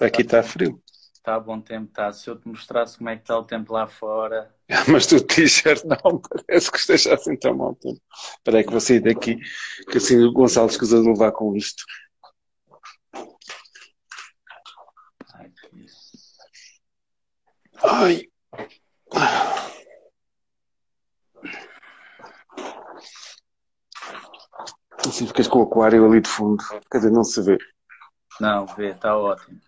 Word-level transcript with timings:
Aqui 0.00 0.22
está 0.22 0.42
frio. 0.42 0.80
Está 1.12 1.38
bom 1.40 1.60
tempo, 1.60 1.88
está. 1.88 2.12
Se 2.12 2.30
eu 2.30 2.38
te 2.38 2.46
mostrasse 2.48 2.96
como 2.96 3.10
é 3.10 3.16
que 3.16 3.22
está 3.22 3.36
o 3.36 3.44
tempo 3.44 3.72
lá 3.72 3.86
fora. 3.86 4.54
Mas 4.90 5.06
tu 5.06 5.20
t-shirt 5.20 5.84
não, 5.84 6.20
parece 6.46 6.70
que 6.70 6.78
esteja 6.78 7.14
assim 7.14 7.36
tão 7.36 7.54
mau 7.54 7.74
tempo. 7.74 8.00
Espera 8.36 8.58
aí 8.58 8.64
que 8.64 8.70
vou 8.70 8.80
sair 8.80 9.00
daqui, 9.00 9.36
que 9.90 9.98
assim 9.98 10.18
o 10.24 10.32
Gonçalo 10.32 10.68
escusa 10.68 11.02
de 11.02 11.08
levar 11.08 11.32
com 11.32 11.56
isto. 11.56 11.84
Ai. 17.82 18.22
Assim 25.06 25.26
ficas 25.26 25.48
com 25.48 25.58
o 25.60 25.62
aquário 25.62 26.06
ali 26.06 26.20
de 26.20 26.28
fundo. 26.28 26.62
Quer 26.90 26.98
dizer, 26.98 27.10
não 27.10 27.24
se 27.24 27.42
vê. 27.42 27.58
Não, 28.40 28.66
vê, 28.66 28.90
está 28.90 29.16
ótimo. 29.16 29.67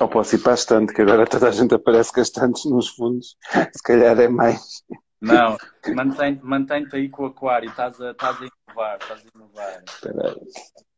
Ou 0.00 0.08
posso 0.08 0.34
ir 0.34 0.38
para 0.38 0.52
a 0.52 0.54
estante, 0.54 0.94
que 0.94 1.02
agora 1.02 1.26
toda 1.26 1.48
a 1.48 1.52
gente 1.52 1.74
aparece 1.74 2.12
com 2.12 2.20
as 2.20 2.28
estantes 2.28 2.64
nos 2.64 2.88
fundos. 2.88 3.36
Se 3.52 3.82
calhar 3.82 4.18
é 4.18 4.28
mais. 4.28 4.82
Não, 5.20 5.58
mantém-te 5.94 6.42
mantém 6.42 6.86
aí 6.92 7.10
com 7.10 7.24
o 7.24 7.26
aquário, 7.26 7.68
estás 7.68 8.00
a, 8.00 8.12
estás 8.12 8.36
a 8.40 8.46
inovar, 8.46 8.98
estás 8.98 9.20
a 9.20 9.38
inovar. 9.38 9.84
Espera 9.86 10.28
aí. 10.28 10.40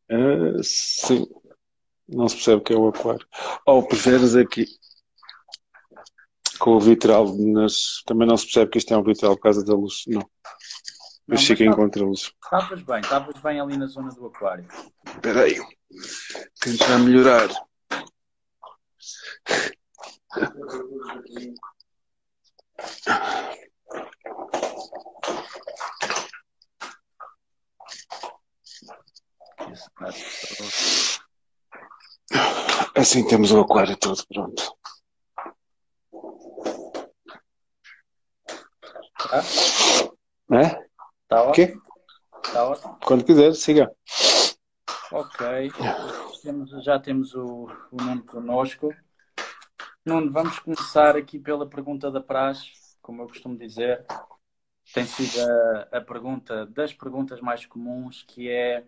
Ah, 0.09 0.59
sim. 0.63 1.27
Não 2.07 2.29
se 2.29 2.35
percebe 2.35 2.57
o 2.57 2.61
que 2.61 2.73
é 2.73 2.77
o 2.77 2.87
aquário. 2.87 3.27
Ou 3.65 3.85
preferes 3.85 4.35
aqui 4.35 4.65
com 6.59 6.71
o 6.71 6.79
vitral, 6.79 7.35
mas 7.37 8.01
também 8.05 8.25
não 8.25 8.37
se 8.37 8.45
percebe 8.45 8.71
que 8.71 8.77
isto 8.77 8.93
é 8.93 8.97
um 8.97 9.03
vitral 9.03 9.35
por 9.35 9.43
causa 9.43 9.65
da 9.65 9.73
luz. 9.73 10.03
Não. 10.07 10.21
Não, 11.27 11.35
Eu 11.35 11.37
fico 11.37 11.63
em 11.63 11.71
contra 11.71 12.03
luz. 12.03 12.31
Estavas 12.43 12.81
bem, 12.83 12.99
estavas 13.01 13.41
bem 13.41 13.59
ali 13.59 13.75
na 13.77 13.85
zona 13.87 14.09
do 14.09 14.27
aquário. 14.27 14.65
Espera 15.05 15.41
aí. 15.41 15.59
Tentar 16.61 16.99
melhorar. 16.99 17.49
Assim 32.95 33.25
temos 33.27 33.51
o 33.51 33.59
aquário 33.61 33.97
todo 33.97 34.25
pronto. 34.27 34.75
tá? 39.29 39.41
É? 40.51 41.53
Quê? 41.53 41.63
ótimo? 41.63 41.81
Ótimo? 42.55 42.99
Quando 43.05 43.25
quiser, 43.25 43.53
siga. 43.55 43.91
Ok. 45.11 45.71
Temos- 46.41 46.83
já 46.83 46.99
temos 46.99 47.33
o, 47.33 47.67
o 47.91 47.97
Nuno 48.03 48.23
connosco. 48.25 48.93
Nuno, 50.05 50.29
vamos 50.29 50.59
começar 50.59 51.15
aqui 51.15 51.39
pela 51.39 51.65
pergunta 51.65 52.11
da 52.11 52.19
praxe, 52.19 52.71
como 53.01 53.21
eu 53.21 53.27
costumo 53.27 53.57
dizer. 53.57 54.05
Tem 54.93 55.05
sido 55.05 55.39
a, 55.39 55.97
a 55.97 56.01
pergunta 56.01 56.65
das 56.65 56.93
perguntas 56.93 57.39
mais 57.39 57.65
comuns, 57.65 58.21
que 58.23 58.49
é 58.49 58.83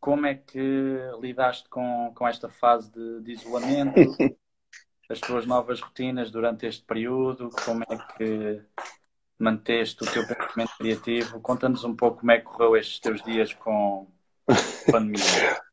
como 0.00 0.24
é 0.24 0.34
que 0.34 0.58
lidaste 1.20 1.68
com, 1.68 2.12
com 2.14 2.26
esta 2.26 2.48
fase 2.48 2.90
de, 2.90 3.20
de 3.20 3.32
isolamento, 3.32 3.92
as 5.10 5.20
tuas 5.20 5.44
novas 5.44 5.82
rotinas 5.82 6.30
durante 6.30 6.64
este 6.64 6.82
período, 6.82 7.50
como 7.66 7.84
é 7.84 7.98
que 8.16 8.62
manteste 9.38 10.02
o 10.02 10.10
teu 10.10 10.26
pensamento 10.26 10.72
criativo? 10.78 11.40
Conta-nos 11.42 11.84
um 11.84 11.94
pouco 11.94 12.20
como 12.20 12.32
é 12.32 12.38
que 12.38 12.44
correu 12.44 12.74
estes 12.74 13.00
teus 13.00 13.22
dias 13.22 13.52
com 13.52 14.06
a 14.48 14.92
pandemia. 14.92 15.60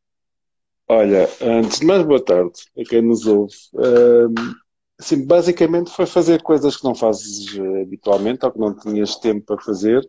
Olha, 0.87 1.27
antes 1.41 1.79
de 1.79 1.85
mais, 1.85 2.03
boa 2.03 2.23
tarde 2.23 2.59
a 2.77 2.83
quem 2.83 3.01
nos 3.01 3.25
ouve. 3.25 3.55
Ahm, 3.75 4.64
assim, 4.99 5.25
basicamente 5.25 5.91
foi 5.91 6.05
fazer 6.05 6.41
coisas 6.41 6.77
que 6.77 6.83
não 6.83 6.95
fazes 6.95 7.55
eh, 7.57 7.81
habitualmente 7.83 8.45
ou 8.45 8.51
que 8.51 8.59
não 8.59 8.75
tinhas 8.75 9.15
tempo 9.17 9.45
para 9.45 9.61
fazer, 9.63 10.01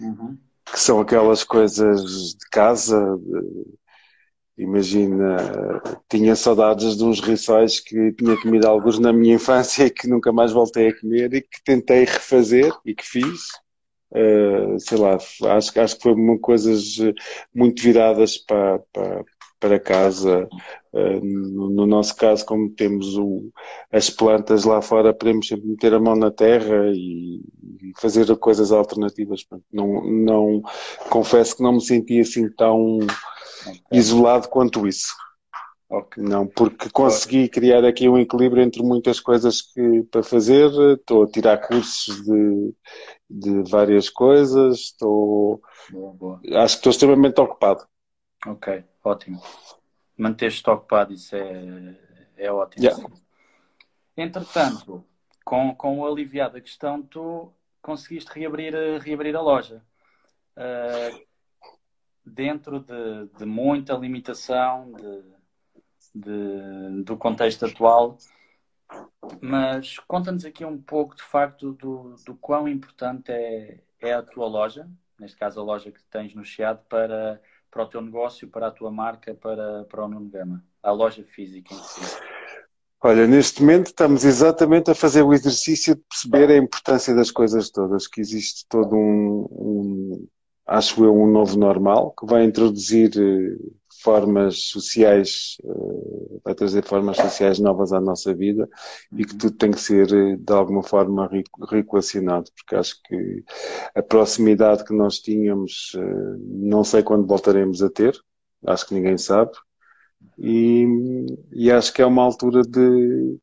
Uhum. 0.00 0.38
que 0.64 0.78
são 0.78 1.00
aquelas 1.00 1.44
coisas 1.44 2.34
de 2.34 2.48
casa. 2.50 3.16
de- 3.18 3.78
imagina, 4.58 5.36
tinha 6.08 6.36
saudades 6.36 6.96
de 6.96 7.04
uns 7.04 7.20
rissóis 7.20 7.80
que 7.80 8.12
tinha 8.12 8.36
comido 8.36 8.66
alguns 8.66 8.98
na 8.98 9.12
minha 9.12 9.34
infância 9.36 9.84
e 9.86 9.90
que 9.90 10.08
nunca 10.08 10.32
mais 10.32 10.52
voltei 10.52 10.88
a 10.88 11.00
comer 11.00 11.32
e 11.34 11.40
que 11.42 11.62
tentei 11.64 12.04
refazer 12.04 12.72
e 12.84 12.94
que 12.94 13.04
fiz. 13.06 13.40
Uh, 14.12 14.78
sei 14.80 14.98
lá, 14.98 15.16
acho, 15.56 15.72
que- 15.72 15.80
acho 15.80 15.96
que 15.96 16.02
foram 16.02 16.38
coisas 16.38 16.98
eh, 17.00 17.14
muito 17.54 17.82
viradas 17.82 18.38
para, 18.38 18.80
para, 18.92 19.24
para 19.60 19.78
casa. 19.78 20.48
Uh, 20.92 21.20
no, 21.24 21.70
no 21.70 21.86
nosso 21.86 22.16
caso, 22.16 22.44
como 22.44 22.70
temos 22.70 23.16
o, 23.16 23.52
as 23.92 24.10
plantas 24.10 24.64
lá 24.64 24.82
fora, 24.82 25.14
podemos 25.14 25.46
sempre 25.46 25.68
meter 25.68 25.94
a 25.94 26.00
mão 26.00 26.16
na 26.16 26.30
terra 26.32 26.90
e, 26.92 27.40
e 27.82 27.92
fazer 28.00 28.34
coisas 28.38 28.72
alternativas. 28.72 29.46
Não, 29.72 30.02
não, 30.04 30.62
confesso 31.10 31.56
que 31.56 31.62
não 31.62 31.74
me 31.74 31.80
senti 31.80 32.18
assim 32.20 32.50
tão 32.50 32.98
Ok. 33.66 33.80
isolado 33.92 34.48
quanto 34.48 34.86
isso. 34.88 35.14
Ok. 35.88 36.22
Não, 36.22 36.46
porque 36.46 36.88
consegui 36.90 37.48
criar 37.48 37.84
aqui 37.84 38.08
um 38.08 38.18
equilíbrio 38.18 38.62
entre 38.62 38.82
muitas 38.82 39.18
coisas 39.20 39.60
que 39.60 40.04
para 40.10 40.22
fazer. 40.22 40.70
Estou 40.94 41.24
a 41.24 41.26
tirar 41.30 41.58
cursos 41.66 42.22
de, 42.24 42.74
de 43.28 43.70
várias 43.70 44.08
coisas. 44.08 44.78
Estou, 44.78 45.60
Boa, 45.90 46.12
boa. 46.14 46.40
acho 46.54 46.74
que 46.76 46.78
estou 46.80 46.90
extremamente 46.90 47.40
ocupado. 47.40 47.84
Ok, 48.46 48.84
ótimo. 49.04 49.42
Manter-te 50.16 50.68
ocupado, 50.70 51.12
isso 51.12 51.34
é, 51.36 51.96
é 52.36 52.50
ótimo. 52.52 52.84
Yeah. 52.84 53.04
Entretanto, 54.16 55.04
com, 55.44 55.74
com 55.74 55.98
o 56.00 56.06
aliviado 56.06 56.54
da 56.54 56.60
questão, 56.60 57.02
tu 57.02 57.52
conseguiste 57.82 58.30
reabrir, 58.32 58.74
a- 58.74 58.98
reabrir 58.98 59.36
a 59.36 59.40
loja. 59.40 59.82
Ah, 60.56 61.10
dentro 62.24 62.80
de, 62.80 63.26
de 63.38 63.44
muita 63.44 63.94
limitação 63.94 64.92
de, 64.92 65.22
de- 66.14 67.02
do 67.02 67.16
contexto 67.16 67.66
atual, 67.66 68.18
mas 69.40 69.98
conta-nos 70.00 70.44
aqui 70.44 70.64
um 70.64 70.80
pouco 70.80 71.16
de 71.16 71.22
facto 71.22 71.72
do, 71.72 72.14
do 72.24 72.34
quão 72.36 72.68
importante 72.68 73.32
é, 73.32 73.80
é 74.00 74.12
a 74.12 74.22
tua 74.22 74.46
loja, 74.46 74.88
neste 75.18 75.36
caso 75.36 75.60
a 75.60 75.64
loja 75.64 75.90
que 75.90 76.02
tens 76.04 76.34
no 76.34 76.44
Chiado, 76.44 76.82
para, 76.88 77.40
para 77.70 77.84
o 77.84 77.86
teu 77.86 78.00
negócio, 78.00 78.48
para 78.48 78.68
a 78.68 78.70
tua 78.70 78.90
marca, 78.90 79.34
para, 79.34 79.84
para 79.84 80.04
o 80.04 80.08
Nuno 80.08 80.28
Gama, 80.28 80.64
a 80.82 80.90
loja 80.90 81.22
física 81.22 81.72
em 81.74 81.78
si. 81.78 82.00
Olha, 83.02 83.26
neste 83.26 83.62
momento 83.62 83.86
estamos 83.86 84.24
exatamente 84.24 84.90
a 84.90 84.94
fazer 84.94 85.22
o 85.22 85.32
exercício 85.32 85.94
de 85.94 86.02
perceber 86.02 86.50
a 86.50 86.56
importância 86.56 87.14
das 87.14 87.30
coisas 87.30 87.70
todas, 87.70 88.06
que 88.06 88.20
existe 88.20 88.66
todo 88.68 88.94
um, 88.94 89.48
um 89.50 90.28
acho 90.66 91.02
eu, 91.04 91.14
um 91.14 91.26
novo 91.26 91.58
normal, 91.58 92.14
que 92.18 92.26
vai 92.26 92.44
introduzir 92.44 93.10
eh, 93.16 93.56
formas 94.02 94.68
sociais, 94.70 95.56
eh, 95.64 96.40
vai 96.44 96.54
trazer 96.54 96.84
formas 96.84 97.16
sociais 97.16 97.58
novas 97.58 97.92
à 97.92 98.00
nossa 98.00 98.34
vida 98.34 98.68
e 99.12 99.24
que 99.24 99.36
tudo 99.36 99.56
tem 99.56 99.70
que 99.70 99.80
ser, 99.80 100.12
eh, 100.12 100.36
de 100.36 100.52
alguma 100.52 100.82
forma, 100.82 101.26
re- 101.28 101.44
reequacionado, 101.70 102.50
porque 102.56 102.74
acho 102.76 102.96
que 103.04 103.44
a 103.94 104.02
proximidade 104.02 104.84
que 104.84 104.94
nós 104.94 105.18
tínhamos, 105.20 105.92
eh, 105.96 106.36
não 106.48 106.84
sei 106.84 107.02
quando 107.02 107.26
voltaremos 107.26 107.82
a 107.82 107.90
ter, 107.90 108.18
acho 108.66 108.86
que 108.88 108.94
ninguém 108.94 109.18
sabe, 109.18 109.52
e, 110.38 110.86
e 111.52 111.70
acho 111.70 111.92
que 111.92 112.02
é 112.02 112.06
uma 112.06 112.22
altura 112.22 112.62
de 112.62 113.38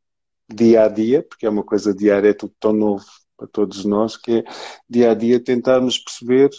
dia 0.54 0.84
a 0.84 0.88
dia, 0.88 1.22
porque 1.22 1.46
é 1.46 1.50
uma 1.50 1.64
coisa 1.64 1.94
diária, 1.94 2.30
é 2.30 2.34
tudo 2.34 2.54
tão 2.60 2.72
novo 2.72 3.04
para 3.36 3.46
todos 3.48 3.84
nós, 3.84 4.16
que 4.16 4.38
é 4.40 4.44
dia 4.88 5.10
a 5.12 5.14
dia 5.14 5.42
tentarmos 5.42 5.98
perceber 5.98 6.50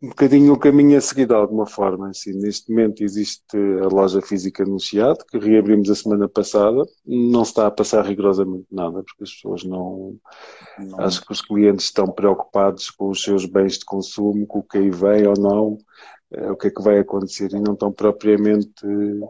um 0.00 0.08
bocadinho 0.10 0.52
o 0.52 0.58
caminho 0.58 0.96
a 0.96 1.00
seguir 1.00 1.26
de 1.26 1.34
alguma 1.34 1.66
forma. 1.66 2.10
Assim, 2.10 2.32
neste 2.32 2.70
momento 2.70 3.02
existe 3.02 3.56
a 3.82 3.88
loja 3.88 4.22
física 4.22 4.64
no 4.64 4.78
Chiado, 4.78 5.24
que 5.26 5.38
reabrimos 5.38 5.90
a 5.90 5.94
semana 5.94 6.28
passada. 6.28 6.84
Não 7.04 7.44
se 7.44 7.50
está 7.50 7.66
a 7.66 7.70
passar 7.70 8.04
rigorosamente 8.04 8.66
nada, 8.70 9.02
porque 9.02 9.24
as 9.24 9.32
pessoas 9.32 9.64
não. 9.64 10.16
Não- 10.78 11.00
Acho 11.00 11.24
que 11.24 11.32
os 11.32 11.42
clientes 11.42 11.86
estão 11.86 12.06
preocupados 12.06 12.90
com 12.90 13.08
os 13.10 13.22
seus 13.22 13.44
bens 13.44 13.78
de 13.78 13.84
consumo, 13.84 14.46
com 14.46 14.60
o 14.60 14.62
que 14.62 14.78
aí 14.78 14.90
vem 14.90 15.26
ou 15.26 15.34
não, 15.38 15.78
eh, 16.32 16.50
o 16.50 16.56
que 16.56 16.68
é 16.68 16.70
que 16.70 16.82
vai 16.82 16.98
acontecer, 16.98 17.50
e 17.52 17.60
não 17.60 17.72
estão 17.74 17.92
propriamente 17.92 18.70
eh, 18.84 19.28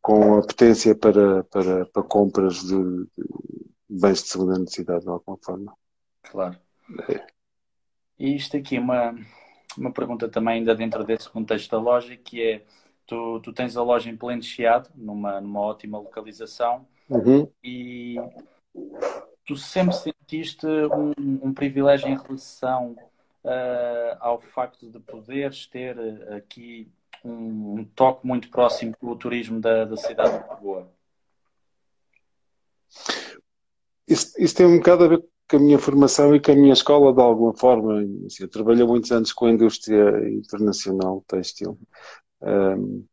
com 0.00 0.34
a 0.38 0.40
potência 0.42 0.96
para, 0.96 1.44
para, 1.44 1.86
para 1.86 2.02
compras 2.02 2.60
de, 2.64 2.74
de 2.74 3.24
bens 3.88 4.22
de 4.24 4.28
segunda 4.30 4.58
necessidade, 4.58 5.04
de 5.04 5.10
alguma 5.10 5.38
forma. 5.40 5.72
Claro. 6.24 6.58
E 8.18 8.34
isto 8.36 8.56
aqui, 8.56 8.78
uma, 8.78 9.14
uma 9.76 9.92
pergunta 9.92 10.28
também 10.28 10.54
ainda 10.54 10.74
dentro 10.74 11.04
desse 11.04 11.28
contexto 11.28 11.70
da 11.70 11.78
loja, 11.78 12.16
que 12.16 12.42
é, 12.42 12.64
tu, 13.06 13.40
tu 13.40 13.52
tens 13.52 13.76
a 13.76 13.82
loja 13.82 14.10
em 14.10 14.16
pleno 14.16 14.42
Chiado, 14.42 14.90
numa, 14.94 15.40
numa 15.40 15.60
ótima 15.60 15.98
localização, 15.98 16.86
Uhum. 17.12 17.46
e 17.62 18.16
tu 19.44 19.54
sempre 19.56 19.94
sentiste 19.94 20.66
um, 20.66 21.48
um 21.48 21.52
privilégio 21.52 22.08
em 22.08 22.16
relação 22.16 22.96
uh, 23.44 24.16
ao 24.18 24.40
facto 24.40 24.90
de 24.90 24.98
poderes 24.98 25.66
ter 25.66 25.98
aqui 26.32 26.90
um, 27.22 27.80
um, 27.80 27.84
toque 27.84 28.26
muito 28.26 28.48
próximo 28.48 28.96
com 28.98 29.08
o 29.08 29.16
turismo 29.16 29.60
da, 29.60 29.84
da 29.84 29.96
cidade 29.96 30.42
de 30.42 30.50
Lisboa? 30.50 30.90
Isso, 34.08 34.42
isso, 34.42 34.54
tem 34.54 34.66
um 34.66 34.78
bocado 34.78 35.04
a 35.04 35.08
ver 35.08 35.24
com 35.52 35.56
a 35.58 35.60
minha 35.60 35.78
formação 35.78 36.34
e 36.34 36.40
com 36.40 36.50
a 36.50 36.54
minha 36.54 36.72
escola, 36.72 37.12
de 37.12 37.20
alguma 37.20 37.54
forma. 37.54 38.00
Assim, 38.26 38.44
eu 38.44 38.48
trabalhei 38.48 38.86
muitos 38.86 39.12
anos 39.12 39.32
com 39.32 39.44
a 39.46 39.50
indústria 39.50 40.10
internacional 40.30 41.22
têxtil. 41.28 41.78
Um, 42.40 43.04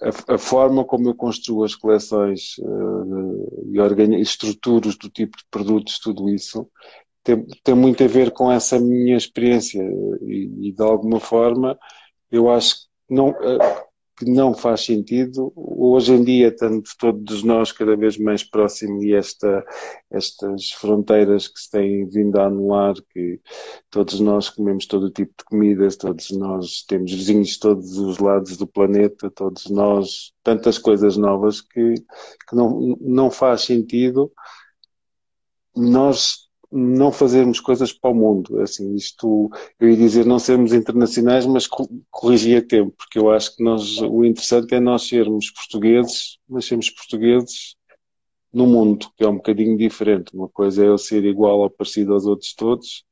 a, 0.00 0.34
a, 0.34 0.38
forma 0.38 0.84
como 0.84 1.08
eu 1.08 1.14
construo 1.16 1.64
as 1.64 1.74
coleções 1.74 2.56
uh, 2.58 3.74
e 3.74 4.20
estruturas 4.20 4.96
do 4.96 5.10
tipo 5.10 5.36
de 5.36 5.44
produtos, 5.50 5.98
tudo 5.98 6.28
isso, 6.28 6.70
tem, 7.24 7.44
tem 7.64 7.74
muito 7.74 8.04
a 8.04 8.06
ver 8.06 8.30
com 8.30 8.52
essa 8.52 8.78
minha 8.78 9.16
experiência 9.16 9.82
e, 10.22 10.68
e 10.68 10.72
de 10.72 10.82
alguma 10.82 11.18
forma 11.18 11.76
eu 12.30 12.48
acho 12.48 12.82
que 12.82 13.14
não, 13.14 13.30
uh, 13.30 13.83
que 14.16 14.24
não 14.24 14.54
faz 14.54 14.82
sentido. 14.84 15.52
Hoje 15.56 16.12
em 16.12 16.22
dia, 16.24 16.48
estamos 16.48 16.94
todos 16.96 17.42
nós 17.42 17.72
cada 17.72 17.96
vez 17.96 18.16
mais 18.16 18.44
próximos 18.44 19.02
e 19.04 19.12
esta, 19.14 19.64
estas 20.10 20.70
fronteiras 20.72 21.48
que 21.48 21.58
se 21.60 21.70
têm 21.70 22.08
vindo 22.08 22.38
a 22.38 22.46
anular, 22.46 22.94
que 23.12 23.40
todos 23.90 24.20
nós 24.20 24.48
comemos 24.48 24.86
todo 24.86 25.10
tipo 25.10 25.32
de 25.38 25.44
comidas, 25.44 25.96
todos 25.96 26.30
nós 26.30 26.84
temos 26.86 27.12
vizinhos 27.12 27.48
de 27.48 27.58
todos 27.60 27.98
os 27.98 28.18
lados 28.18 28.56
do 28.56 28.66
planeta, 28.66 29.30
todos 29.30 29.68
nós, 29.68 30.32
tantas 30.42 30.78
coisas 30.78 31.16
novas 31.16 31.60
que, 31.60 31.94
que 32.48 32.54
não, 32.54 32.96
não 33.00 33.30
faz 33.30 33.62
sentido 33.62 34.32
nós 35.76 36.48
não 36.76 37.12
fazermos 37.12 37.60
coisas 37.60 37.92
para 37.92 38.10
o 38.10 38.14
mundo. 38.14 38.60
Assim, 38.60 38.96
isto, 38.96 39.48
eu 39.78 39.88
ia 39.88 39.96
dizer 39.96 40.26
não 40.26 40.40
sermos 40.40 40.72
internacionais, 40.72 41.46
mas 41.46 41.68
corrigir 42.10 42.58
a 42.58 42.66
tempo, 42.66 42.92
porque 42.96 43.16
eu 43.16 43.30
acho 43.30 43.56
que 43.56 43.62
nós, 43.62 44.00
o 44.00 44.24
interessante 44.24 44.74
é 44.74 44.80
nós 44.80 45.06
sermos 45.06 45.50
portugueses, 45.52 46.38
mas 46.48 46.64
sermos 46.64 46.90
portugueses 46.90 47.76
no 48.52 48.66
mundo, 48.66 49.06
que 49.16 49.22
é 49.22 49.28
um 49.28 49.36
bocadinho 49.36 49.78
diferente. 49.78 50.34
Uma 50.34 50.48
coisa 50.48 50.84
é 50.84 50.88
eu 50.88 50.98
ser 50.98 51.24
igual 51.24 51.60
ou 51.60 51.70
parecido 51.70 52.12
aos 52.12 52.26
outros 52.26 52.52
todos, 52.54 53.04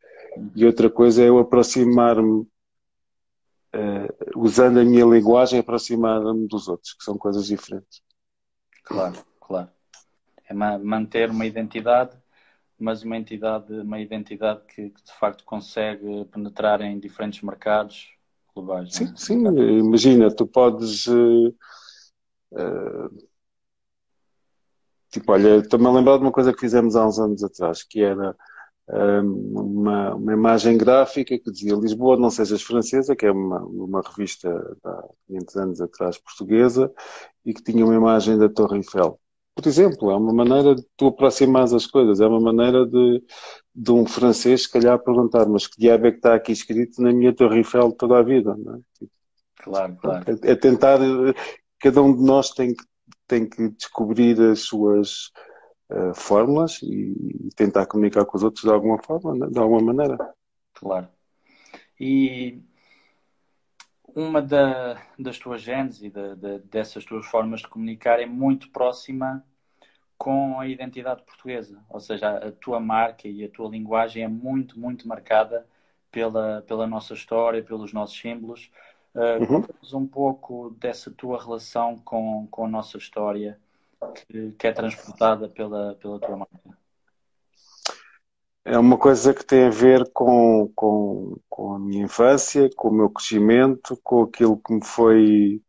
e 0.56 0.66
outra 0.66 0.90
coisa 0.90 1.22
é 1.22 1.28
eu 1.28 1.38
aproximar-me, 1.38 2.40
uh, 2.40 2.48
usando 4.36 4.80
a 4.80 4.84
minha 4.84 5.04
linguagem, 5.04 5.60
aproximar-me 5.60 6.48
dos 6.48 6.66
outros, 6.66 6.94
que 6.94 7.04
são 7.04 7.16
coisas 7.16 7.46
diferentes. 7.46 8.02
Claro, 8.82 9.24
claro. 9.40 9.68
É 10.48 10.52
manter 10.52 11.30
uma 11.30 11.46
identidade 11.46 12.21
mas 12.82 13.02
uma 13.02 13.16
entidade, 13.16 13.72
uma 13.72 14.00
identidade 14.00 14.60
que, 14.66 14.90
que, 14.90 15.02
de 15.02 15.12
facto 15.12 15.44
consegue 15.44 16.24
penetrar 16.26 16.80
em 16.80 16.98
diferentes 16.98 17.40
mercados 17.42 18.10
globais. 18.54 18.94
Sim, 18.94 19.04
é? 19.04 19.16
sim. 19.16 19.46
Imagina, 19.78 20.34
tu 20.34 20.46
podes. 20.46 21.06
Uh, 21.06 21.54
uh, 22.52 23.28
tipo, 25.10 25.32
olha, 25.32 25.58
estou-me 25.58 25.86
a 25.86 25.92
lembrar 25.92 26.16
de 26.16 26.24
uma 26.24 26.32
coisa 26.32 26.52
que 26.52 26.60
fizemos 26.60 26.96
há 26.96 27.06
uns 27.06 27.18
anos 27.18 27.44
atrás, 27.44 27.82
que 27.82 28.02
era 28.02 28.36
uma, 28.88 30.14
uma 30.14 30.32
imagem 30.32 30.76
gráfica 30.76 31.38
que 31.38 31.50
dizia 31.50 31.74
Lisboa 31.74 32.16
não 32.16 32.30
sejas 32.30 32.62
francesa, 32.62 33.14
que 33.14 33.24
é 33.24 33.30
uma, 33.30 33.60
uma 33.60 34.02
revista 34.02 34.48
há 34.84 35.08
500 35.28 35.56
anos 35.56 35.80
atrás 35.80 36.18
portuguesa, 36.18 36.92
e 37.44 37.54
que 37.54 37.62
tinha 37.62 37.84
uma 37.84 37.94
imagem 37.94 38.36
da 38.36 38.48
Torre 38.48 38.78
Eiffel 38.78 39.18
por 39.54 39.66
exemplo, 39.66 40.10
é 40.10 40.16
uma 40.16 40.32
maneira 40.32 40.74
de 40.74 40.82
tu 40.96 41.08
aproximar 41.08 41.64
as 41.64 41.86
coisas, 41.86 42.20
é 42.20 42.26
uma 42.26 42.40
maneira 42.40 42.86
de, 42.86 43.22
de 43.74 43.92
um 43.92 44.06
francês, 44.06 44.62
se 44.62 44.70
calhar, 44.70 44.98
perguntar, 44.98 45.46
mas 45.46 45.66
que 45.66 45.78
diabo 45.78 46.06
é 46.06 46.10
que 46.10 46.16
está 46.18 46.34
aqui 46.34 46.52
escrito 46.52 47.02
na 47.02 47.12
minha 47.12 47.34
Torre 47.34 47.58
Eiffel 47.58 47.92
toda 47.92 48.18
a 48.18 48.22
vida, 48.22 48.56
não 48.56 48.76
é? 48.76 49.06
Claro, 49.56 49.96
claro. 49.96 50.24
É, 50.42 50.52
é 50.52 50.56
tentar, 50.56 50.98
cada 51.78 52.02
um 52.02 52.16
de 52.16 52.22
nós 52.22 52.50
tem 52.50 52.74
que, 52.74 52.84
tem 53.28 53.48
que 53.48 53.68
descobrir 53.70 54.40
as 54.40 54.60
suas 54.60 55.30
uh, 55.90 56.14
fórmulas 56.14 56.80
e, 56.82 57.46
e, 57.46 57.48
tentar 57.54 57.86
comunicar 57.86 58.24
com 58.24 58.36
os 58.36 58.42
outros 58.42 58.64
de 58.64 58.70
alguma 58.70 59.00
forma, 59.02 59.34
né? 59.34 59.46
de 59.50 59.58
alguma 59.58 59.92
maneira. 59.92 60.16
Claro. 60.74 61.08
E 62.00 62.60
uma 64.14 64.40
da, 64.42 65.00
das 65.18 65.38
tuas 65.38 65.62
genes 65.62 66.02
e 66.02 66.10
da, 66.10 66.34
da, 66.34 66.58
dessas 66.58 67.04
tuas 67.04 67.26
formas 67.26 67.60
de 67.60 67.68
comunicar 67.68 68.20
é 68.20 68.26
muito 68.26 68.70
próxima 68.70 69.44
com 70.18 70.60
a 70.60 70.68
identidade 70.68 71.22
portuguesa. 71.22 71.82
Ou 71.88 71.98
seja, 71.98 72.30
a 72.36 72.52
tua 72.52 72.78
marca 72.78 73.26
e 73.26 73.44
a 73.44 73.48
tua 73.48 73.68
linguagem 73.68 74.22
é 74.22 74.28
muito, 74.28 74.78
muito 74.78 75.08
marcada 75.08 75.66
pela, 76.10 76.62
pela 76.62 76.86
nossa 76.86 77.14
história, 77.14 77.62
pelos 77.62 77.92
nossos 77.92 78.18
símbolos. 78.18 78.70
Uh, 79.14 79.52
uhum. 79.92 80.00
um 80.00 80.06
pouco 80.06 80.70
dessa 80.78 81.10
tua 81.10 81.42
relação 81.42 81.98
com, 81.98 82.46
com 82.50 82.64
a 82.64 82.68
nossa 82.68 82.96
história 82.96 83.58
que, 84.14 84.52
que 84.52 84.66
é 84.66 84.72
transportada 84.72 85.50
pela, 85.50 85.94
pela 85.96 86.18
tua 86.18 86.36
marca 86.36 86.81
é 88.64 88.78
uma 88.78 88.96
coisa 88.96 89.34
que 89.34 89.44
tem 89.44 89.64
a 89.64 89.70
ver 89.70 90.08
com, 90.12 90.70
com, 90.74 91.36
com 91.48 91.74
a 91.74 91.78
minha 91.78 92.04
infância, 92.04 92.70
com 92.76 92.88
o 92.88 92.94
meu 92.94 93.10
crescimento, 93.10 93.98
com 94.02 94.22
aquilo 94.22 94.56
que 94.56 94.72
me 94.74 94.84
foi 94.84 95.60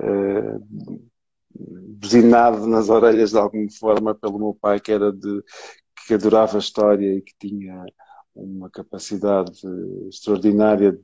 uh, 0.00 1.00
buzinado 1.52 2.66
nas 2.66 2.88
orelhas 2.88 3.30
de 3.30 3.38
alguma 3.38 3.70
forma 3.78 4.14
pelo 4.14 4.38
meu 4.38 4.56
pai, 4.60 4.80
que 4.80 4.92
era 4.92 5.12
de 5.12 5.42
que 6.06 6.14
adorava 6.14 6.56
a 6.56 6.60
história 6.60 7.14
e 7.14 7.20
que 7.22 7.34
tinha 7.38 7.84
uma 8.34 8.70
capacidade 8.70 9.60
extraordinária 10.08 10.92
de, 10.92 11.02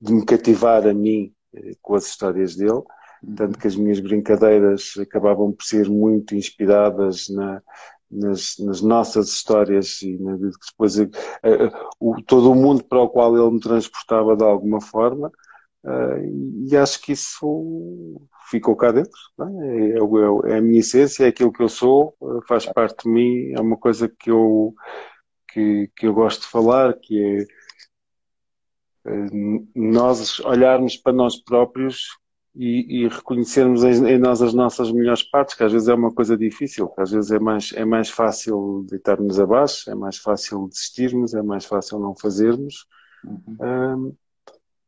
de 0.00 0.12
me 0.14 0.24
cativar 0.24 0.86
a 0.86 0.94
mim 0.94 1.32
uh, 1.54 1.76
com 1.82 1.94
as 1.94 2.06
histórias 2.06 2.56
dele. 2.56 2.82
Tanto 3.36 3.58
que 3.58 3.66
as 3.66 3.76
minhas 3.76 4.00
brincadeiras 4.00 4.94
acabavam 4.98 5.52
por 5.52 5.62
ser 5.62 5.90
muito 5.90 6.34
inspiradas 6.34 7.28
na, 7.28 7.62
nas, 8.10 8.56
nas, 8.58 8.80
nossas 8.80 9.28
histórias 9.28 10.02
e 10.02 10.18
na, 10.18 10.36
depois 10.36 10.98
uh, 10.98 11.10
o, 11.98 12.20
todo 12.22 12.50
o 12.50 12.54
mundo 12.54 12.82
para 12.84 13.00
o 13.00 13.08
qual 13.08 13.36
ele 13.36 13.52
me 13.52 13.60
transportava 13.60 14.36
de 14.36 14.42
alguma 14.42 14.80
forma 14.80 15.30
uh, 15.84 16.66
e 16.68 16.76
acho 16.76 17.00
que 17.00 17.12
isso 17.12 18.20
ficou 18.50 18.74
cá 18.74 18.90
dentro 18.90 19.18
é? 19.40 19.44
É, 19.66 19.98
é, 19.98 20.52
é, 20.54 20.58
a 20.58 20.60
minha 20.60 20.80
essência, 20.80 21.24
é 21.24 21.28
aquilo 21.28 21.52
que 21.52 21.62
eu 21.62 21.68
sou 21.68 22.16
faz 22.48 22.66
parte 22.66 23.04
de 23.04 23.10
mim, 23.10 23.52
é 23.56 23.60
uma 23.60 23.76
coisa 23.76 24.08
que 24.08 24.30
eu 24.30 24.74
que, 25.52 25.90
que 25.96 26.06
eu 26.06 26.14
gosto 26.14 26.42
de 26.42 26.48
falar 26.48 26.94
que 26.94 27.46
é 27.46 27.60
nós 29.74 30.40
olharmos 30.40 30.96
para 30.96 31.12
nós 31.12 31.36
próprios 31.42 32.18
e, 32.54 33.04
e 33.04 33.08
reconhecermos 33.08 33.84
em, 33.84 34.06
em, 34.08 34.18
nós 34.18 34.42
as 34.42 34.52
nossas 34.52 34.90
melhores 34.90 35.22
partes, 35.22 35.54
que 35.54 35.62
às 35.62 35.72
vezes 35.72 35.88
é 35.88 35.94
uma 35.94 36.12
coisa 36.12 36.36
difícil, 36.36 36.88
que 36.88 37.00
às 37.00 37.10
vezes 37.10 37.30
é 37.30 37.38
mais, 37.38 37.72
é 37.74 37.84
mais 37.84 38.10
fácil 38.10 38.84
deitarmos 38.88 39.38
abaixo, 39.38 39.90
é 39.90 39.94
mais 39.94 40.16
fácil 40.16 40.68
desistirmos, 40.68 41.34
é 41.34 41.42
mais 41.42 41.64
fácil 41.64 41.98
não 41.98 42.14
fazermos. 42.16 42.86
Uhum. 43.24 43.56
Um, 43.60 44.16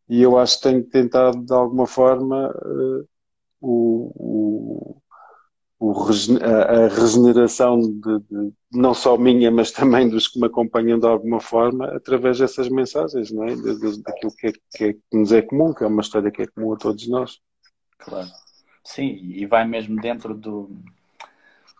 e 0.08 0.20
eu 0.22 0.36
acho 0.38 0.56
que 0.56 0.62
tenho 0.64 0.84
tentado, 0.84 1.44
de 1.44 1.52
alguma 1.54 1.86
forma, 1.86 2.50
uh, 2.50 3.08
o, 3.60 4.12
o, 4.16 5.02
o, 5.78 6.02
a, 6.42 6.88
regeneração 6.88 7.78
de, 7.78 8.18
de, 8.28 8.52
não 8.72 8.92
só 8.92 9.16
minha, 9.16 9.50
mas 9.50 9.70
também 9.70 10.08
dos 10.08 10.26
que 10.26 10.40
me 10.40 10.46
acompanham 10.46 10.98
de 10.98 11.06
alguma 11.06 11.40
forma, 11.40 11.86
através 11.86 12.38
dessas 12.38 12.68
mensagens, 12.68 13.30
não 13.30 13.44
é? 13.44 13.54
daquilo 13.56 14.32
que, 14.36 14.48
é, 14.48 14.52
que, 14.52 14.84
é, 14.84 14.92
que 14.92 15.00
nos 15.16 15.32
é 15.32 15.42
comum, 15.42 15.72
que 15.72 15.84
é 15.84 15.86
uma 15.86 16.02
história 16.02 16.30
que 16.30 16.42
é 16.42 16.46
comum 16.46 16.72
a 16.72 16.76
todos 16.76 17.08
nós. 17.08 17.40
Claro. 18.04 18.28
Sim, 18.84 19.06
e 19.06 19.46
vai 19.46 19.64
mesmo 19.64 20.00
dentro 20.00 20.34
do 20.34 20.70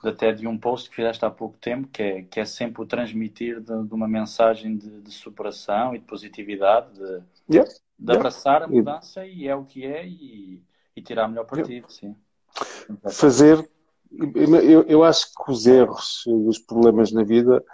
até 0.04 0.32
de 0.32 0.48
um 0.48 0.58
post 0.58 0.90
que 0.90 0.96
fizeste 0.96 1.24
há 1.24 1.30
pouco 1.30 1.56
tempo, 1.58 1.86
que 1.88 2.02
é, 2.02 2.22
que 2.22 2.40
é 2.40 2.44
sempre 2.44 2.82
o 2.82 2.86
transmitir 2.86 3.60
de, 3.60 3.84
de 3.84 3.94
uma 3.94 4.08
mensagem 4.08 4.76
de, 4.76 5.00
de, 5.00 5.10
superação 5.12 5.94
e 5.94 5.98
de 5.98 6.04
positividade, 6.04 6.88
de, 6.92 7.22
yeah, 7.54 7.72
de 7.96 8.12
abraçar 8.12 8.62
yeah. 8.62 8.66
a 8.66 8.68
mudança 8.68 9.24
e 9.24 9.46
é 9.46 9.54
o 9.54 9.64
que 9.64 9.86
é 9.86 10.04
e, 10.04 10.60
e 10.96 11.02
tirar 11.02 11.28
melhor 11.28 11.44
partido, 11.44 11.86
yeah. 11.86 11.88
sim. 11.88 12.16
Fazer, 13.12 13.68
eu, 14.34 14.82
eu 14.82 15.04
acho 15.04 15.32
que 15.32 15.50
os 15.50 15.66
erros 15.66 16.24
e 16.26 16.48
os 16.48 16.58
problemas 16.58 17.12
na 17.12 17.22
vida 17.22 17.64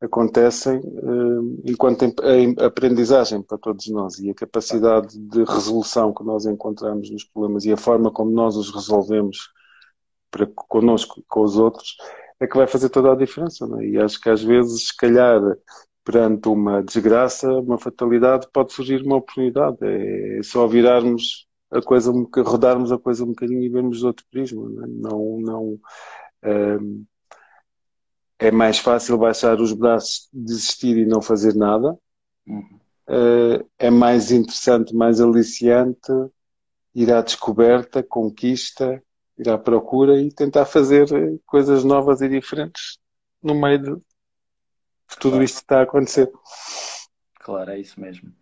acontecem 0.00 0.78
uh, 0.78 1.62
enquanto 1.64 2.02
em, 2.24 2.54
aprendizagem 2.60 3.42
para 3.42 3.58
todos 3.58 3.88
nós 3.88 4.18
e 4.18 4.30
a 4.30 4.34
capacidade 4.34 5.18
de 5.18 5.42
resolução 5.44 6.12
que 6.12 6.22
nós 6.22 6.44
encontramos 6.44 7.10
nos 7.10 7.24
problemas 7.24 7.64
e 7.64 7.72
a 7.72 7.76
forma 7.76 8.10
como 8.10 8.30
nós 8.30 8.56
os 8.56 8.70
resolvemos 8.70 9.50
para 10.30 10.46
connosco 10.46 11.20
e 11.20 11.24
com 11.26 11.40
os 11.42 11.56
outros 11.56 11.96
é 12.38 12.46
que 12.46 12.56
vai 12.56 12.66
fazer 12.66 12.90
toda 12.90 13.12
a 13.12 13.16
diferença. 13.16 13.66
É? 13.80 13.86
E 13.86 13.98
acho 13.98 14.20
que 14.20 14.28
às 14.28 14.42
vezes, 14.42 14.88
se 14.88 14.96
calhar, 14.96 15.40
perante 16.04 16.48
uma 16.48 16.82
desgraça, 16.82 17.50
uma 17.50 17.78
fatalidade, 17.78 18.46
pode 18.52 18.72
surgir 18.72 19.02
uma 19.02 19.16
oportunidade. 19.16 19.78
É 19.82 20.40
só 20.42 20.66
virarmos 20.66 21.46
a 21.70 21.80
coisa, 21.80 22.12
rodarmos 22.44 22.92
a 22.92 22.98
coisa 22.98 23.24
um 23.24 23.28
bocadinho 23.28 23.62
e 23.62 23.68
vermos 23.68 23.98
de 23.98 24.06
outro 24.06 24.26
prisma. 24.30 24.68
Não, 24.68 24.84
é? 24.84 24.86
não, 24.86 25.40
não 25.40 25.80
um, 26.44 27.04
é 28.38 28.50
mais 28.50 28.78
fácil 28.78 29.18
baixar 29.18 29.60
os 29.60 29.72
braços, 29.72 30.28
desistir 30.32 30.96
e 30.96 31.06
não 31.06 31.22
fazer 31.22 31.54
nada. 31.54 31.96
Uhum. 32.46 32.80
Uh, 33.08 33.68
é 33.78 33.90
mais 33.90 34.32
interessante, 34.32 34.94
mais 34.94 35.20
aliciante 35.20 36.12
ir 36.94 37.12
à 37.12 37.20
descoberta, 37.20 38.02
conquista, 38.02 39.02
ir 39.38 39.48
à 39.48 39.58
procura 39.58 40.20
e 40.20 40.32
tentar 40.32 40.64
fazer 40.64 41.06
coisas 41.44 41.84
novas 41.84 42.22
e 42.22 42.28
diferentes 42.28 42.98
no 43.42 43.54
meio 43.54 43.78
de, 43.78 43.94
de 43.94 45.16
tudo 45.20 45.42
isto 45.42 45.56
que 45.56 45.62
está 45.62 45.80
a 45.80 45.82
acontecer. 45.82 46.30
Claro, 47.40 47.70
é 47.70 47.78
isso 47.78 48.00
mesmo. 48.00 48.32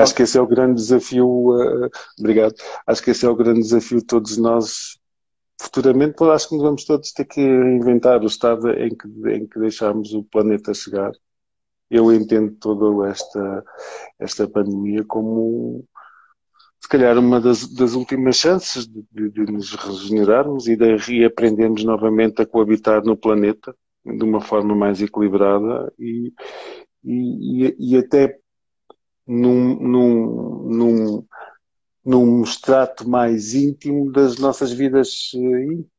Acho 0.00 0.14
que 0.14 0.22
esse 0.22 0.38
é 0.38 0.40
o 0.40 0.46
grande 0.46 0.74
desafio. 0.74 1.26
Uh, 1.28 1.90
obrigado. 2.18 2.54
Acho 2.86 3.02
que 3.02 3.10
esse 3.10 3.26
é 3.26 3.28
o 3.28 3.36
grande 3.36 3.60
desafio 3.60 3.98
de 3.98 4.04
todos 4.04 4.36
nós. 4.38 4.98
Futuramente, 5.60 6.22
acho 6.24 6.48
que 6.48 6.56
vamos 6.58 6.84
todos 6.84 7.12
ter 7.12 7.24
que 7.24 7.40
inventar 7.40 8.22
o 8.22 8.26
estado 8.26 8.70
em 8.70 8.90
que, 8.96 9.08
em 9.30 9.46
que 9.46 9.58
deixamos 9.58 10.14
o 10.14 10.22
planeta 10.22 10.72
chegar. 10.72 11.12
Eu 11.90 12.12
entendo 12.12 12.54
toda 12.60 13.08
esta, 13.08 13.64
esta 14.18 14.48
pandemia 14.48 15.04
como, 15.04 15.84
se 16.80 16.88
calhar, 16.88 17.18
uma 17.18 17.40
das, 17.40 17.66
das 17.74 17.94
últimas 17.94 18.36
chances 18.36 18.86
de, 18.86 19.04
de, 19.10 19.30
de 19.30 19.52
nos 19.52 19.74
regenerarmos 19.74 20.68
e 20.68 20.76
de 20.76 20.96
reaprendermos 20.96 21.84
novamente 21.84 22.42
a 22.42 22.46
coabitar 22.46 23.02
no 23.04 23.16
planeta 23.16 23.74
de 24.04 24.24
uma 24.24 24.40
forma 24.40 24.74
mais 24.74 25.02
equilibrada 25.02 25.92
e, 25.98 26.32
e, 27.04 27.76
e, 27.78 27.96
até 27.96 28.38
num, 29.26 29.76
num, 29.80 30.68
num, 30.68 31.26
num 32.04 32.42
extrato 32.42 33.08
mais 33.08 33.54
íntimo 33.54 34.10
das 34.12 34.38
nossas 34.38 34.72
vidas 34.72 35.32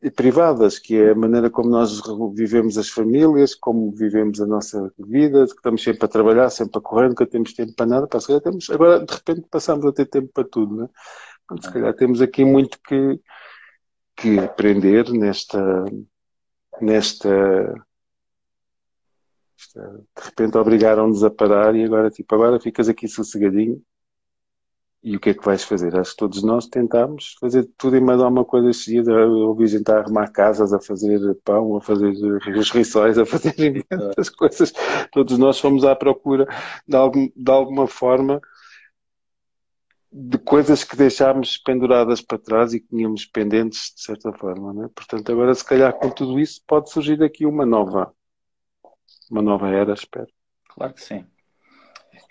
eh, 0.01 0.09
privadas, 0.09 0.79
que 0.79 0.95
é 0.95 1.11
a 1.11 1.15
maneira 1.15 1.49
como 1.49 1.69
nós 1.69 2.01
vivemos 2.33 2.77
as 2.77 2.89
famílias, 2.89 3.53
como 3.53 3.91
vivemos 3.91 4.41
a 4.41 4.47
nossa 4.47 4.91
vida, 4.97 5.45
que 5.45 5.53
estamos 5.53 5.83
sempre 5.83 6.05
a 6.05 6.07
trabalhar, 6.07 6.49
sempre 6.49 6.79
a 6.79 6.81
correr, 6.81 7.09
nunca 7.09 7.27
temos 7.27 7.53
tempo 7.53 7.73
para 7.75 7.85
nada, 7.85 8.07
para 8.07 8.19
se 8.19 8.41
temos, 8.41 8.69
agora 8.69 9.05
de 9.05 9.13
repente 9.13 9.47
passamos 9.49 9.85
a 9.85 9.91
ter 9.91 10.05
tempo 10.07 10.29
para 10.33 10.47
tudo, 10.47 10.77
né? 10.77 10.89
Se 11.61 11.71
calhar 11.71 11.93
temos 11.95 12.21
aqui 12.21 12.45
muito 12.45 12.79
que, 12.81 13.19
que 14.15 14.39
aprender 14.39 15.09
nesta, 15.11 15.85
nesta 16.81 17.85
de 19.75 20.23
repente 20.23 20.57
obrigaram-nos 20.57 21.23
a 21.23 21.29
parar 21.29 21.75
e 21.75 21.83
agora, 21.83 22.09
tipo, 22.09 22.33
agora 22.33 22.59
ficas 22.59 22.87
aqui 22.87 23.07
sossegadinho 23.07 23.83
e 25.01 25.15
o 25.15 25.19
que 25.19 25.29
é 25.29 25.33
que 25.33 25.45
vais 25.45 25.63
fazer? 25.63 25.97
Acho 25.97 26.11
que 26.11 26.17
todos 26.17 26.43
nós 26.43 26.67
tentámos 26.67 27.35
fazer 27.39 27.69
tudo 27.77 27.95
e 27.95 28.01
mais 28.01 28.19
alguma 28.21 28.43
coisa 28.43 28.73
seguida. 28.73 29.13
Ouvi 29.27 29.67
gente 29.67 29.89
a 29.91 29.99
arrumar 29.99 30.31
casas, 30.31 30.73
a 30.73 30.79
fazer 30.79 31.19
pão, 31.43 31.77
a 31.77 31.81
fazer 31.81 32.09
os 32.09 33.17
a 33.17 33.25
fazer 33.25 33.53
imensas 33.59 34.29
coisas. 34.29 34.73
Todos 35.11 35.37
nós 35.37 35.59
fomos 35.59 35.85
à 35.85 35.95
procura 35.95 36.47
de, 36.87 36.95
algum, 36.95 37.29
de 37.35 37.51
alguma 37.51 37.87
forma 37.87 38.41
de 40.11 40.37
coisas 40.39 40.83
que 40.83 40.97
deixámos 40.97 41.57
penduradas 41.57 42.19
para 42.21 42.39
trás 42.39 42.73
e 42.73 42.79
que 42.79 42.87
tínhamos 42.87 43.25
pendentes 43.25 43.93
de 43.95 44.01
certa 44.03 44.33
forma. 44.33 44.73
Né? 44.73 44.89
Portanto, 44.93 45.31
agora 45.31 45.53
se 45.55 45.63
calhar 45.63 45.93
com 45.93 46.09
tudo 46.09 46.39
isso 46.39 46.61
pode 46.67 46.89
surgir 46.91 47.23
aqui 47.23 47.45
uma 47.45 47.65
nova 47.65 48.13
uma 49.29 49.41
nova 49.41 49.69
era, 49.69 49.93
espero. 49.93 50.27
Claro 50.69 50.93
que 50.93 51.01
sim. 51.01 51.25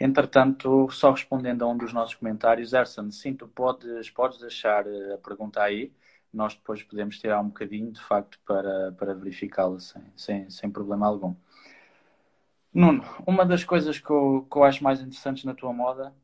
Entretanto, 0.00 0.88
só 0.90 1.11
respondendo 1.11 1.64
a 1.64 1.69
um 1.69 1.76
dos 1.76 1.93
nossos 1.93 2.14
comentários, 2.14 2.73
Erson, 2.73 3.11
sim, 3.11 3.35
tu 3.35 3.49
podes, 3.49 4.09
podes 4.11 4.38
deixar 4.38 4.87
eh, 4.87 5.14
a 5.14 5.19
pergunta 5.19 5.61
aí, 5.61 5.93
nós 6.33 6.55
depois 6.55 6.83
podemos 6.83 7.19
tirar 7.19 7.40
um 7.40 7.49
bocadinho, 7.49 7.90
de 7.90 8.00
facto, 8.00 8.38
para, 8.47 8.93
para 8.93 9.14
verificá-la 9.14 9.81
sem, 9.81 10.02
sem, 10.17 10.50
sem 10.50 10.71
problema 10.71 11.07
algum. 11.07 11.35
Nuno, 12.73 13.02
uma 13.26 13.45
das 13.45 13.64
coisas 13.64 13.99
que 13.99 14.11
eu, 14.11 14.47
que 14.49 14.57
eu 14.57 14.62
acho 14.62 14.85
mais 14.85 15.00
interessantes 15.00 15.45
na 15.45 15.55
tua 15.55 15.73
moda, 15.73 16.14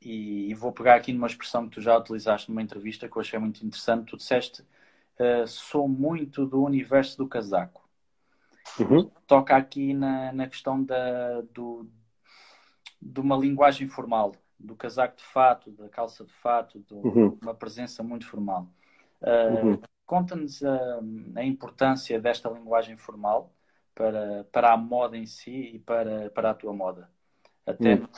e, 0.00 0.50
e, 0.50 0.54
vou 0.54 0.72
pegar 0.72 0.94
aqui 0.94 1.12
numa 1.12 1.26
expressão 1.26 1.68
que 1.68 1.74
tu 1.74 1.80
já 1.80 1.96
utilizaste 1.96 2.48
numa 2.48 2.62
entrevista 2.62 3.08
que 3.08 3.16
eu 3.16 3.20
achei 3.20 3.38
muito 3.38 3.64
interessante, 3.64 4.10
tu 4.10 4.16
disseste, 4.16 4.62
uh, 4.62 5.46
sou 5.46 5.86
muito 5.88 6.46
do 6.46 6.62
universo 6.62 7.18
do 7.18 7.28
casaco. 7.28 7.88
Uhum. 8.80 9.10
Toca 9.26 9.56
aqui 9.56 9.92
na, 9.92 10.32
na 10.32 10.48
questão 10.48 10.82
da, 10.82 11.42
do, 11.52 11.88
de 13.02 13.20
uma 13.20 13.36
linguagem 13.36 13.88
formal, 13.88 14.32
do 14.58 14.76
casaco 14.76 15.16
de 15.16 15.24
fato, 15.24 15.72
da 15.72 15.88
calça 15.88 16.24
de 16.24 16.32
fato, 16.32 16.78
de 16.78 16.94
uhum. 16.94 17.36
uma 17.42 17.54
presença 17.54 18.02
muito 18.02 18.26
formal. 18.26 18.68
Uh, 19.20 19.66
uhum. 19.66 19.82
Conta-nos 20.06 20.62
a, 20.62 21.00
a, 21.36 21.44
importância 21.44 22.20
desta 22.20 22.48
linguagem 22.48 22.96
formal 22.96 23.52
para, 23.94 24.44
para 24.52 24.72
a 24.72 24.76
moda 24.76 25.16
em 25.16 25.26
si 25.26 25.72
e 25.74 25.78
para, 25.80 26.30
para 26.30 26.50
a 26.50 26.54
tua 26.54 26.72
moda. 26.72 27.10
Até 27.66 27.94
uhum. 27.94 28.08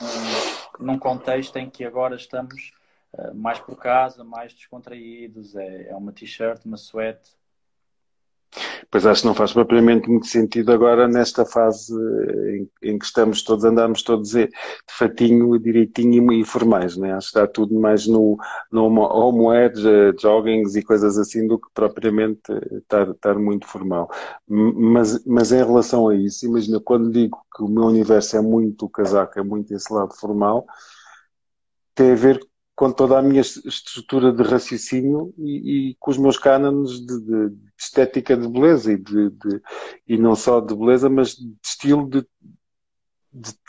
num, 0.79 0.85
num, 0.85 0.99
contexto 0.99 1.57
em 1.57 1.69
que 1.69 1.83
agora 1.83 2.15
estamos 2.15 2.73
uh, 3.13 3.33
mais 3.33 3.59
por 3.59 3.77
casa, 3.77 4.23
mais 4.23 4.53
descontraídos, 4.53 5.55
é, 5.55 5.89
é 5.89 5.95
uma 5.95 6.11
t-shirt, 6.11 6.63
uma 6.65 6.77
suéte, 6.77 7.31
Pois 8.89 9.05
acho 9.05 9.21
que 9.21 9.27
não 9.27 9.35
faz 9.35 9.51
propriamente 9.53 10.09
muito 10.09 10.27
sentido 10.27 10.71
agora 10.71 11.07
nesta 11.07 11.45
fase 11.45 11.93
em, 12.49 12.69
em 12.91 12.97
que 12.97 13.05
estamos 13.05 13.43
todos, 13.43 13.65
andamos 13.65 14.03
todos 14.03 14.31
de 14.31 14.49
fatinho, 14.89 15.57
direitinho 15.59 16.31
e 16.31 16.43
formais, 16.45 16.95
né? 16.95 17.13
Acho 17.13 17.31
que 17.31 17.37
está 17.37 17.47
tudo 17.47 17.79
mais 17.79 18.07
no, 18.07 18.37
no 18.71 18.85
homewear, 18.85 19.71
joggings 20.19 20.75
e 20.75 20.83
coisas 20.83 21.17
assim 21.17 21.47
do 21.47 21.59
que 21.59 21.67
propriamente 21.73 22.51
estar, 22.77 23.09
estar 23.09 23.35
muito 23.37 23.67
formal. 23.67 24.09
Mas, 24.47 25.23
mas 25.25 25.51
em 25.51 25.57
relação 25.57 26.07
a 26.07 26.15
isso, 26.15 26.45
imagina, 26.45 26.79
quando 26.79 27.11
digo 27.11 27.37
que 27.55 27.63
o 27.63 27.67
meu 27.67 27.85
universo 27.85 28.37
é 28.37 28.41
muito 28.41 28.87
casaco, 28.89 29.39
é 29.39 29.43
muito 29.43 29.73
esse 29.73 29.91
lado 29.91 30.13
formal, 30.15 30.65
tem 31.93 32.11
a 32.11 32.15
ver 32.15 32.39
com 32.75 32.91
toda 32.91 33.17
a 33.17 33.21
minha 33.21 33.41
estrutura 33.41 34.33
de 34.33 34.43
raciocínio 34.43 35.33
e, 35.37 35.91
e 35.91 35.95
com 35.99 36.11
os 36.11 36.17
meus 36.17 36.37
cânones 36.37 36.99
de, 36.99 37.19
de, 37.21 37.49
de, 37.49 37.71
estética 37.77 38.35
de 38.35 38.47
beleza 38.47 38.91
e, 38.91 38.97
de, 38.97 39.31
e 40.07 40.17
não 40.17 40.35
só 40.35 40.59
de 40.59 40.75
beleza, 40.75 41.09
mas 41.09 41.35
de 41.35 41.55
estilo 41.63 42.09
de, 42.09 42.25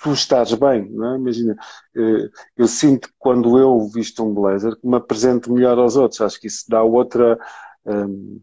tu 0.02 0.12
estares 0.12 0.54
bem, 0.54 0.88
não 0.90 1.12
é? 1.12 1.16
Imagina, 1.16 1.56
eh, 1.96 2.30
eu 2.56 2.66
sinto 2.66 3.08
que 3.08 3.14
quando 3.18 3.58
eu 3.58 3.88
visto 3.88 4.25
um 4.25 4.32
blazer 4.32 4.76
que 4.76 4.86
me 4.86 4.96
apresento 4.96 5.52
melhor 5.52 5.78
aos 5.78 5.96
outros, 5.96 6.20
acho 6.20 6.40
que 6.40 6.46
isso 6.46 6.64
dá 6.68 6.82
outra, 6.82 7.38
um, 7.84 8.40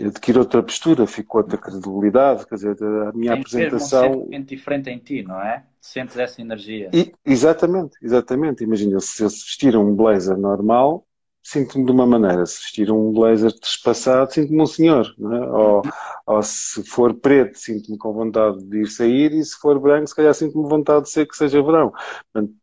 adquire 0.00 0.38
outra 0.38 0.62
postura, 0.62 1.06
fica 1.06 1.36
outra 1.38 1.58
credibilidade, 1.58 2.46
quer 2.46 2.54
dizer, 2.56 2.82
a 2.82 3.12
minha 3.12 3.32
Tem 3.32 3.40
apresentação. 3.40 4.10
um 4.10 4.14
sentimento 4.20 4.48
diferente 4.48 4.90
em 4.90 4.98
ti, 4.98 5.22
não 5.22 5.40
é? 5.40 5.64
Sentes 5.80 6.16
essa 6.16 6.40
energia. 6.40 6.90
E, 6.92 7.12
exatamente, 7.24 7.96
exatamente. 8.02 8.64
Imagina, 8.64 8.98
se 9.00 9.22
eu 9.22 9.28
vestir 9.28 9.76
um 9.76 9.94
blazer 9.94 10.36
normal, 10.36 11.06
sinto-me 11.42 11.84
de 11.84 11.92
uma 11.92 12.06
maneira. 12.06 12.46
Se 12.46 12.62
vestir 12.62 12.90
um 12.90 13.12
blazer 13.12 13.52
despassado, 13.60 14.32
sinto-me 14.32 14.62
um 14.62 14.66
senhor. 14.66 15.14
Não 15.18 15.34
é? 15.34 15.50
ou, 15.50 15.82
ou 16.26 16.42
se 16.42 16.82
for 16.84 17.14
preto, 17.14 17.58
sinto-me 17.58 17.98
com 17.98 18.12
vontade 18.12 18.64
de 18.64 18.80
ir 18.80 18.86
sair, 18.86 19.32
e 19.32 19.44
se 19.44 19.56
for 19.58 19.78
branco, 19.78 20.06
se 20.08 20.16
calhar 20.16 20.34
sinto-me 20.34 20.68
vontade 20.68 21.04
de 21.04 21.10
ser 21.10 21.26
que 21.26 21.36
seja 21.36 21.62
verão. 21.62 21.92
Portanto, 22.32 22.54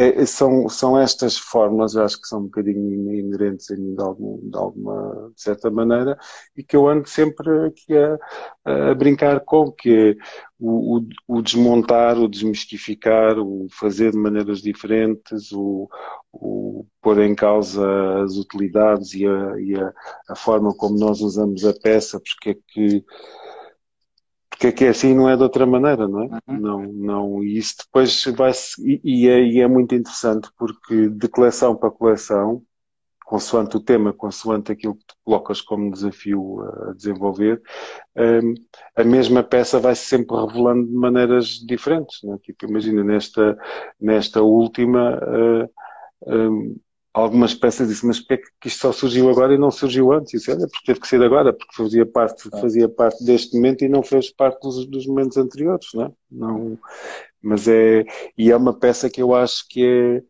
é, 0.00 0.22
é, 0.22 0.26
são, 0.26 0.66
são 0.66 0.98
estas 0.98 1.36
formas, 1.36 1.94
acho 1.94 2.18
que 2.18 2.26
são 2.26 2.40
um 2.40 2.44
bocadinho 2.44 3.14
inerentes 3.14 3.70
a 3.70 3.76
mim 3.76 3.94
de, 3.94 4.02
algum, 4.02 4.38
de 4.48 4.56
alguma, 4.56 5.30
de 5.34 5.42
certa 5.42 5.70
maneira, 5.70 6.18
e 6.56 6.64
que 6.64 6.74
eu 6.74 6.88
ando 6.88 7.06
sempre 7.06 7.66
aqui 7.66 7.94
a, 7.94 8.18
a 8.90 8.94
brincar 8.94 9.40
com, 9.40 9.70
que 9.70 10.16
é 10.16 10.16
o, 10.58 10.98
o, 10.98 11.08
o, 11.28 11.42
desmontar, 11.42 12.18
o 12.18 12.28
desmistificar, 12.28 13.38
o 13.38 13.66
fazer 13.70 14.12
de 14.12 14.18
maneiras 14.18 14.62
diferentes, 14.62 15.52
o, 15.52 15.86
o 16.32 16.86
pôr 17.02 17.20
em 17.20 17.34
causa 17.34 17.86
as 18.22 18.36
utilidades 18.36 19.12
e, 19.12 19.26
a, 19.26 19.60
e 19.60 19.74
a, 19.76 19.92
a 20.30 20.34
forma 20.34 20.74
como 20.74 20.98
nós 20.98 21.20
usamos 21.20 21.62
a 21.66 21.74
peça, 21.74 22.18
porque 22.18 22.50
é 22.50 22.56
que 22.68 23.04
porque 24.60 24.66
é 24.66 24.72
que 24.72 24.84
é 24.84 24.88
assim 24.90 25.14
não 25.14 25.26
é 25.26 25.34
de 25.38 25.42
outra 25.42 25.64
maneira, 25.64 26.06
não 26.06 26.22
é? 26.22 26.26
Uhum. 26.46 26.60
Não, 26.60 26.82
não, 26.92 27.42
e 27.42 27.56
isso 27.56 27.76
depois 27.78 28.22
vai 28.36 28.52
e, 28.80 29.00
e, 29.02 29.28
é, 29.28 29.42
e 29.42 29.60
é 29.60 29.66
muito 29.66 29.94
interessante 29.94 30.50
porque 30.58 31.08
de 31.08 31.28
coleção 31.28 31.74
para 31.74 31.90
coleção, 31.90 32.62
consoante 33.24 33.78
o 33.78 33.80
tema, 33.80 34.12
consoante 34.12 34.70
aquilo 34.70 34.96
que 34.96 35.06
tu 35.06 35.14
colocas 35.24 35.62
como 35.62 35.90
desafio 35.90 36.60
a 36.90 36.92
desenvolver, 36.92 37.62
um, 38.14 38.52
a 38.96 39.02
mesma 39.02 39.42
peça 39.42 39.80
vai 39.80 39.94
se 39.94 40.04
sempre 40.04 40.36
revelando 40.36 40.86
de 40.86 40.92
maneiras 40.92 41.46
diferentes. 41.66 42.18
Não 42.22 42.34
é? 42.34 42.38
Tipo, 42.38 42.66
imagina, 42.66 43.02
nesta, 43.02 43.56
nesta 43.98 44.42
última, 44.42 45.18
uh, 45.18 45.70
um, 46.26 46.76
algumas 47.12 47.54
peças 47.54 47.88
disse, 47.88 48.06
mas 48.06 48.20
porquê 48.20 48.34
é 48.34 48.38
que 48.60 48.68
isto 48.68 48.80
só 48.80 48.92
surgiu 48.92 49.28
agora 49.28 49.54
e 49.54 49.58
não 49.58 49.70
surgiu 49.70 50.12
antes? 50.12 50.32
E 50.32 50.36
disse, 50.36 50.50
olha, 50.50 50.68
porque 50.68 50.86
teve 50.86 51.00
que 51.00 51.08
ser 51.08 51.22
agora, 51.22 51.52
porque 51.52 51.74
fazia 51.74 52.06
parte, 52.06 52.48
ah. 52.52 52.60
fazia 52.60 52.88
parte 52.88 53.24
deste 53.24 53.56
momento 53.56 53.84
e 53.84 53.88
não 53.88 54.02
fez 54.02 54.30
parte 54.32 54.60
dos, 54.62 54.86
dos 54.86 55.06
momentos 55.06 55.36
anteriores, 55.36 55.88
não 55.94 56.04
é? 56.04 56.12
Não, 56.30 56.78
mas 57.42 57.66
é, 57.68 58.04
e 58.36 58.50
é 58.50 58.56
uma 58.56 58.72
peça 58.78 59.10
que 59.10 59.20
eu 59.22 59.34
acho 59.34 59.66
que 59.68 59.84
é, 59.84 60.22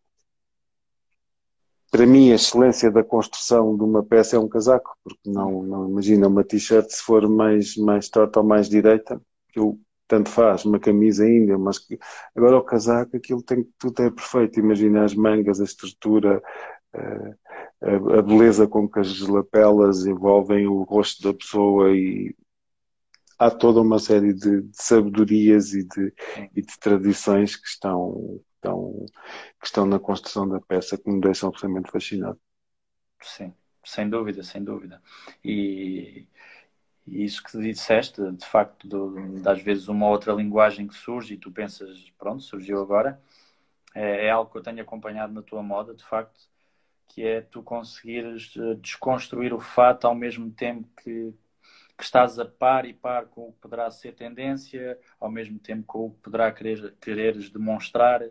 para 1.90 2.06
mim, 2.06 2.30
a 2.30 2.36
excelência 2.36 2.90
da 2.90 3.02
construção 3.02 3.76
de 3.76 3.82
uma 3.82 4.02
peça 4.02 4.36
é 4.36 4.38
um 4.38 4.48
casaco, 4.48 4.96
porque 5.02 5.28
não, 5.28 5.62
não 5.62 5.88
imagina 5.88 6.28
uma 6.28 6.44
t-shirt 6.44 6.88
se 6.88 7.02
for 7.02 7.28
mais, 7.28 7.76
mais 7.76 8.08
torta 8.08 8.40
ou 8.40 8.46
mais 8.46 8.68
direita, 8.68 9.20
aquilo 9.48 9.78
tanto 10.10 10.28
faz, 10.28 10.64
uma 10.64 10.80
camisa 10.80 11.24
ainda, 11.24 11.56
mas 11.56 11.86
agora 12.34 12.58
o 12.58 12.64
casaco, 12.64 13.16
aquilo 13.16 13.40
tem 13.42 13.64
tudo 13.78 14.02
é 14.02 14.10
perfeito. 14.10 14.58
Imagina 14.58 15.04
as 15.04 15.14
mangas, 15.14 15.60
a 15.60 15.64
estrutura, 15.64 16.42
eh, 16.92 17.34
a, 17.82 18.18
a 18.18 18.22
beleza 18.22 18.66
com 18.66 18.88
que 18.88 18.98
as 18.98 19.20
lapelas 19.20 20.04
envolvem 20.06 20.66
o 20.66 20.82
rosto 20.82 21.22
da 21.22 21.32
pessoa 21.32 21.92
e 21.92 22.34
há 23.38 23.52
toda 23.52 23.80
uma 23.80 24.00
série 24.00 24.34
de, 24.34 24.62
de 24.62 24.82
sabedorias 24.82 25.74
e 25.74 25.84
de, 25.86 26.12
e 26.56 26.60
de 26.60 26.78
tradições 26.80 27.54
que 27.54 27.68
estão 27.68 28.40
estão, 28.56 29.06
que 29.60 29.66
estão 29.66 29.86
na 29.86 29.98
construção 30.00 30.48
da 30.48 30.60
peça 30.60 30.98
que 30.98 31.08
me 31.08 31.20
deixam 31.20 31.48
absolutamente 31.48 31.90
fascinado. 31.90 32.38
Sim, 33.22 33.54
sem 33.84 34.10
dúvida, 34.10 34.42
sem 34.42 34.62
dúvida. 34.62 35.00
E, 35.44 36.26
e 37.06 37.24
isso 37.24 37.42
que 37.42 37.58
disseste, 37.58 38.20
de 38.32 38.46
facto, 38.46 38.86
do, 38.86 39.14
às 39.48 39.60
vezes 39.62 39.88
uma 39.88 40.08
outra 40.08 40.32
linguagem 40.32 40.86
que 40.86 40.94
surge 40.94 41.34
e 41.34 41.38
tu 41.38 41.50
pensas, 41.50 42.10
pronto, 42.18 42.42
surgiu 42.42 42.80
agora, 42.80 43.20
é, 43.94 44.26
é 44.26 44.30
algo 44.30 44.50
que 44.50 44.58
eu 44.58 44.62
tenho 44.62 44.82
acompanhado 44.82 45.32
na 45.32 45.42
tua 45.42 45.62
moda, 45.62 45.94
de 45.94 46.04
facto, 46.04 46.48
que 47.08 47.22
é 47.26 47.40
tu 47.40 47.62
conseguires 47.62 48.54
eh, 48.56 48.74
desconstruir 48.76 49.52
o 49.52 49.60
fato 49.60 50.06
ao 50.06 50.14
mesmo 50.14 50.50
tempo 50.52 50.88
que, 51.02 51.34
que 51.98 52.04
estás 52.04 52.38
a 52.38 52.44
par 52.46 52.86
e 52.86 52.94
par 52.94 53.26
com 53.26 53.48
o 53.48 53.52
que 53.52 53.60
poderá 53.60 53.90
ser 53.90 54.14
tendência, 54.14 54.98
ao 55.18 55.30
mesmo 55.30 55.58
tempo 55.58 55.84
com 55.86 56.06
o 56.06 56.10
que 56.12 56.20
poderá 56.20 56.52
querer, 56.52 56.94
quereres 57.00 57.50
demonstrar, 57.50 58.22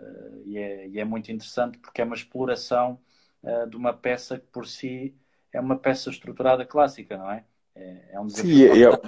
Uh, 0.00 0.42
e, 0.46 0.58
é, 0.58 0.88
e, 0.88 0.98
é, 0.98 1.04
muito 1.04 1.30
interessante 1.30 1.78
porque 1.78 2.00
é 2.00 2.04
uma 2.04 2.14
exploração 2.14 3.00
uh, 3.42 3.68
de 3.68 3.76
uma 3.76 3.92
peça 3.92 4.38
que 4.38 4.46
por 4.46 4.66
si 4.66 5.14
é 5.52 5.60
uma 5.60 5.78
peça 5.78 6.10
estruturada 6.10 6.64
clássica, 6.64 7.18
não 7.18 7.30
é? 7.30 7.44
É, 7.74 8.14
é 8.14 8.20
um 8.20 8.26
desafio. 8.26 8.74
Sim, 8.74 8.82
é, 8.82 8.82
é 8.82 9.00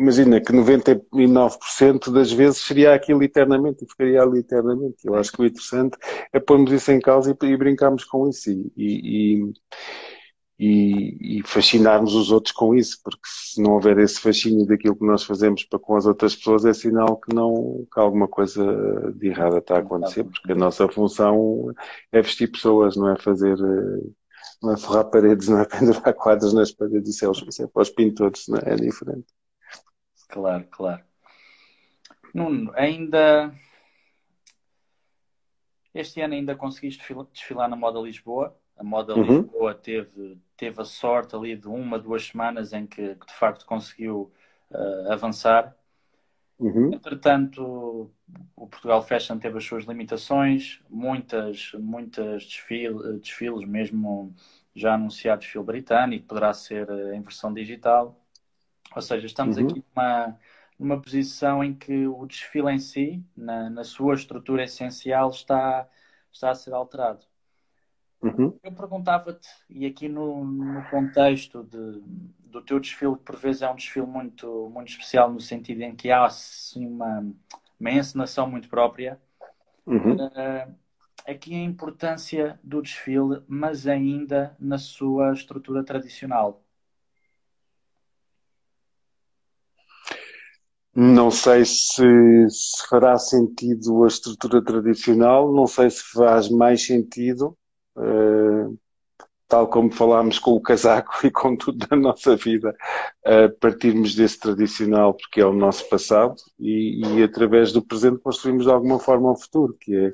imagina 0.00 0.40
que 0.40 0.52
99% 0.52 2.10
das 2.10 2.32
vezes 2.32 2.58
seria 2.58 2.94
aquilo 2.94 3.22
eternamente 3.22 3.84
e 3.84 3.88
ficaria 3.88 4.22
ali 4.22 4.40
eternamente. 4.40 5.04
Eu 5.04 5.14
acho 5.14 5.30
que 5.32 5.42
o 5.42 5.46
interessante 5.46 5.96
é 6.32 6.40
pormos 6.40 6.72
isso 6.72 6.90
em 6.90 7.00
causa 7.00 7.30
e, 7.30 7.46
e 7.46 7.56
brincarmos 7.56 8.04
com 8.04 8.28
isso. 8.28 8.50
E, 8.50 8.70
e, 8.76 9.52
e, 10.58 11.38
e, 11.38 11.42
fascinarmos 11.42 12.14
os 12.14 12.30
outros 12.30 12.52
com 12.52 12.74
isso, 12.74 12.98
porque 13.02 13.22
se 13.24 13.62
não 13.62 13.72
houver 13.72 13.98
esse 13.98 14.20
fascínio 14.20 14.66
daquilo 14.66 14.94
que 14.94 15.06
nós 15.06 15.24
fazemos 15.24 15.64
para 15.64 15.78
com 15.78 15.96
as 15.96 16.04
outras 16.04 16.36
pessoas, 16.36 16.66
é 16.66 16.74
sinal 16.74 17.16
que 17.16 17.34
não 17.34 17.86
que 17.92 17.98
alguma 17.98 18.28
coisa 18.28 18.62
de 19.16 19.28
errada 19.28 19.58
está 19.58 19.76
a 19.76 19.78
acontecer, 19.78 20.24
porque 20.24 20.52
a 20.52 20.54
nossa 20.54 20.86
função 20.86 21.72
é 22.12 22.20
vestir 22.20 22.50
pessoas, 22.50 22.94
não 22.94 23.10
é 23.10 23.16
fazer 23.16 23.56
não 24.62 24.74
é 24.74 24.76
forrar 24.76 25.04
paredes, 25.04 25.48
não 25.48 25.60
é 25.60 25.64
pendurar 25.68 26.14
quadros 26.14 26.52
nas 26.52 26.72
paredes, 26.72 27.16
isso 27.16 27.26
é, 27.26 27.48
isso 27.48 27.62
é 27.62 27.66
para 27.66 27.82
os 27.82 27.90
pintores, 27.90 28.48
não 28.48 28.58
é? 28.58 28.72
é 28.72 28.76
diferente. 28.76 29.26
Claro, 30.28 30.66
claro. 30.70 31.02
Nuno, 32.32 32.72
ainda 32.76 33.52
este 35.94 36.20
ano 36.20 36.34
ainda 36.34 36.54
conseguiste 36.54 37.02
desfilar 37.32 37.68
na 37.68 37.76
Moda 37.76 37.98
Lisboa? 37.98 38.56
A 38.76 38.84
Moda 38.84 39.14
uhum. 39.14 39.40
Lisboa 39.40 39.74
teve, 39.74 40.40
teve 40.56 40.80
a 40.80 40.84
sorte 40.84 41.34
ali 41.34 41.56
de 41.56 41.68
uma, 41.68 41.98
duas 41.98 42.26
semanas 42.26 42.72
em 42.72 42.86
que, 42.86 43.14
de 43.14 43.32
facto 43.34 43.66
conseguiu 43.66 44.32
uh, 44.70 45.12
avançar. 45.12 45.76
Uhum. 46.60 46.92
Entretanto, 46.92 48.12
o 48.54 48.66
Portugal 48.66 49.02
Fashion 49.02 49.38
teve 49.38 49.56
as 49.58 49.64
suas 49.64 49.84
limitações, 49.84 50.82
muitas, 50.90 51.72
muitas 51.72 52.44
desfile, 52.44 53.18
desfiles, 53.18 53.66
mesmo 53.66 54.34
já 54.74 54.94
anunciado 54.94 55.40
desfile 55.40 55.64
britânico, 55.64 56.26
poderá 56.26 56.52
ser 56.52 56.88
eh, 56.90 57.16
em 57.16 57.22
versão 57.22 57.52
digital. 57.54 58.20
Ou 58.94 59.02
seja, 59.02 59.26
estamos 59.26 59.56
uhum. 59.56 59.64
aqui 59.64 59.84
numa, 59.94 60.38
numa 60.78 61.00
posição 61.00 61.64
em 61.64 61.74
que 61.74 62.06
o 62.06 62.26
desfile 62.26 62.70
em 62.72 62.78
si, 62.78 63.24
na, 63.36 63.70
na 63.70 63.84
sua 63.84 64.14
estrutura 64.14 64.64
essencial, 64.64 65.30
está, 65.30 65.88
está 66.32 66.50
a 66.50 66.54
ser 66.54 66.74
alterado. 66.74 67.24
Uhum. 68.22 68.58
Eu 68.62 68.72
perguntava-te, 68.72 69.48
e 69.68 69.86
aqui 69.86 70.08
no, 70.08 70.44
no 70.44 70.84
contexto 70.90 71.64
de, 71.64 72.02
do 72.44 72.60
teu 72.60 72.78
desfile, 72.78 73.16
que 73.16 73.22
por 73.22 73.36
vezes 73.36 73.62
é 73.62 73.70
um 73.70 73.74
desfile 73.74 74.06
muito, 74.06 74.68
muito 74.72 74.88
especial, 74.88 75.32
no 75.32 75.40
sentido 75.40 75.80
em 75.82 75.96
que 75.96 76.10
há 76.10 76.26
assim, 76.26 76.86
uma, 76.86 77.26
uma 77.78 77.90
encenação 77.90 78.46
muito 78.46 78.68
própria, 78.68 79.18
uhum. 79.86 80.16
uh, 80.16 80.74
aqui 81.26 81.54
a 81.54 81.64
importância 81.64 82.60
do 82.62 82.82
desfile, 82.82 83.42
mas 83.48 83.86
ainda 83.86 84.54
na 84.60 84.76
sua 84.76 85.32
estrutura 85.32 85.82
tradicional. 85.82 86.62
Não 90.94 91.30
sei 91.30 91.64
se, 91.64 92.02
se 92.50 92.86
fará 92.86 93.16
sentido 93.16 94.04
a 94.04 94.08
estrutura 94.08 94.62
tradicional, 94.62 95.50
não 95.54 95.66
sei 95.66 95.88
se 95.88 96.02
faz 96.12 96.50
mais 96.50 96.84
sentido 96.84 97.56
uh, 97.96 98.78
tal 99.48 99.66
como 99.68 99.90
falámos 99.90 100.38
com 100.38 100.52
o 100.52 100.60
casaco 100.60 101.12
e 101.26 101.30
com 101.30 101.56
tudo 101.56 101.86
na 101.90 101.96
nossa 101.96 102.36
vida, 102.36 102.74
uh, 103.26 103.58
partirmos 103.58 104.14
desse 104.14 104.38
tradicional 104.38 105.14
porque 105.14 105.40
é 105.40 105.46
o 105.46 105.52
nosso 105.52 105.88
passado 105.88 106.36
e, 106.58 107.00
e, 107.04 107.22
através 107.22 107.72
do 107.72 107.84
presente 107.84 108.18
construímos 108.20 108.64
de 108.64 108.70
alguma 108.70 108.98
forma 108.98 109.30
o 109.30 109.36
futuro, 109.36 109.76
que 109.80 109.94
é, 109.94 110.12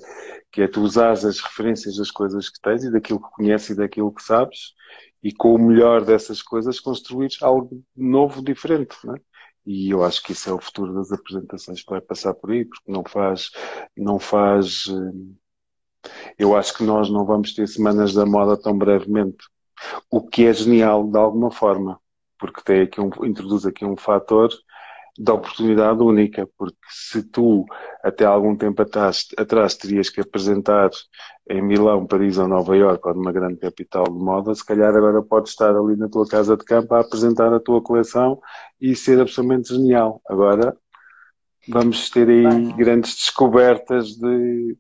que 0.51 0.63
é 0.63 0.69
tu 0.69 0.81
usares 0.81 1.25
as 1.25 1.41
referências 1.41 1.97
das 1.97 2.11
coisas 2.11 2.49
que 2.49 2.61
tens 2.61 2.85
e 2.85 2.91
daquilo 2.91 3.21
que 3.21 3.31
conheces 3.31 3.71
e 3.71 3.77
daquilo 3.77 4.13
que 4.13 4.23
sabes 4.23 4.75
e 5.23 5.33
com 5.33 5.55
o 5.55 5.59
melhor 5.59 6.05
dessas 6.05 6.41
coisas 6.41 6.79
construires 6.79 7.43
algo 7.43 7.83
novo, 7.97 8.43
diferente, 8.43 8.97
não 9.05 9.17
é? 9.17 9.21
E 9.67 9.91
eu 9.91 10.05
acho 10.05 10.23
que 10.23 10.31
isso 10.31 10.49
é 10.49 10.53
o 10.53 10.61
futuro 10.61 10.95
das 10.95 11.11
apresentações 11.11 11.83
que 11.83 11.91
vai 11.91 12.01
passar 12.01 12.33
por 12.35 12.53
aí, 12.53 12.65
porque 12.65 12.91
não 12.91 13.03
faz, 13.05 13.51
não 13.97 14.21
faz, 14.21 14.87
uh, 14.87 15.37
eu 16.39 16.57
acho 16.57 16.75
que 16.77 16.85
nós 16.85 17.11
não 17.11 17.25
vamos 17.25 17.55
ter 17.55 17.67
semanas 17.67 18.13
da 18.15 18.27
moda 18.27 18.57
tão 18.57 18.77
brevemente. 18.77 19.45
O 20.11 20.27
que 20.27 20.47
é 20.47 20.53
genial 20.53 21.07
de 21.07 21.19
alguma 21.19 21.51
forma, 21.51 22.01
porque 22.39 22.63
tem 22.63 22.83
aqui 22.83 23.01
um, 23.01 23.11
introduz 23.25 23.67
aqui 23.67 23.85
um 23.85 23.97
fator 23.97 24.51
de 25.19 25.33
oportunidade 25.33 26.03
única, 26.03 26.49
porque 26.59 26.77
se 26.89 27.23
tu 27.23 27.65
até 28.03 28.25
algum 28.25 28.55
tempo 28.55 28.83
atrás, 28.83 29.27
atrás 29.37 29.75
terias 29.75 30.11
que 30.11 30.21
apresentar 30.21 30.91
em 31.49 31.63
Milão, 31.63 32.07
Paris 32.07 32.37
ou 32.39 32.47
Nova 32.47 32.77
Iorque 32.77 33.09
ou 33.09 33.15
numa 33.15 33.33
grande 33.33 33.57
capital 33.57 34.05
de 34.05 34.19
moda, 34.19 34.55
se 34.55 34.65
calhar 34.65 34.95
agora 34.95 35.23
podes 35.23 35.53
estar 35.53 35.75
ali 35.75 35.97
na 35.97 36.09
tua 36.09 36.27
casa 36.27 36.57
de 36.57 36.65
campo 36.65 36.95
a 36.95 37.01
apresentar 37.01 37.53
a 37.53 37.61
tua 37.61 37.81
coleção 37.83 38.41
e 38.81 38.95
ser 38.95 39.21
absolutamente 39.21 39.75
genial. 39.75 40.21
Agora 40.29 40.77
vamos 41.69 42.11
ter 42.11 42.29
aí 42.29 42.73
grandes 42.75 43.15
descobertas 43.15 44.09
de 44.17 44.77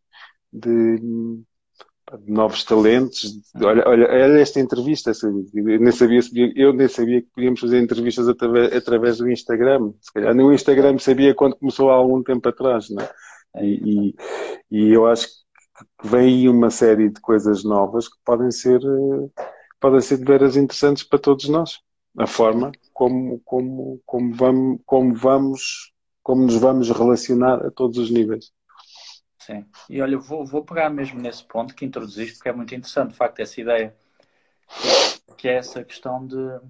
de, 0.57 0.99
de 0.99 2.33
novos 2.33 2.65
talentos. 2.65 3.41
Olha, 3.57 3.83
olha, 3.87 4.07
olha 4.09 4.41
esta 4.41 4.61
entrevista, 4.61 5.13
eu 5.23 5.81
nem, 5.81 5.93
sabia, 5.93 6.21
eu 6.55 6.73
nem 6.73 6.89
sabia 6.89 7.23
que 7.23 7.29
podíamos 7.35 7.61
fazer 7.61 7.81
entrevistas 7.81 8.29
através, 8.29 8.73
através 8.73 9.19
do 9.19 9.31
Instagram. 9.31 9.93
Se 10.01 10.13
calhar 10.13 10.35
nem 10.35 10.47
o 10.47 10.53
Instagram 10.53 10.99
sabia 10.99 11.35
quando 11.35 11.57
começou 11.57 11.91
há 11.91 11.95
algum 11.95 12.23
tempo 12.23 12.49
atrás, 12.49 12.89
não 12.91 13.03
é? 13.03 13.11
E, 13.65 14.11
e, 14.11 14.15
e 14.71 14.93
eu 14.93 15.07
acho 15.07 15.27
que 15.29 16.09
vem 16.09 16.27
aí 16.27 16.49
uma 16.49 16.71
série 16.71 17.11
de 17.11 17.21
coisas 17.21 17.65
novas 17.65 18.09
que 18.09 18.17
podem 18.25 18.51
ser, 18.51 18.81
podem 19.81 20.01
ser 20.01 20.19
de 20.19 20.25
veras 20.25 20.57
interessantes 20.57 21.03
para 21.03 21.19
todos 21.19 21.49
nós. 21.49 21.81
A 22.19 22.27
forma 22.27 22.73
como, 22.95 23.41
como, 23.45 24.01
como, 24.07 24.35
vamos, 24.35 24.81
como 24.87 25.15
vamos, 25.15 25.93
como 26.23 26.45
nos 26.45 26.57
vamos 26.57 26.89
relacionar 26.91 27.65
a 27.67 27.71
todos 27.71 27.99
os 27.99 28.11
níveis. 28.11 28.53
Sim. 29.39 29.65
E 29.89 30.01
olha, 30.01 30.19
vou, 30.19 30.45
vou 30.45 30.65
pegar 30.65 30.91
mesmo 30.91 31.21
nesse 31.21 31.45
ponto 31.45 31.75
que 31.75 31.85
introduziste, 31.85 32.37
porque 32.37 32.49
é 32.49 32.53
muito 32.53 32.75
interessante, 32.75 33.11
de 33.11 33.17
facto, 33.17 33.41
essa 33.41 33.61
ideia, 33.61 33.97
que 35.37 35.49
é 35.49 35.55
essa 35.55 35.85
questão 35.85 36.27
de, 36.27 36.61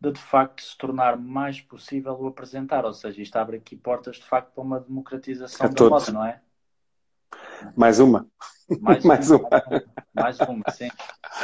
de, 0.00 0.12
de 0.12 0.20
facto, 0.20 0.62
se 0.62 0.76
tornar 0.76 1.16
mais 1.16 1.60
possível 1.60 2.14
o 2.14 2.26
apresentar. 2.26 2.84
Ou 2.84 2.92
seja, 2.92 3.22
isto 3.22 3.36
abre 3.36 3.56
aqui 3.56 3.76
portas, 3.76 4.16
de 4.16 4.24
facto, 4.24 4.52
para 4.52 4.62
uma 4.62 4.80
democratização 4.80 5.66
a 5.66 5.68
da 5.68 5.74
todos. 5.74 6.08
moda, 6.08 6.12
não 6.12 6.24
é? 6.24 6.40
Mais 7.76 7.98
uma. 7.98 8.26
Mais, 8.80 9.04
mais 9.04 9.30
uma, 9.30 9.48
uma. 9.48 9.82
Mais 10.14 10.40
uma, 10.40 10.70
sim. 10.70 10.88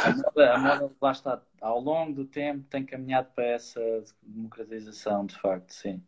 A 0.04 0.10
moda, 0.10 0.54
a 0.54 0.58
moda, 0.58 0.92
lá 1.00 1.12
está, 1.12 1.42
ao 1.60 1.80
longo 1.80 2.12
do 2.12 2.24
tempo, 2.24 2.66
tem 2.68 2.84
caminhado 2.84 3.28
para 3.34 3.44
essa 3.44 3.80
democratização, 4.22 5.26
de 5.26 5.38
facto, 5.38 5.72
sim. 5.72 6.02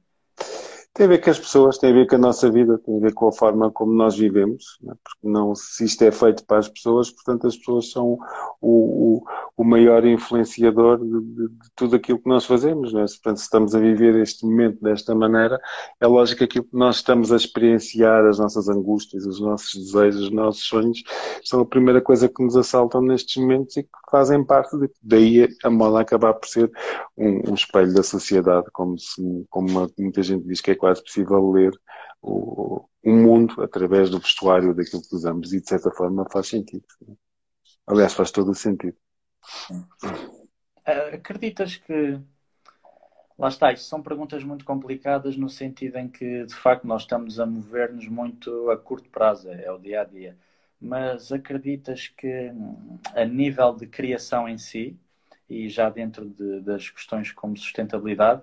Tem 0.95 1.07
a 1.07 1.09
ver 1.09 1.19
com 1.19 1.29
as 1.29 1.39
pessoas, 1.41 1.77
tem 1.77 1.91
a 1.91 1.93
ver 1.93 2.07
com 2.07 2.15
a 2.15 2.19
nossa 2.19 2.49
vida, 2.49 2.79
tem 2.79 2.97
a 2.97 3.01
ver 3.01 3.13
com 3.13 3.27
a 3.27 3.33
forma 3.33 3.69
como 3.69 3.93
nós 3.93 4.17
vivemos, 4.17 4.79
né? 4.81 4.95
porque 5.03 5.27
não, 5.27 5.53
se 5.53 5.85
isto 5.85 6.03
é 6.03 6.13
feito 6.13 6.45
para 6.47 6.59
as 6.59 6.69
pessoas, 6.69 7.11
portanto 7.11 7.49
as 7.49 7.57
pessoas 7.57 7.91
são 7.91 8.17
o, 8.61 9.17
o, 9.17 9.25
o 9.57 9.65
maior 9.65 10.05
influenciador 10.05 10.99
de, 10.99 11.21
de, 11.21 11.49
de, 11.49 11.71
tudo 11.77 11.97
aquilo 11.97 12.19
que 12.19 12.29
nós 12.29 12.45
fazemos. 12.45 12.93
Não 12.93 13.01
é? 13.01 13.05
Portanto, 13.05 13.37
se 13.37 13.45
estamos 13.45 13.75
a 13.75 13.79
viver 13.79 14.17
este 14.17 14.45
momento 14.45 14.81
desta 14.83 15.15
maneira, 15.15 15.61
é 16.01 16.07
lógico 16.07 16.39
que 16.39 16.45
aquilo 16.45 16.65
que 16.65 16.77
nós 16.77 16.97
estamos 16.97 17.33
a 17.33 17.37
experienciar, 17.37 18.27
as 18.27 18.39
nossas 18.39 18.69
angústias, 18.69 19.25
os 19.27 19.41
nossos 19.41 19.75
desejos, 19.75 20.23
os 20.23 20.31
nossos 20.31 20.67
sonhos, 20.67 21.03
são 21.45 21.61
a 21.61 21.67
primeira 21.67 22.01
coisa 22.01 22.29
que 22.29 22.43
nos 22.43 22.57
assaltam 22.57 23.01
nestes 23.03 23.41
momentos 23.41 23.77
e 23.77 23.85
que 23.85 23.89
fazem 24.11 24.45
parte 24.45 24.77
de, 24.79 24.91
daí 25.03 25.49
a 25.63 25.71
moda 25.71 26.01
acabar 26.01 26.35
por 26.35 26.49
ser 26.49 26.71
um, 27.17 27.51
um 27.51 27.55
espelho 27.55 27.95
da 27.95 28.03
sociedade, 28.03 28.67
como, 28.73 28.99
se, 28.99 29.23
como 29.49 29.69
uma, 29.69 29.91
muita 29.99 30.23
gente 30.23 30.47
diz 30.47 30.61
que 30.61 30.73
é 30.73 30.75
quase 30.75 31.03
possível 31.03 31.51
ler 31.53 31.73
o, 32.21 32.85
o 33.05 33.11
mundo 33.11 33.63
através 33.63 34.11
do 34.11 34.19
vestuário 34.19 34.75
daquilo 34.75 35.03
que 35.03 35.15
usamos 35.15 35.53
e 35.53 35.61
de 35.61 35.69
certa 35.69 35.91
forma 35.91 36.27
faz 36.33 36.49
sentido. 36.49 36.85
Aliás, 37.87 38.15
faz 38.15 38.31
todo 38.31 38.51
o 38.51 38.55
sentido. 38.55 38.97
Eh, 40.87 41.15
acreditas 41.17 41.77
que 41.77 42.21
lá 43.39 43.49
está, 43.49 43.73
isto 43.73 43.87
são 43.87 44.03
perguntas 44.03 44.45
muito 44.45 44.65
complicadas 44.65 45.37
no 45.37 45.49
sentido 45.49 45.97
em 45.99 46.09
que 46.09 46.45
de 46.45 46.55
facto 46.55 46.87
nós 46.87 47.03
estamos 47.03 47.41
a 47.41 47.47
mover-nos 47.47 48.07
muito 48.09 48.71
a 48.71 48.77
curto 48.77 49.09
prazo, 49.11 49.51
é 49.51 49.71
o 49.71 49.79
dia 49.79 50.03
a 50.03 50.05
dia. 50.05 50.37
Mas 50.81 51.33
acreditas 51.33 52.09
que 52.09 52.53
a 53.15 53.25
nível 53.25 53.75
de 53.75 53.87
criação 53.87 54.49
em 54.49 54.59
si, 54.59 54.99
e 55.49 55.69
já 55.69 55.89
dentro 55.91 56.29
de, 56.29 56.61
das 56.61 56.91
questões 56.91 57.33
como 57.33 57.57
sustentabilidade, 57.57 58.43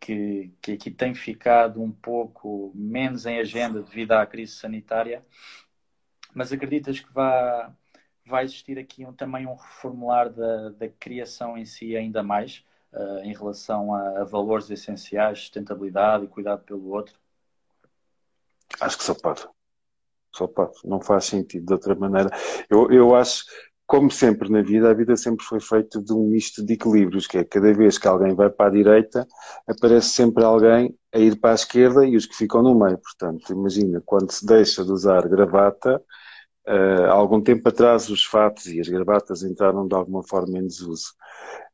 que, 0.00 0.52
que 0.62 0.72
aqui 0.72 0.90
tem 0.90 1.14
ficado 1.14 1.82
um 1.82 1.92
pouco 1.92 2.72
menos 2.74 3.26
em 3.26 3.38
agenda 3.38 3.82
devido 3.82 4.12
à 4.12 4.26
crise 4.26 4.52
sanitária, 4.54 5.24
mas 6.34 6.52
acreditas 6.52 7.00
que 7.00 7.12
vai, 7.12 7.70
vai 8.30 8.44
existir 8.44 8.78
aqui 8.78 9.04
um, 9.04 9.12
também 9.12 9.46
um 9.46 9.54
reformular 9.54 10.30
da, 10.30 10.70
da 10.70 10.88
criação 10.88 11.58
em 11.58 11.64
si 11.64 11.96
ainda 11.96 12.22
mais 12.22 12.64
uh, 12.92 13.18
em 13.18 13.34
relação 13.34 13.94
a, 13.94 14.20
a, 14.20 14.24
valores 14.24 14.70
essenciais, 14.70 15.40
sustentabilidade 15.40 16.24
e 16.24 16.28
cuidado 16.28 16.64
pelo 16.64 16.88
outro? 16.88 17.14
Acho 18.80 18.96
que 18.96 19.04
só 19.04 19.14
pode. 19.14 19.46
Só 20.34 20.46
pode. 20.46 20.78
Não 20.84 21.00
faz 21.00 21.24
sentido 21.24 21.66
de 21.66 21.72
outra 21.72 21.94
maneira. 21.94 22.30
Eu, 22.70 22.90
eu 22.90 23.14
acho 23.14 23.44
como 23.90 24.08
sempre 24.08 24.48
na 24.48 24.62
vida, 24.62 24.88
a 24.88 24.94
vida 24.94 25.16
sempre 25.16 25.44
foi 25.44 25.58
feita 25.58 26.00
de 26.00 26.12
um 26.12 26.28
misto 26.28 26.64
de 26.64 26.74
equilíbrios, 26.74 27.26
que 27.26 27.38
é 27.38 27.42
cada 27.42 27.74
vez 27.74 27.98
que 27.98 28.06
alguém 28.06 28.32
vai 28.36 28.48
para 28.48 28.68
a 28.68 28.70
direita, 28.70 29.26
aparece 29.66 30.10
sempre 30.10 30.44
alguém 30.44 30.96
a 31.12 31.18
ir 31.18 31.34
para 31.40 31.50
a 31.50 31.54
esquerda 31.54 32.06
e 32.06 32.14
os 32.14 32.24
que 32.24 32.36
ficam 32.36 32.62
no 32.62 32.78
meio. 32.78 32.96
Portanto, 32.98 33.52
imagina, 33.52 34.00
quando 34.06 34.30
se 34.30 34.46
deixa 34.46 34.84
de 34.84 34.92
usar 34.92 35.26
gravata, 35.28 36.00
uh, 36.66 37.04
há 37.04 37.12
algum 37.12 37.40
tempo 37.40 37.68
atrás 37.68 38.08
os 38.08 38.24
fatos 38.24 38.66
e 38.66 38.80
as 38.80 38.88
gravatas 38.88 39.42
entraram 39.42 39.86
de 39.86 39.94
alguma 39.94 40.22
forma 40.22 40.58
em 40.58 40.66
desuso. 40.66 41.14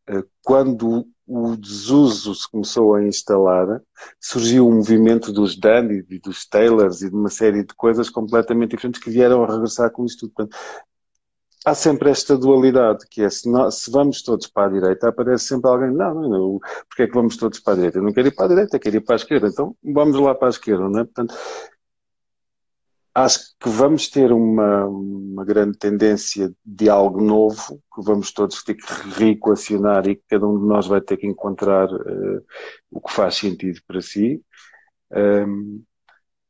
Uh, 0.09 0.25
quando 0.43 1.07
o 1.27 1.57
desuso 1.57 2.35
se 2.35 2.49
começou 2.49 2.95
a 2.95 3.05
instalar, 3.05 3.83
surgiu 4.21 4.69
um 4.69 4.77
movimento 4.77 5.33
dos 5.33 5.59
Dandy 5.59 6.07
e 6.09 6.19
dos 6.21 6.47
Taylors 6.47 7.03
e 7.03 7.11
de 7.11 7.17
uma 7.17 7.29
série 7.29 7.65
de 7.65 7.75
coisas 7.75 8.09
completamente 8.09 8.71
diferentes 8.71 9.03
que 9.03 9.11
vieram 9.11 9.43
a 9.43 9.51
regressar 9.51 9.91
com 9.91 10.05
isto 10.05 10.21
tudo. 10.21 10.35
Portanto, 10.35 10.57
há 11.67 11.75
sempre 11.75 12.11
esta 12.11 12.39
dualidade, 12.39 13.05
que 13.11 13.23
é 13.23 13.29
se, 13.29 13.51
nós, 13.51 13.75
se, 13.75 13.91
vamos 13.91 14.23
todos 14.23 14.47
para 14.47 14.67
a 14.69 14.73
direita, 14.73 15.09
aparece 15.09 15.47
sempre 15.47 15.69
alguém, 15.69 15.91
não, 15.91 16.15
não, 16.15 16.29
não, 16.29 16.61
porque 16.89 17.03
é 17.03 17.07
que 17.09 17.15
vamos 17.15 17.37
todos 17.37 17.59
para 17.59 17.73
a 17.73 17.77
direita? 17.77 17.99
Eu 17.99 18.03
não 18.05 18.13
quero 18.13 18.29
ir 18.29 18.35
para 18.37 18.45
a 18.45 18.49
direita, 18.49 18.79
quero 18.79 18.97
ir 18.97 19.01
para 19.01 19.17
a 19.17 19.19
esquerda, 19.19 19.49
então 19.49 19.77
vamos 19.83 20.17
lá 20.21 20.33
para 20.33 20.47
a 20.47 20.51
esquerda, 20.51 20.89
não 20.89 21.01
é? 21.01 21.05
Portanto, 21.05 21.35
acho 23.17 23.57
que 23.59 23.69
vamos 23.71 24.09
ter 24.09 24.31
uma, 24.31 24.85
uma 24.85 25.43
grande 25.43 25.79
tendência 25.79 26.53
de 26.63 26.91
algo 26.91 27.23
novo, 27.23 27.83
que 27.95 28.03
vamos 28.03 28.31
todos 28.31 28.63
ter 28.63 28.75
que 28.75 28.85
reequacionar 29.19 30.07
e 30.07 30.17
que 30.17 30.23
cada 30.29 30.47
um 30.47 30.59
de 30.59 30.67
nós 30.67 30.87
vai 30.87 31.01
ter 31.01 31.17
que 31.17 31.27
encontrar 31.27 31.91
uh, 31.91 32.45
o 32.91 33.01
que 33.01 33.11
faz 33.11 33.37
sentido 33.37 33.81
para 33.87 34.03
si. 34.03 34.43
Um, 35.11 35.83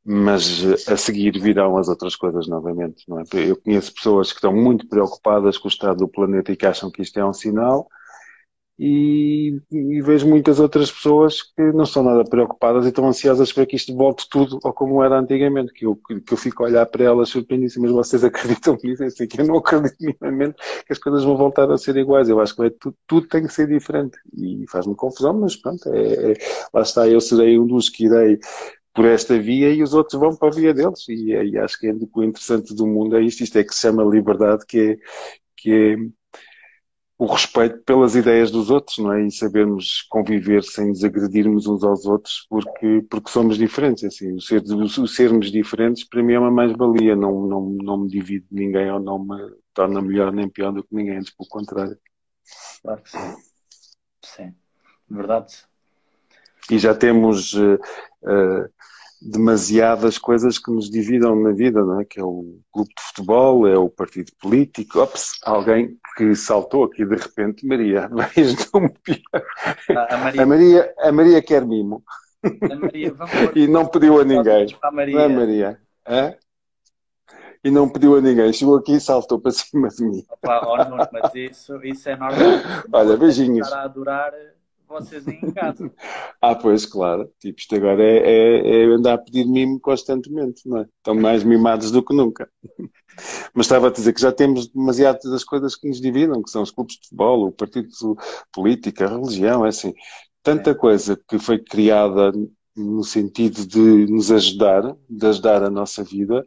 mas 0.05 0.65
eh, 0.65 0.93
a 0.93 0.97
seguir 0.97 1.39
virão 1.41 1.77
as 1.77 1.89
outras 1.89 2.15
coisas 2.15 2.47
novamente, 2.47 3.05
não 3.09 3.21
é? 3.21 3.25
Eu 3.35 3.61
conheço 3.61 3.93
pessoas 3.93 4.31
que 4.31 4.37
estão 4.37 4.55
muito 4.55 4.89
preocupadas 4.89 5.59
com 5.59 5.67
o 5.67 5.71
estado 5.71 5.99
do 5.99 6.09
planeta 6.09 6.53
e 6.53 6.57
que 6.57 6.65
acham 6.65 6.91
que 6.91 7.03
isto 7.03 7.19
é 7.19 7.25
um 7.25 7.33
sinal, 7.33 7.89
e, 8.79 9.59
e, 9.73 10.03
vejo 10.03 10.29
muitas 10.29 10.61
outras 10.61 10.91
pessoas 10.91 11.43
que 11.43 11.63
não 11.73 11.85
estão 11.85 12.03
nada 12.03 12.25
preocupadas 12.25 12.85
e 12.85 12.89
estão 12.89 13.09
ansiosas 13.09 13.51
para 13.51 13.65
que 13.65 13.75
isto 13.75 13.97
volte 13.97 14.29
tudo 14.29 14.59
ao 14.63 14.73
como 14.73 15.03
era 15.03 15.19
antigamente, 15.19 15.73
que 15.73 15.87
eu, 15.87 15.97
que 15.97 16.33
eu 16.33 16.37
fico 16.37 16.63
a 16.63 16.67
olhar 16.67 16.85
para 16.85 17.05
elas 17.05 17.31
surpreendíssimas, 17.31 17.91
vocês 17.91 18.23
acreditam 18.23 18.77
nisso? 18.85 19.03
Eu 19.03 19.11
sei 19.11 19.27
que 19.27 19.41
eu 19.41 19.47
não 19.47 19.57
acredito 19.57 19.97
minimamente 20.01 20.57
que 20.87 20.93
as 20.93 20.99
coisas 20.99 21.25
vão 21.25 21.37
voltar 21.37 21.71
a 21.71 21.79
ser 21.79 21.97
iguais, 21.97 22.29
eu 22.29 22.39
acho 22.39 22.55
que 22.55 22.71
tudo, 22.71 22.97
tudo 23.07 23.29
tem 23.29 23.47
que 23.47 23.53
ser 23.53 23.67
diferente, 23.67 24.19
e 24.37 24.67
faz-me 24.69 24.95
confusão, 24.95 25.33
mas 25.33 25.57
pronto, 25.57 25.89
é, 25.95 26.33
é, 26.33 26.35
lá 26.75 26.83
está, 26.83 27.09
eu 27.09 27.21
serei 27.21 27.59
um 27.59 27.67
dos 27.67 27.89
que 27.89 28.05
irei 28.05 28.39
por 28.95 29.05
esta 29.05 29.39
via 29.39 29.71
e 29.73 29.83
os 29.83 29.93
outros 29.95 30.19
vão 30.19 30.35
para 30.35 30.49
a 30.49 30.51
via 30.51 30.73
deles. 30.73 31.07
E, 31.09 31.33
e 31.33 31.59
acho 31.59 31.79
que 31.79 31.87
é, 31.87 31.93
o 31.93 32.25
interessante 32.25 32.75
do 32.75 32.87
mundo 32.87 33.17
é 33.17 33.23
isto, 33.23 33.43
isto 33.43 33.59
é 33.59 33.63
que 33.65 33.75
se 33.75 33.83
chama 33.83 34.03
liberdade, 34.03 34.65
que 34.67 34.79
é, 34.79 34.97
que 35.57 35.71
é 35.71 35.97
o 37.19 37.27
respeito 37.27 37.79
pelas 37.79 38.15
ideias 38.15 38.51
dos 38.51 38.71
outros, 38.71 38.99
não 38.99 39.13
é? 39.13 39.27
E 39.27 39.31
sabermos 39.31 40.03
conviver 40.11 40.63
sem 40.63 40.93
desagredirmos 40.93 41.67
uns 41.67 41.83
aos 41.83 42.05
outros, 42.05 42.47
porque, 42.49 43.05
porque 43.09 43.31
somos 43.31 43.57
diferentes. 43.57 44.05
Assim, 44.05 44.35
o, 44.35 44.41
ser, 44.41 44.63
o 44.63 45.09
sermos 45.09 45.51
diferentes, 45.51 46.05
para 46.05 46.23
mim, 46.23 46.35
é 46.35 46.39
uma 46.39 46.51
mais-valia. 46.51 47.17
Não, 47.17 47.47
não, 47.47 47.61
não 47.83 47.99
me 47.99 48.09
divide 48.09 48.47
ninguém 48.51 48.91
ou 48.91 49.01
não 49.01 49.19
me 49.19 49.37
torna 49.73 50.03
melhor 50.03 50.31
nem 50.31 50.49
pior 50.49 50.73
do 50.73 50.83
que 50.85 50.95
ninguém, 50.95 51.17
antes 51.17 51.35
pelo 51.35 51.49
contrário. 51.49 51.99
Claro 52.83 53.03
que 53.03 53.11
sim. 53.11 53.37
Sim, 54.23 54.55
verdade. 55.09 55.55
E 56.71 56.79
já 56.79 56.95
temos 56.95 57.55
uh, 57.55 57.75
uh, 58.23 58.69
demasiadas 59.21 60.19
coisas 60.19 60.59
que 60.59 60.71
nos 60.71 60.91
dividam 60.91 61.35
na 61.37 61.53
vida, 61.53 61.83
não 61.83 62.01
é? 62.01 62.05
que 62.05 62.21
é 62.21 62.25
o 62.25 62.61
clube 62.73 62.91
de 62.97 63.03
futebol, 63.03 63.67
é 63.67 63.77
o 63.77 63.89
partido 63.89 64.31
político. 64.41 65.01
Ops, 65.01 65.39
alguém 65.45 65.97
que 66.17 66.35
saltou 66.35 66.85
aqui 66.85 67.05
de 67.05 67.17
repente, 67.17 67.67
Maria, 67.67 68.09
vais 68.13 68.71
não 68.73 68.91
a, 69.97 70.17
Maria... 70.17 70.43
a 70.43 70.47
Maria 70.47 70.95
A 70.99 71.13
Maria 71.13 71.43
quer 71.43 71.65
mimo. 71.65 72.03
Maria, 72.81 73.15
e 73.55 73.67
não 73.67 73.87
pediu 73.87 74.21
a 74.21 74.25
ninguém. 74.25 74.67
A 74.83 74.91
Maria. 74.91 75.15
Não 75.17 75.25
é 75.25 75.29
Maria? 75.29 75.81
Hã? 76.07 76.35
E 77.65 77.71
não 77.71 77.89
pediu 77.89 78.17
a 78.17 78.21
ninguém. 78.21 78.53
Chegou 78.53 78.77
aqui 78.77 78.93
e 78.93 79.01
saltou 79.01 79.41
para 79.41 79.51
cima 79.51 79.89
de 79.89 80.05
mim. 80.05 80.25
Opa, 80.31 80.61
oh, 80.65 81.09
mas 81.13 81.35
isso, 81.35 81.85
isso 81.85 82.09
é 82.09 82.17
normal. 82.17 82.39
Olha, 82.93 83.17
beijinhos. 83.17 83.67
Estar 83.67 83.81
a 83.81 83.85
adorar 83.85 84.33
vocês 84.89 85.27
em 85.27 85.53
casa. 85.53 85.91
ah, 86.41 86.55
pois, 86.55 86.87
claro. 86.87 87.31
Tipo, 87.39 87.59
isto 87.59 87.75
agora 87.75 88.03
é, 88.03 88.19
é, 88.19 88.83
é, 88.83 88.85
andar 88.87 89.15
a 89.15 89.19
pedir 89.19 89.47
mimo 89.47 89.81
constantemente, 89.81 90.69
não 90.69 90.79
é? 90.79 90.87
Estão 90.99 91.15
mais 91.15 91.45
mimados 91.45 91.91
do 91.91 92.05
que 92.05 92.15
nunca. 92.15 92.49
Mas 93.55 93.67
estava 93.67 93.89
a 93.89 93.91
dizer 93.91 94.13
que 94.13 94.21
já 94.21 94.33
temos 94.33 94.69
demasiadas 94.69 95.31
das 95.31 95.45
coisas 95.45 95.75
que 95.75 95.89
nos 95.89 96.01
dividam, 96.01 96.43
que 96.43 96.51
são 96.51 96.63
os 96.63 96.71
clubes 96.71 96.97
de 96.97 97.03
futebol, 97.03 97.47
o 97.47 97.53
partido 97.53 97.89
político, 98.53 99.05
a 99.05 99.09
religião, 99.09 99.65
é 99.65 99.69
assim. 99.69 99.95
Tanta 100.43 100.71
é. 100.71 100.75
coisa 100.75 101.19
que 101.29 101.39
foi 101.39 101.59
criada 101.59 102.33
no 102.77 103.03
sentido 103.03 103.67
de 103.67 104.07
nos 104.13 104.31
ajudar, 104.31 104.95
de 105.09 105.27
ajudar 105.27 105.63
a 105.63 105.71
nossa 105.71 106.05
vida, 106.05 106.47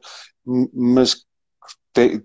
mas 0.74 1.26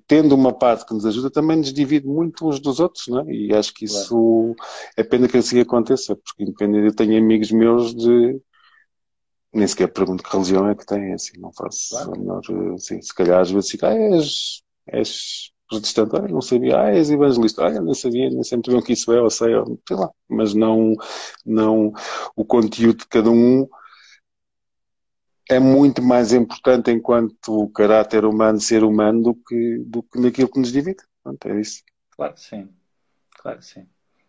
tendo 0.07 0.35
uma 0.35 0.53
parte 0.53 0.87
que 0.87 0.95
nos 0.95 1.07
ajuda, 1.07 1.31
também 1.31 1.57
nos 1.57 1.73
divide 1.73 2.07
muito 2.07 2.47
uns 2.49 2.61
dos 2.61 2.81
outros, 2.81 3.07
não 3.09 3.21
é? 3.21 3.33
E 3.33 3.55
acho 3.55 3.73
que 3.73 3.87
isso 3.87 4.55
claro. 4.57 4.57
é 4.97 5.03
pena 5.03 5.29
que 5.29 5.37
assim 5.37 5.61
aconteça, 5.61 6.15
porque 6.17 6.43
independente, 6.43 6.87
eu 6.87 6.95
tenho 6.95 7.19
amigos 7.19 7.51
meus 7.51 7.95
de. 7.95 8.41
Nem 9.53 9.67
sequer 9.67 9.89
pergunto 9.93 10.23
que 10.23 10.33
religião 10.33 10.69
é 10.69 10.75
que 10.75 10.85
têm, 10.85 11.15
assim, 11.15 11.39
não 11.39 11.53
faço 11.53 11.91
claro. 11.91 12.15
a 12.15 12.19
menor. 12.19 12.43
Assim, 12.75 13.01
se 13.01 13.15
calhar 13.15 13.41
às 13.41 13.51
vezes 13.51 13.71
fica, 13.71 13.89
ah, 13.89 13.95
és, 13.95 14.63
és 14.87 15.53
protestante, 15.69 16.17
ah, 16.17 16.29
não 16.29 16.41
sabia, 16.41 16.81
ah, 16.81 16.95
és 16.95 17.11
evangelista, 17.11 17.65
ah, 17.65 17.81
não 17.81 17.95
sabia, 17.95 18.29
nem 18.31 18.43
sempre 18.43 18.73
bem 18.73 18.81
o 18.81 18.83
que 18.83 18.93
isso 18.93 19.13
é, 19.13 19.21
ou 19.21 19.31
sei, 19.31 19.55
ou, 19.55 19.81
sei 19.87 19.97
lá, 19.97 20.11
mas 20.29 20.55
não, 20.55 20.95
não 21.47 21.93
o 22.37 22.45
conteúdo 22.45 22.99
de 22.99 23.07
cada 23.07 23.31
um 23.31 23.67
é 25.51 25.59
muito 25.59 26.03
mais 26.03 26.33
importante 26.33 26.91
enquanto 26.91 27.69
caráter 27.71 28.25
humano, 28.25 28.61
ser 28.61 28.83
humano, 28.83 29.23
do 29.23 29.35
que, 29.35 29.79
do 29.87 30.03
que 30.03 30.19
naquilo 30.19 30.49
que 30.49 30.59
nos 30.59 30.73
divide. 30.73 31.03
Pronto, 31.23 31.49
é 31.49 31.61
isso. 31.61 31.83
Claro 32.11 32.35
que 32.35 32.41
sim. 32.41 32.69
Claro 33.39 33.59
que 33.59 33.67
sim. 33.67 33.87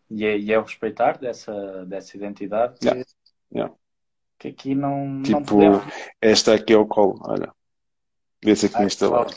E 0.10 0.26
é, 0.26 0.38
e 0.38 0.52
é 0.52 0.60
o 0.60 0.64
respeitar 0.64 1.18
dessa, 1.18 1.86
dessa 1.86 2.16
identidade 2.16 2.80
que, 2.80 2.88
yeah. 2.88 3.06
Yeah. 3.54 3.76
que 4.38 4.48
aqui 4.50 4.76
não. 4.76 5.22
Tipo, 5.24 5.40
não 5.40 5.46
podemos... 5.46 5.84
esta 6.22 6.54
aqui 6.54 6.74
é 6.74 6.78
o 6.78 6.86
colo, 6.86 7.18
olha. 7.22 7.52
Vê-se 8.44 8.68
aqui 8.68 8.84
instalado. 8.84 9.34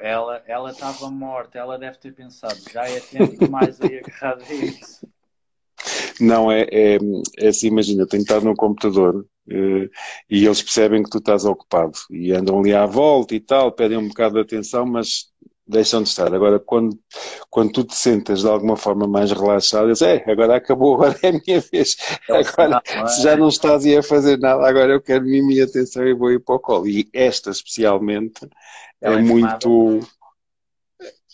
Ela 0.00 0.42
ela 0.46 0.70
estava 0.72 1.08
morta, 1.10 1.58
ela 1.58 1.78
deve 1.78 1.98
ter 1.98 2.12
pensado, 2.12 2.58
já 2.72 2.88
é 2.88 2.98
tempo 2.98 3.48
mais 3.48 3.80
aí 3.80 3.98
agarrado 3.98 4.42
a 4.42 4.52
isso. 4.52 5.06
Não, 6.20 6.50
é, 6.50 6.62
é, 6.62 6.98
é 7.38 7.48
assim, 7.48 7.68
imagina, 7.68 8.02
eu 8.02 8.08
tenho 8.08 8.24
que 8.24 8.32
estar 8.32 8.44
no 8.44 8.56
computador 8.56 9.24
e 9.50 10.44
eles 10.44 10.62
percebem 10.62 11.02
que 11.02 11.10
tu 11.10 11.18
estás 11.18 11.44
ocupado 11.44 11.92
e 12.10 12.32
andam 12.32 12.60
ali 12.60 12.74
à 12.74 12.86
volta 12.86 13.34
e 13.34 13.40
tal, 13.40 13.72
pedem 13.72 13.98
um 13.98 14.08
bocado 14.08 14.34
de 14.34 14.40
atenção, 14.40 14.84
mas 14.86 15.28
deixam 15.68 16.02
de 16.02 16.08
estar. 16.08 16.34
Agora, 16.34 16.58
quando, 16.58 16.98
quando 17.50 17.72
tu 17.72 17.84
te 17.84 17.94
sentas 17.94 18.40
de 18.40 18.48
alguma 18.48 18.76
forma 18.76 19.06
mais 19.06 19.30
relaxado, 19.30 19.88
dizes, 19.88 20.02
é, 20.02 20.24
agora 20.30 20.56
acabou, 20.56 20.94
agora 21.04 21.18
é 21.22 21.28
a 21.28 21.32
minha 21.32 21.60
vez. 21.60 21.96
É 22.28 22.38
agora, 22.38 22.82
se 23.06 23.22
já 23.22 23.36
não 23.36 23.48
estás 23.48 23.86
a 23.86 24.02
fazer 24.02 24.38
nada, 24.38 24.66
agora 24.66 24.92
eu 24.92 25.00
quero 25.00 25.24
minha 25.24 25.64
atenção 25.64 26.06
e 26.06 26.14
vou 26.14 26.32
ir 26.32 26.40
para 26.40 26.54
o 26.54 26.58
colo. 26.58 26.88
E 26.88 27.08
esta, 27.12 27.50
especialmente, 27.50 28.48
é, 29.02 29.12
é 29.12 29.16
muito... 29.18 30.00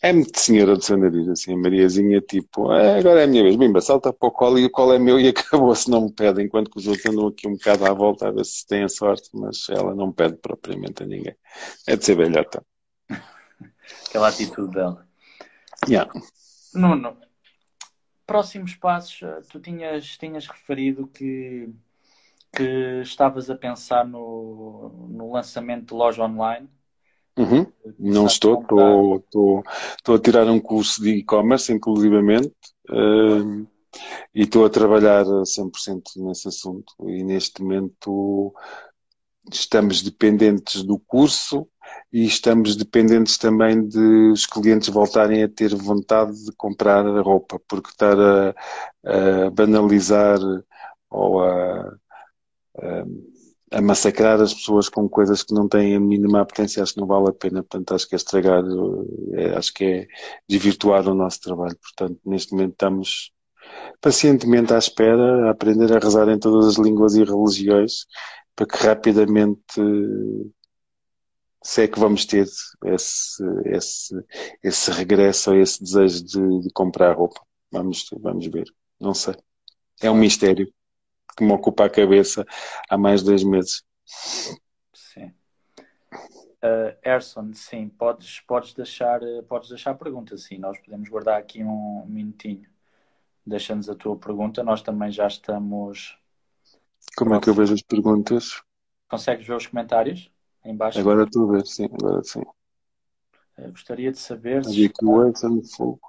É 0.04 0.12
muito 0.12 0.38
senhora 0.38 0.76
de 0.76 0.84
seu 0.84 0.98
nariz, 0.98 1.26
assim, 1.30 1.54
a 1.54 1.56
Mariazinha, 1.56 2.20
tipo, 2.20 2.70
é, 2.70 2.98
agora 2.98 3.22
é 3.22 3.24
a 3.24 3.26
minha 3.26 3.42
vez, 3.42 3.56
bimba, 3.56 3.80
salta 3.80 4.12
para 4.12 4.28
o 4.28 4.30
colo 4.30 4.58
e 4.58 4.66
o 4.66 4.70
colo 4.70 4.92
é 4.92 4.98
meu 4.98 5.18
e 5.18 5.28
acabou, 5.32 5.74
se 5.74 5.90
não 5.90 6.02
me 6.02 6.12
pede, 6.12 6.42
enquanto 6.42 6.70
que 6.70 6.76
os 6.76 6.86
outros 6.86 7.06
andam 7.06 7.28
aqui 7.28 7.48
um 7.48 7.54
bocado 7.54 7.86
à 7.86 7.92
volta 7.94 8.28
a 8.28 8.30
ver 8.30 8.44
se 8.44 8.66
têm 8.66 8.84
a 8.84 8.88
sorte, 8.90 9.30
mas 9.32 9.66
ela 9.70 9.94
não 9.94 10.12
pede 10.12 10.36
propriamente 10.36 11.02
a 11.02 11.06
ninguém. 11.06 11.34
É 11.86 11.96
de 11.96 12.04
ser 12.04 12.16
velhota. 12.16 12.62
Aquela 14.06 14.28
atitude 14.28 14.74
dela. 14.74 15.08
Yeah. 15.88 16.12
Nuno, 16.74 17.16
próximos 18.26 18.74
passos, 18.74 19.22
eh, 19.22 19.40
tu 19.48 19.58
tinhas, 19.58 20.18
tinhas 20.18 20.46
referido 20.46 21.06
que, 21.06 21.70
que 22.54 23.00
estavas 23.00 23.48
a 23.48 23.56
pensar 23.56 24.06
no, 24.06 25.08
no 25.08 25.32
lançamento 25.32 25.86
de 25.86 25.94
loja 25.94 26.22
online. 26.22 26.68
Uhum. 27.36 27.66
Não 27.98 28.26
estou, 28.26 28.60
estou, 28.62 29.16
estou, 29.16 29.64
estou 29.96 30.14
a 30.14 30.18
tirar 30.18 30.46
um 30.46 30.60
curso 30.60 31.02
de 31.02 31.10
e-commerce, 31.10 31.72
inclusivamente, 31.72 32.54
uh, 32.90 33.66
e 34.34 34.42
estou 34.42 34.64
a 34.64 34.70
trabalhar 34.70 35.24
100% 35.24 36.02
nesse 36.16 36.48
assunto. 36.48 36.94
E 37.08 37.24
neste 37.24 37.62
momento 37.62 38.54
estamos 39.52 40.02
dependentes 40.02 40.82
do 40.82 40.98
curso 40.98 41.68
e 42.12 42.24
estamos 42.24 42.76
dependentes 42.76 43.36
também 43.36 43.86
de 43.86 44.30
os 44.32 44.46
clientes 44.46 44.88
voltarem 44.88 45.42
a 45.42 45.48
ter 45.48 45.74
vontade 45.74 46.44
de 46.44 46.52
comprar 46.52 47.04
roupa, 47.20 47.60
porque 47.68 47.90
estar 47.90 48.16
a, 48.18 48.54
a 49.46 49.50
banalizar 49.50 50.38
ou 51.10 51.42
a, 51.42 51.96
a, 52.78 53.04
a, 53.76 53.80
massacrar 53.80 54.40
as 54.40 54.54
pessoas 54.54 54.88
com 54.88 55.08
coisas 55.08 55.42
que 55.42 55.54
não 55.54 55.68
têm 55.68 55.96
a 55.96 56.00
mínima 56.00 56.40
apetência, 56.40 56.82
acho 56.82 56.94
que 56.94 57.00
não 57.00 57.06
vale 57.06 57.28
a 57.28 57.32
pena. 57.32 57.62
Portanto, 57.62 57.94
acho 57.94 58.08
que 58.08 58.14
é 58.14 58.16
estragar, 58.16 58.62
é, 59.34 59.56
acho 59.56 59.72
que 59.72 59.84
é 59.84 60.06
desvirtuar 60.48 61.08
o 61.08 61.14
nosso 61.14 61.40
trabalho. 61.40 61.76
Portanto, 61.76 62.20
neste 62.24 62.52
momento 62.52 62.72
estamos 62.72 63.32
pacientemente 64.00 64.72
à 64.72 64.78
espera, 64.78 65.48
a 65.48 65.50
aprender 65.50 65.92
a 65.92 65.98
rezar 65.98 66.28
em 66.28 66.38
todas 66.38 66.66
as 66.66 66.76
línguas 66.76 67.14
e 67.14 67.24
religiões 67.24 68.06
para 68.54 68.66
que 68.66 68.76
rapidamente 68.76 69.80
se 71.62 71.82
é 71.82 71.88
que 71.88 71.98
vamos 71.98 72.26
ter 72.26 72.46
esse, 72.84 73.42
esse, 73.64 74.14
esse 74.62 74.90
regresso 74.90 75.50
ou 75.50 75.56
esse 75.56 75.82
desejo 75.82 76.24
de, 76.24 76.60
de, 76.60 76.70
comprar 76.74 77.16
roupa. 77.16 77.40
Vamos, 77.72 78.06
vamos 78.20 78.46
ver. 78.48 78.66
Não 79.00 79.14
sei. 79.14 79.34
É 80.02 80.10
um 80.10 80.16
mistério 80.16 80.70
que 81.34 81.44
me 81.44 81.52
ocupa 81.52 81.84
a 81.84 81.90
cabeça 81.90 82.44
há 82.88 82.96
mais 82.96 83.20
de 83.20 83.26
dois 83.26 83.44
meses. 83.44 83.84
Sim. 84.92 85.32
Uh, 86.62 86.96
Erson, 87.04 87.52
sim, 87.52 87.88
podes, 87.88 88.40
podes, 88.40 88.72
deixar, 88.72 89.20
podes 89.48 89.68
deixar 89.68 89.94
perguntas, 89.94 90.44
sim. 90.44 90.58
Nós 90.58 90.78
podemos 90.78 91.08
guardar 91.08 91.38
aqui 91.38 91.62
um 91.62 92.06
minutinho. 92.06 92.68
Deixa-nos 93.46 93.90
a 93.90 93.94
tua 93.94 94.16
pergunta. 94.16 94.62
Nós 94.62 94.80
também 94.80 95.10
já 95.10 95.26
estamos. 95.26 96.18
Como 97.16 97.34
é 97.34 97.40
que 97.40 97.50
eu 97.50 97.54
vejo 97.54 97.74
as 97.74 97.82
perguntas? 97.82 98.62
Consegues 99.08 99.46
ver 99.46 99.54
os 99.54 99.66
comentários? 99.66 100.32
em 100.64 100.74
baixo. 100.74 100.98
Agora 100.98 101.24
estou 101.24 101.48
a 101.48 101.52
ver, 101.52 101.66
sim, 101.66 101.84
agora 101.84 102.22
sim. 102.24 102.42
Eu 103.58 103.70
gostaria 103.70 104.10
de 104.10 104.18
saber 104.18 104.64
se 104.64 104.92
fogo. 105.76 106.00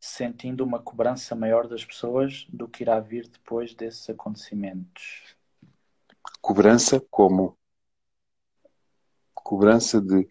Sentindo 0.00 0.64
uma 0.64 0.80
cobrança 0.80 1.34
maior 1.34 1.66
das 1.66 1.84
pessoas 1.84 2.46
do 2.48 2.68
que 2.68 2.82
irá 2.82 3.00
vir 3.00 3.28
depois 3.28 3.74
desses 3.74 4.08
acontecimentos. 4.08 5.36
Cobrança 6.40 7.00
como? 7.10 7.56
Cobrança 9.34 10.00
de? 10.00 10.28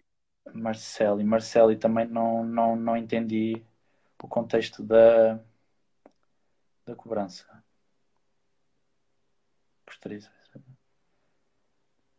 Marcelo. 0.54 1.20
E 1.20 1.24
Marcelo, 1.24 1.72
e 1.72 1.76
também 1.76 2.06
não, 2.06 2.44
não, 2.44 2.76
não 2.76 2.96
entendi 2.96 3.62
o 4.22 4.28
contexto 4.28 4.82
da, 4.82 5.38
da 6.86 6.94
cobrança. 6.96 7.46
Gostaria 9.86 10.18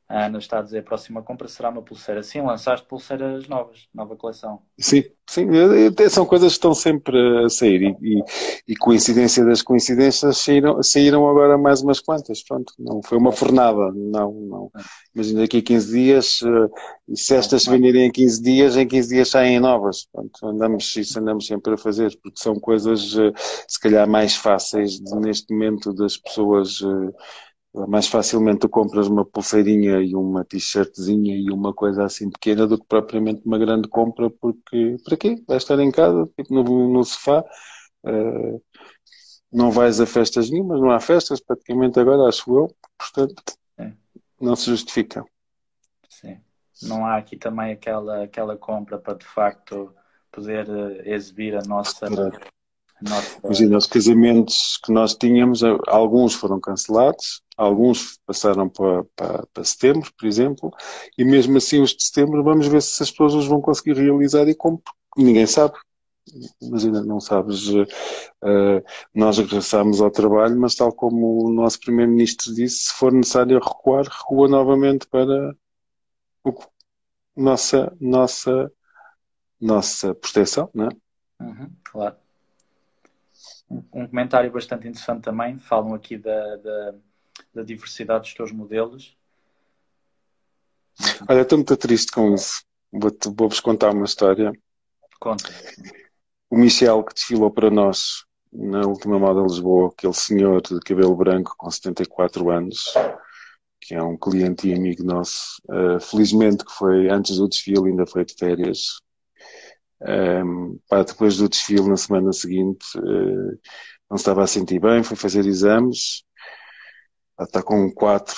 a 0.09 0.25
Ana 0.25 0.39
está 0.39 0.57
a 0.57 0.61
dizer: 0.63 0.79
a 0.79 0.83
próxima 0.83 1.21
compra 1.21 1.47
será 1.47 1.69
uma 1.69 1.83
pulseira. 1.83 2.23
Sim, 2.23 2.41
lançaste 2.41 2.85
pulseiras 2.87 3.47
novas, 3.47 3.87
nova 3.93 4.15
coleção. 4.15 4.63
Sim, 4.79 5.03
sim, 5.29 5.45
são 6.09 6.25
coisas 6.25 6.53
que 6.53 6.57
estão 6.57 6.73
sempre 6.73 7.45
a 7.45 7.47
sair 7.47 7.83
e, 7.83 8.17
e, 8.17 8.23
e 8.69 8.75
coincidência 8.75 9.45
das 9.45 9.61
coincidências 9.61 10.39
saíram, 10.39 10.81
saíram 10.81 11.29
agora 11.29 11.59
mais 11.59 11.81
umas 11.81 11.99
quantas. 11.99 12.41
Pronto, 12.41 12.73
não 12.79 13.03
foi 13.03 13.19
uma 13.19 13.31
fornada, 13.31 13.91
não, 13.93 14.31
não. 14.33 14.71
Imagina 15.13 15.41
daqui 15.41 15.59
a 15.59 15.61
15 15.61 15.91
dias, 15.91 16.39
eh, 16.43 17.15
se 17.15 17.35
estas 17.35 17.63
se 17.63 17.69
venderem 17.69 18.07
em 18.07 18.11
15 18.11 18.41
dias, 18.41 18.77
em 18.77 18.87
15 18.87 19.09
dias 19.09 19.29
saem 19.29 19.59
novas. 19.59 20.07
Pronto, 20.11 20.47
andamos, 20.47 20.95
isso 20.95 21.19
andamos 21.19 21.45
sempre 21.45 21.75
a 21.75 21.77
fazer, 21.77 22.17
porque 22.23 22.41
são 22.41 22.59
coisas 22.59 23.15
eh, 23.15 23.31
se 23.67 23.79
calhar 23.79 24.09
mais 24.09 24.35
fáceis 24.35 24.99
de, 24.99 25.15
neste 25.19 25.53
momento 25.53 25.93
das 25.93 26.17
pessoas 26.17 26.79
eh, 26.81 27.11
mais 27.73 28.07
facilmente 28.07 28.59
tu 28.59 28.69
compras 28.69 29.07
uma 29.07 29.23
pulseirinha 29.23 30.01
e 30.01 30.15
uma 30.15 30.43
t-shirtzinha 30.43 31.37
e 31.37 31.51
uma 31.51 31.73
coisa 31.73 32.03
assim 32.03 32.29
pequena 32.29 32.65
do 32.65 32.79
que 32.79 32.85
propriamente 32.87 33.41
uma 33.45 33.59
grande 33.59 33.87
compra, 33.87 34.29
porque 34.29 34.97
para 35.03 35.17
quê? 35.17 35.43
Vais 35.47 35.63
estar 35.63 35.79
em 35.79 35.91
casa, 35.91 36.27
tipo 36.35 36.53
no, 36.53 36.63
no 36.91 37.03
sofá, 37.03 37.43
uh, 38.05 38.63
não 39.51 39.71
vais 39.71 39.99
a 39.99 40.05
festas 40.05 40.49
nenhumas, 40.49 40.81
não 40.81 40.91
há 40.91 40.99
festas 40.99 41.39
praticamente 41.39 41.99
agora, 41.99 42.27
acho 42.27 42.55
eu, 42.55 42.75
portanto 42.97 43.43
Sim. 43.79 43.95
não 44.41 44.55
se 44.55 44.65
justifica. 44.65 45.23
Sim. 46.09 46.39
Não 46.81 47.05
há 47.05 47.17
aqui 47.17 47.37
também 47.37 47.71
aquela, 47.71 48.23
aquela 48.23 48.57
compra 48.57 48.97
para 48.97 49.17
de 49.17 49.25
facto 49.25 49.93
poder 50.31 50.67
uh, 50.69 51.01
exibir 51.03 51.55
a 51.55 51.61
nossa. 51.61 52.07
Nossa... 53.01 53.39
Imagina, 53.43 53.77
os 53.77 53.85
casamentos 53.85 54.79
que 54.83 54.91
nós 54.91 55.15
tínhamos, 55.15 55.61
alguns 55.87 56.33
foram 56.33 56.59
cancelados, 56.59 57.41
alguns 57.55 58.19
passaram 58.25 58.69
para, 58.69 59.03
para, 59.15 59.47
para, 59.53 59.63
setembro, 59.63 60.11
por 60.17 60.27
exemplo, 60.27 60.71
e 61.17 61.23
mesmo 61.23 61.57
assim 61.57 61.81
os 61.81 61.95
de 61.95 62.03
setembro 62.03 62.43
vamos 62.43 62.67
ver 62.67 62.81
se 62.81 63.01
as 63.01 63.09
pessoas 63.11 63.33
os 63.33 63.47
vão 63.47 63.61
conseguir 63.61 63.93
realizar 63.93 64.47
e 64.47 64.55
como 64.55 64.81
ninguém 65.17 65.45
sabe. 65.45 65.75
Imagina, 66.61 67.01
não 67.03 67.19
sabes, 67.19 67.69
uh, 67.69 67.87
nós 69.15 69.39
regressamos 69.39 69.99
ao 69.99 70.11
trabalho, 70.11 70.59
mas 70.59 70.75
tal 70.75 70.93
como 70.93 71.45
o 71.45 71.51
nosso 71.51 71.79
Primeiro-Ministro 71.79 72.53
disse, 72.53 72.89
se 72.89 72.93
for 72.93 73.11
necessário 73.11 73.59
recuar, 73.59 74.05
recua 74.05 74.47
novamente 74.47 75.07
para 75.07 75.55
o, 76.43 76.53
nossa, 77.35 77.91
nossa, 77.99 78.71
nossa 79.59 80.13
proteção, 80.13 80.69
não 80.71 80.85
é? 80.85 80.89
Uhum, 81.41 81.71
claro 81.83 82.15
um 83.69 84.07
comentário 84.07 84.51
bastante 84.51 84.87
interessante 84.87 85.23
também. 85.23 85.59
Falam 85.59 85.93
aqui 85.93 86.17
da, 86.17 86.55
da, 86.57 86.95
da 87.55 87.63
diversidade 87.63 88.21
dos 88.21 88.33
teus 88.33 88.51
modelos. 88.51 89.17
Olha, 91.27 91.41
estou 91.41 91.57
muito 91.57 91.77
triste 91.77 92.11
com 92.11 92.33
isso. 92.33 92.63
Vou-vos 93.35 93.59
contar 93.59 93.91
uma 93.91 94.05
história. 94.05 94.51
Conta. 95.19 95.49
O 96.49 96.57
Michel, 96.57 97.03
que 97.03 97.13
desfilou 97.13 97.51
para 97.51 97.69
nós 97.69 98.25
na 98.51 98.81
última 98.81 99.19
moda 99.19 99.41
Lisboa, 99.41 99.89
aquele 99.89 100.13
senhor 100.13 100.61
de 100.61 100.79
cabelo 100.79 101.15
branco 101.15 101.53
com 101.57 101.69
74 101.69 102.49
anos, 102.49 102.93
que 103.79 103.93
é 103.93 104.01
um 104.01 104.17
cliente 104.17 104.67
e 104.67 104.73
amigo 104.73 105.03
nosso, 105.03 105.61
uh, 105.69 105.99
felizmente 105.99 106.65
que 106.65 106.71
foi 106.71 107.09
antes 107.09 107.37
do 107.37 107.47
desfile, 107.47 107.89
ainda 107.89 108.07
foi 108.07 108.25
de 108.25 108.33
férias, 108.33 108.99
um, 110.01 110.79
pá, 110.87 111.03
depois 111.03 111.37
do 111.37 111.49
desfile, 111.49 111.89
na 111.89 111.97
semana 111.97 112.31
seguinte, 112.31 112.85
uh, 112.97 113.59
não 114.09 114.15
estava 114.15 114.43
a 114.43 114.47
sentir 114.47 114.79
bem, 114.79 115.03
foi 115.03 115.17
fazer 115.17 115.45
exames, 115.45 116.23
pá, 117.35 117.43
está 117.43 117.61
com 117.61 117.91
quatro 117.91 118.35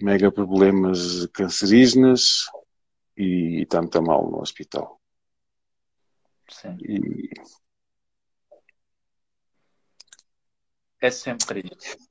mega 0.00 0.30
problemas 0.30 1.26
cancerígenas 1.32 2.46
e, 3.16 3.62
está 3.62 3.80
muito 3.80 4.02
mal 4.02 4.30
no 4.30 4.40
hospital. 4.40 5.00
Sim. 6.48 6.76
E... 6.80 7.30
É 11.00 11.10
sempre 11.10 11.60
isso. 11.60 12.07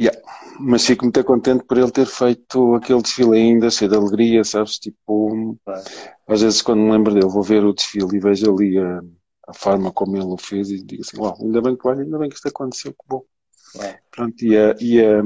Yeah. 0.00 0.18
Mas 0.58 0.86
fico 0.86 1.04
muito 1.04 1.22
contente 1.24 1.64
por 1.64 1.78
ele 1.78 1.90
ter 1.90 2.06
feito 2.06 2.74
aquele 2.74 3.02
desfile 3.02 3.36
ainda, 3.36 3.70
cheio 3.70 3.90
de 3.90 3.96
alegria, 3.96 4.44
sabes? 4.44 4.78
Tipo, 4.78 5.56
às 6.26 6.42
vezes 6.42 6.62
quando 6.62 6.80
me 6.80 6.92
lembro 6.92 7.12
dele, 7.14 7.26
vou 7.26 7.42
ver 7.42 7.64
o 7.64 7.72
desfile 7.72 8.16
e 8.16 8.20
vejo 8.20 8.52
ali 8.52 8.78
a, 8.78 9.00
a 9.48 9.54
forma 9.54 9.92
como 9.92 10.16
ele 10.16 10.26
o 10.26 10.36
fez 10.36 10.70
e 10.70 10.82
digo 10.82 11.02
assim, 11.02 11.18
uau, 11.18 11.36
ainda 11.40 11.60
bem 11.60 11.76
que 11.76 11.86
olha, 11.86 12.02
ainda 12.02 12.18
bem 12.18 12.28
que 12.28 12.36
isto 12.36 12.48
aconteceu, 12.48 12.92
que 12.92 13.04
bom. 13.08 13.22
Pronto, 14.10 14.44
e, 14.44 14.56
a, 14.56 14.76
e 14.80 15.00
a, 15.00 15.22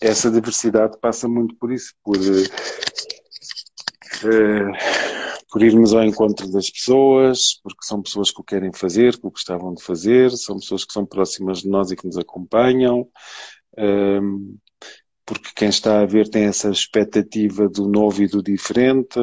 essa 0.00 0.30
diversidade 0.30 0.96
passa 0.98 1.28
muito 1.28 1.54
por 1.56 1.70
isso, 1.70 1.92
por 2.02 2.16
uh, 2.16 2.56
por 5.50 5.62
irmos 5.62 5.94
ao 5.94 6.04
encontro 6.04 6.50
das 6.50 6.68
pessoas, 6.68 7.58
porque 7.62 7.84
são 7.84 8.02
pessoas 8.02 8.30
que 8.30 8.40
o 8.40 8.44
querem 8.44 8.72
fazer, 8.72 9.18
que 9.18 9.26
o 9.26 9.30
gostavam 9.30 9.72
de 9.74 9.82
fazer, 9.82 10.30
são 10.32 10.58
pessoas 10.58 10.84
que 10.84 10.92
são 10.92 11.06
próximas 11.06 11.60
de 11.60 11.68
nós 11.68 11.90
e 11.90 11.96
que 11.96 12.06
nos 12.06 12.18
acompanham, 12.18 13.08
um, 13.78 14.56
porque 15.24 15.50
quem 15.54 15.68
está 15.68 16.00
a 16.00 16.06
ver 16.06 16.28
tem 16.28 16.44
essa 16.44 16.70
expectativa 16.70 17.68
do 17.68 17.88
novo 17.88 18.22
e 18.22 18.28
do 18.28 18.42
diferente, 18.42 19.18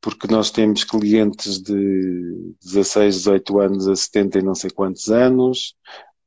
porque 0.00 0.26
nós 0.26 0.50
temos 0.50 0.84
clientes 0.84 1.60
de 1.62 2.54
16, 2.62 3.16
18 3.16 3.60
anos 3.60 3.88
a 3.88 3.96
70 3.96 4.38
e 4.38 4.42
não 4.42 4.54
sei 4.54 4.70
quantos 4.70 5.10
anos, 5.10 5.74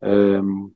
um, 0.01 0.71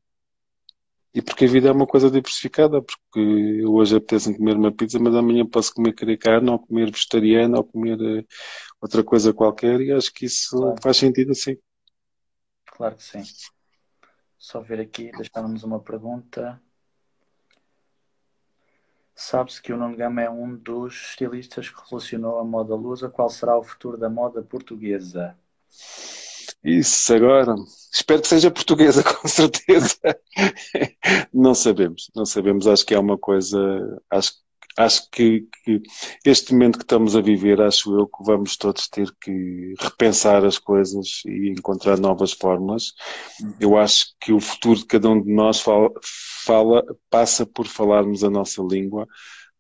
e 1.14 1.22
porque 1.22 1.46
a 1.46 1.48
vida 1.48 1.70
é 1.70 1.72
uma 1.72 1.88
coisa 1.88 2.10
diversificada, 2.10 2.82
porque 2.82 3.66
hoje 3.66 3.96
apetece 3.96 4.38
comer 4.38 4.56
uma 4.56 4.72
pizza, 4.72 5.00
mas 5.00 5.16
amanhã 5.16 5.46
posso 5.46 5.74
comer 5.74 5.94
carne, 6.18 6.52
ou 6.52 6.60
comer 6.60 6.92
vegetariano, 6.92 7.58
ou 7.58 7.64
comer 7.64 8.00
uh, 8.00 8.26
outra 8.80 9.04
coisa 9.04 9.34
qualquer, 9.34 9.82
e 9.82 9.92
acho 9.92 10.14
que 10.14 10.26
isso 10.26 10.56
claro. 10.56 10.76
faz 10.82 10.98
sentido 10.98 11.32
assim. 11.32 11.58
Claro 12.66 12.96
que 12.96 13.04
sim. 13.04 13.24
Só 14.38 14.62
ver 14.62 14.80
aqui, 14.82 15.12
deixávamos 15.12 15.64
uma 15.64 15.82
pergunta. 15.82 16.62
Sabe-se 19.22 19.62
que 19.62 19.74
o 19.74 19.78
Nuno 19.78 19.98
Gama 19.98 20.22
é 20.22 20.30
um 20.30 20.56
dos 20.56 21.10
estilistas 21.10 21.68
que 21.70 21.90
relacionou 21.90 22.40
a 22.40 22.44
moda 22.46 22.74
lusa. 22.74 23.10
Qual 23.10 23.30
será 23.30 23.58
o 23.58 23.62
futuro 23.62 23.98
da 23.98 24.10
moda 24.10 24.42
portuguesa? 24.42 25.38
Isso, 26.64 27.14
agora. 27.14 27.54
Espero 27.94 28.22
que 28.22 28.30
seja 28.30 28.50
portuguesa, 28.50 29.04
com 29.04 29.28
certeza. 29.28 29.98
não 31.34 31.54
sabemos, 31.54 32.10
não 32.16 32.26
sabemos. 32.26 32.66
Acho 32.66 32.86
que 32.86 32.94
é 32.94 33.00
uma 33.00 33.18
coisa. 33.18 33.60
Acho, 34.10 34.32
acho 34.80 35.10
que, 35.12 35.46
que, 35.64 35.82
este 36.26 36.54
momento 36.54 36.78
que 36.78 36.86
estamos 36.86 37.14
a 37.16 37.22
viver, 37.22 37.62
acho 37.62 37.94
eu 38.00 38.08
que 38.08 38.24
vamos 38.24 38.56
todos 38.56 38.88
ter 38.88 39.14
que 39.22 39.74
repensar 39.78 40.46
as 40.46 40.58
coisas 40.58 41.22
e 41.26 41.50
encontrar 41.50 42.00
novas 42.00 42.32
formas. 42.32 42.94
Eu 43.60 43.78
acho 43.78 44.16
que 44.22 44.32
o 44.32 44.40
futuro 44.40 44.80
de 44.80 44.86
cada 44.86 45.10
um 45.10 45.22
de 45.22 45.34
nós 45.34 45.60
fala, 45.60 45.90
fala 46.46 46.84
passa 47.10 47.46
por 47.46 47.68
falarmos 47.68 48.24
a 48.24 48.30
nossa 48.30 48.62
língua, 48.62 49.06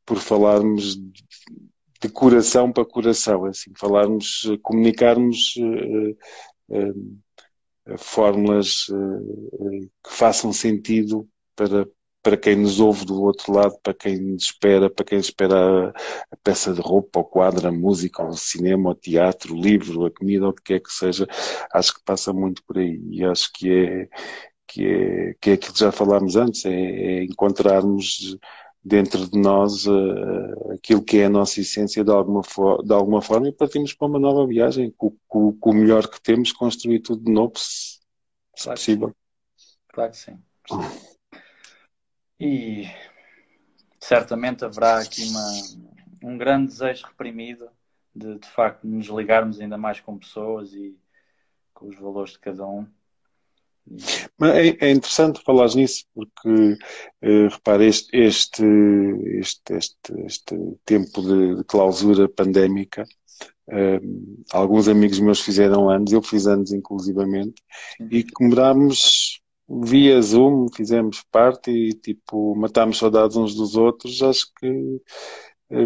por 0.06 0.20
falarmos 0.20 0.96
de 0.96 2.10
coração 2.10 2.72
para 2.72 2.86
coração, 2.86 3.44
assim, 3.44 3.74
falarmos, 3.76 4.44
comunicarmos 4.62 5.54
uh, 5.58 6.78
uh, 6.78 7.98
fórmulas 7.98 8.88
uh, 8.88 9.92
que 10.02 10.14
façam 10.14 10.54
sentido 10.54 11.28
para, 11.58 11.86
para 12.22 12.38
quem 12.38 12.56
nos 12.56 12.80
ouve 12.80 13.06
do 13.06 13.22
outro 13.22 13.54
lado, 13.54 13.78
para 13.82 13.94
quem 13.94 14.20
nos 14.20 14.44
espera, 14.44 14.90
para 14.90 15.06
quem 15.06 15.20
espera 15.20 15.56
a, 15.56 15.90
a, 16.32 16.38
peça 16.44 16.74
de 16.74 16.82
roupa, 16.82 17.20
o 17.20 17.24
quadro, 17.24 17.68
a 17.68 17.72
música, 17.72 18.24
o 18.24 18.34
cinema, 18.34 18.92
o 18.92 18.96
teatro, 18.96 19.54
o 19.56 19.62
livro, 19.62 20.06
a 20.06 20.12
comida, 20.12 20.48
o 20.48 20.54
que 20.54 20.64
quer 20.64 20.80
que 20.82 20.92
seja, 20.92 21.28
acho 21.74 21.94
que 21.94 22.04
passa 22.04 22.34
muito 22.34 22.64
por 22.66 22.78
aí 22.78 23.00
e 23.12 23.24
acho 23.24 23.52
que 23.54 23.72
é 23.72 24.10
que 24.68 24.86
é, 24.86 25.34
que 25.42 25.50
é 25.50 25.54
aquilo 25.54 25.74
que 25.74 25.80
já 25.80 25.92
falámos 25.92 26.36
antes, 26.36 26.64
é, 26.66 26.72
é 26.72 27.24
encontrarmos 27.24 28.38
dentro 28.84 29.28
de 29.30 29.38
nós 29.38 29.86
uh, 29.88 30.74
aquilo 30.74 31.04
que 31.04 31.18
é 31.18 31.26
a 31.26 31.30
nossa 31.30 31.60
essência 31.60 32.04
de 32.04 32.12
alguma, 32.12 32.42
de 32.84 32.94
alguma 32.94 33.22
forma 33.22 33.50
e 33.50 33.52
partimos 33.52 33.94
para 33.94 34.08
uma 34.08 34.20
nova 34.20 34.46
viagem, 34.48 34.94
com, 34.98 35.16
com, 35.28 35.54
com, 35.54 35.72
o 35.72 35.74
melhor 35.74 36.08
que 36.08 36.22
temos, 36.22 36.52
construir 36.52 37.00
tudo 37.00 37.24
de 37.24 37.32
novo, 37.32 37.54
se, 37.58 38.00
se 38.56 38.64
claro 38.64 38.80
possível. 38.80 39.16
Claro 39.88 40.12
que 40.12 40.18
sim. 40.18 40.40
E 42.40 42.86
certamente 44.00 44.64
haverá 44.64 45.00
aqui 45.00 45.24
uma, 45.24 45.52
um 46.24 46.38
grande 46.38 46.68
desejo 46.68 47.08
reprimido 47.08 47.70
de, 48.16 48.40
de 48.40 48.48
facto, 48.48 48.88
nos 48.88 49.08
ligarmos 49.08 49.60
ainda 49.60 49.78
mais 49.78 50.00
com 50.00 50.18
pessoas 50.18 50.74
e 50.74 50.98
com 51.74 51.88
os 51.88 51.98
valores 51.98 52.34
de 52.34 52.40
cada 52.40 52.66
um. 52.66 52.88
É, 54.42 54.88
é, 54.88 54.92
interessante 54.92 55.44
falar 55.44 55.68
nisso, 55.76 56.06
porque, 56.14 56.78
eh, 57.22 57.48
repare, 57.48 57.88
este, 57.88 58.16
este, 58.16 58.64
este, 59.74 60.14
este, 60.26 60.56
tempo 60.86 61.22
de, 61.22 61.56
de 61.56 61.64
clausura 61.64 62.30
pandémica, 62.30 63.04
eh, 63.68 64.00
alguns 64.52 64.88
amigos 64.88 65.20
meus 65.20 65.42
fizeram 65.42 65.90
anos, 65.90 66.12
eu 66.12 66.22
fiz 66.22 66.46
anos 66.46 66.72
inclusivamente, 66.72 67.64
e 68.12 68.24
comemorámos 68.24 69.42
via 69.70 70.22
Zoom, 70.22 70.68
fizemos 70.74 71.24
parte 71.32 71.72
e 71.72 71.94
tipo, 71.94 72.56
matámos 72.56 72.98
saudades 72.98 73.38
uns 73.38 73.56
dos 73.56 73.76
outros. 73.76 74.22
Acho 74.24 74.52
que 74.60 75.02
eh, 75.72 75.86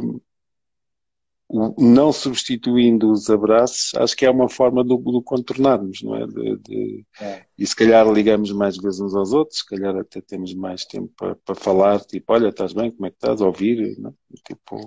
não 1.78 2.12
substituindo 2.12 3.12
os 3.12 3.30
abraços, 3.30 3.94
acho 3.96 4.16
que 4.16 4.26
é 4.26 4.30
uma 4.32 4.50
forma 4.50 4.84
de, 4.84 4.98
de 4.98 5.24
contornarmos, 5.24 6.02
não 6.02 6.16
é? 6.16 6.26
De, 6.26 6.58
de, 6.58 7.06
é? 7.22 7.46
E 7.58 7.68
se 7.68 7.76
calhar 7.76 8.10
ligamos 8.12 8.52
mais 8.52 8.76
vezes 8.78 9.00
uns 9.00 9.14
aos 9.14 9.34
outros, 9.34 9.60
se 9.60 9.66
calhar 9.68 9.96
até 9.96 10.20
temos 10.22 10.54
mais 10.56 10.86
tempo 10.86 11.12
para, 11.16 11.36
para 11.36 11.56
falar, 11.56 12.00
tipo, 12.02 12.34
olha, 12.34 12.50
estás 12.50 12.74
bem, 12.74 12.92
como 12.92 13.06
é 13.06 13.10
que 13.12 13.18
estás? 13.18 13.40
Ouvir, 13.42 13.98
não? 14.00 14.10
É? 14.10 14.14
Tipo, 14.48 14.80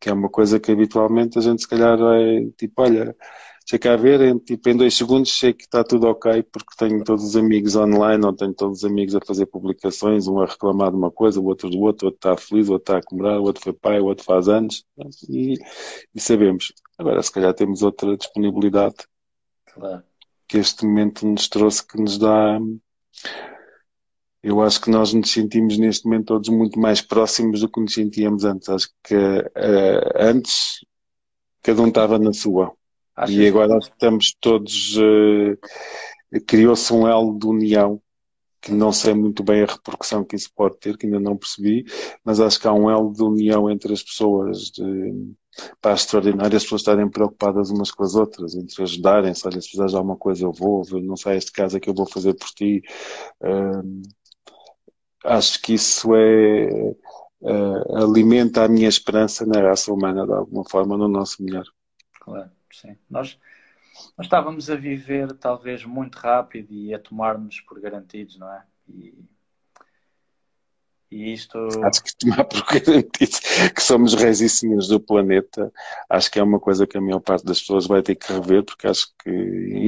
que 0.00 0.08
é 0.08 0.12
uma 0.12 0.30
coisa 0.30 0.58
que 0.58 0.72
habitualmente 0.72 1.38
a 1.38 1.42
gente 1.42 1.62
se 1.62 1.68
calhar 1.68 1.98
vai, 1.98 2.46
tipo, 2.56 2.82
olha, 2.82 3.14
Sei 3.66 3.78
cá 3.78 3.94
ver, 3.94 4.20
em, 4.20 4.38
tipo, 4.38 4.68
em 4.68 4.76
dois 4.76 4.94
segundos 4.94 5.38
sei 5.38 5.52
que 5.52 5.62
está 5.62 5.84
tudo 5.84 6.08
ok, 6.08 6.42
porque 6.42 6.74
tenho 6.76 7.04
todos 7.04 7.24
os 7.24 7.36
amigos 7.36 7.76
online, 7.76 8.24
ou 8.24 8.32
tenho 8.32 8.52
todos 8.52 8.78
os 8.78 8.84
amigos 8.84 9.14
a 9.14 9.20
fazer 9.20 9.46
publicações, 9.46 10.26
um 10.26 10.40
a 10.40 10.46
reclamar 10.46 10.90
de 10.90 10.96
uma 10.96 11.10
coisa, 11.10 11.38
o 11.40 11.44
outro 11.44 11.70
do 11.70 11.78
outro, 11.80 12.06
o 12.06 12.10
outro 12.10 12.16
está 12.16 12.36
feliz, 12.36 12.68
o 12.68 12.72
outro 12.72 12.92
está 12.92 12.98
a 12.98 13.02
comemorar, 13.02 13.38
o 13.38 13.44
outro 13.44 13.62
foi 13.62 13.72
pai, 13.72 14.00
o 14.00 14.06
outro 14.06 14.24
faz 14.24 14.48
anos, 14.48 14.84
e, 15.28 15.54
e 16.14 16.20
sabemos. 16.20 16.72
Agora, 16.98 17.22
se 17.22 17.30
calhar 17.30 17.54
temos 17.54 17.82
outra 17.82 18.16
disponibilidade 18.16 18.96
claro. 19.72 20.02
que 20.48 20.58
este 20.58 20.84
momento 20.84 21.26
nos 21.26 21.48
trouxe, 21.48 21.86
que 21.86 22.00
nos 22.00 22.18
dá. 22.18 22.58
Eu 24.42 24.60
acho 24.62 24.80
que 24.80 24.90
nós 24.90 25.12
nos 25.12 25.30
sentimos 25.30 25.78
neste 25.78 26.06
momento 26.06 26.26
todos 26.26 26.48
muito 26.48 26.78
mais 26.78 27.00
próximos 27.00 27.60
do 27.60 27.70
que 27.70 27.80
nos 27.80 27.94
sentíamos 27.94 28.44
antes. 28.44 28.68
Acho 28.68 28.88
que 29.04 29.14
uh, 29.14 30.12
antes 30.16 30.80
cada 31.62 31.82
um 31.82 31.88
estava 31.88 32.18
na 32.18 32.32
sua. 32.32 32.74
Acho 33.16 33.32
e 33.32 33.48
agora 33.48 33.78
que... 33.78 33.84
estamos 33.84 34.36
todos. 34.40 34.96
Uh, 34.96 35.58
Criou-se 36.46 36.92
um 36.92 37.08
elo 37.08 37.38
de 37.38 37.46
união 37.46 38.00
que 38.60 38.72
não 38.72 38.92
sei 38.92 39.14
muito 39.14 39.42
bem 39.42 39.62
a 39.62 39.66
repercussão 39.66 40.24
que 40.24 40.36
isso 40.36 40.50
pode 40.54 40.78
ter, 40.78 40.96
que 40.96 41.06
ainda 41.06 41.18
não 41.18 41.36
percebi, 41.36 41.84
mas 42.24 42.40
acho 42.40 42.60
que 42.60 42.68
há 42.68 42.72
um 42.72 42.90
elo 42.90 43.12
de 43.12 43.22
união 43.22 43.70
entre 43.70 43.92
as 43.92 44.02
pessoas, 44.02 44.70
de, 44.70 45.32
para 45.80 45.94
extraordinário 45.94 46.56
as 46.56 46.62
pessoas 46.62 46.82
estarem 46.82 47.08
preocupadas 47.08 47.70
umas 47.70 47.90
com 47.90 48.02
as 48.02 48.14
outras, 48.14 48.54
entre 48.54 48.82
ajudarem-se, 48.82 49.46
olha, 49.46 49.60
se 49.60 49.68
precisares 49.68 49.92
de 49.92 49.96
alguma 49.96 50.16
coisa 50.16 50.44
eu 50.44 50.52
vou, 50.52 50.84
não 51.00 51.16
sei 51.16 51.36
este 51.36 51.52
caso 51.52 51.76
é 51.76 51.80
que 51.80 51.88
eu 51.88 51.94
vou 51.94 52.06
fazer 52.06 52.34
por 52.34 52.48
ti. 52.50 52.82
Uh, 53.42 54.02
acho 55.24 55.60
que 55.62 55.74
isso 55.74 56.14
é 56.14 56.94
uh, 57.40 57.96
alimenta 57.96 58.64
a 58.64 58.68
minha 58.68 58.88
esperança 58.88 59.46
na 59.46 59.60
raça 59.62 59.92
humana 59.92 60.26
de 60.26 60.32
alguma 60.32 60.64
forma, 60.68 60.98
no 60.98 61.08
nosso 61.08 61.42
melhor. 61.42 61.64
Claro 62.20 62.59
sim. 62.76 62.96
Nós, 63.08 63.38
nós 64.16 64.26
estávamos 64.26 64.70
a 64.70 64.76
viver 64.76 65.32
talvez 65.34 65.84
muito 65.84 66.16
rápido 66.16 66.72
e 66.72 66.94
a 66.94 66.98
tomar-nos 66.98 67.60
por 67.60 67.80
garantidos, 67.80 68.38
não 68.38 68.52
é? 68.52 68.62
E, 68.88 69.14
e 71.10 71.32
isto. 71.32 71.58
Acho 71.82 72.04
que 72.04 72.16
tomar 72.16 72.44
por 72.44 72.64
garantido 72.64 73.36
que 73.74 73.82
somos 73.82 74.14
reis 74.14 74.40
e 74.40 74.48
senhores 74.48 74.88
do 74.88 75.00
planeta, 75.00 75.72
acho 76.08 76.30
que 76.30 76.38
é 76.38 76.42
uma 76.42 76.60
coisa 76.60 76.86
que 76.86 76.96
a 76.96 77.00
maior 77.00 77.20
parte 77.20 77.44
das 77.44 77.60
pessoas 77.60 77.86
vai 77.86 78.02
ter 78.02 78.14
que 78.14 78.32
rever, 78.32 78.64
porque 78.64 78.86
acho 78.86 79.08
que, 79.22 79.30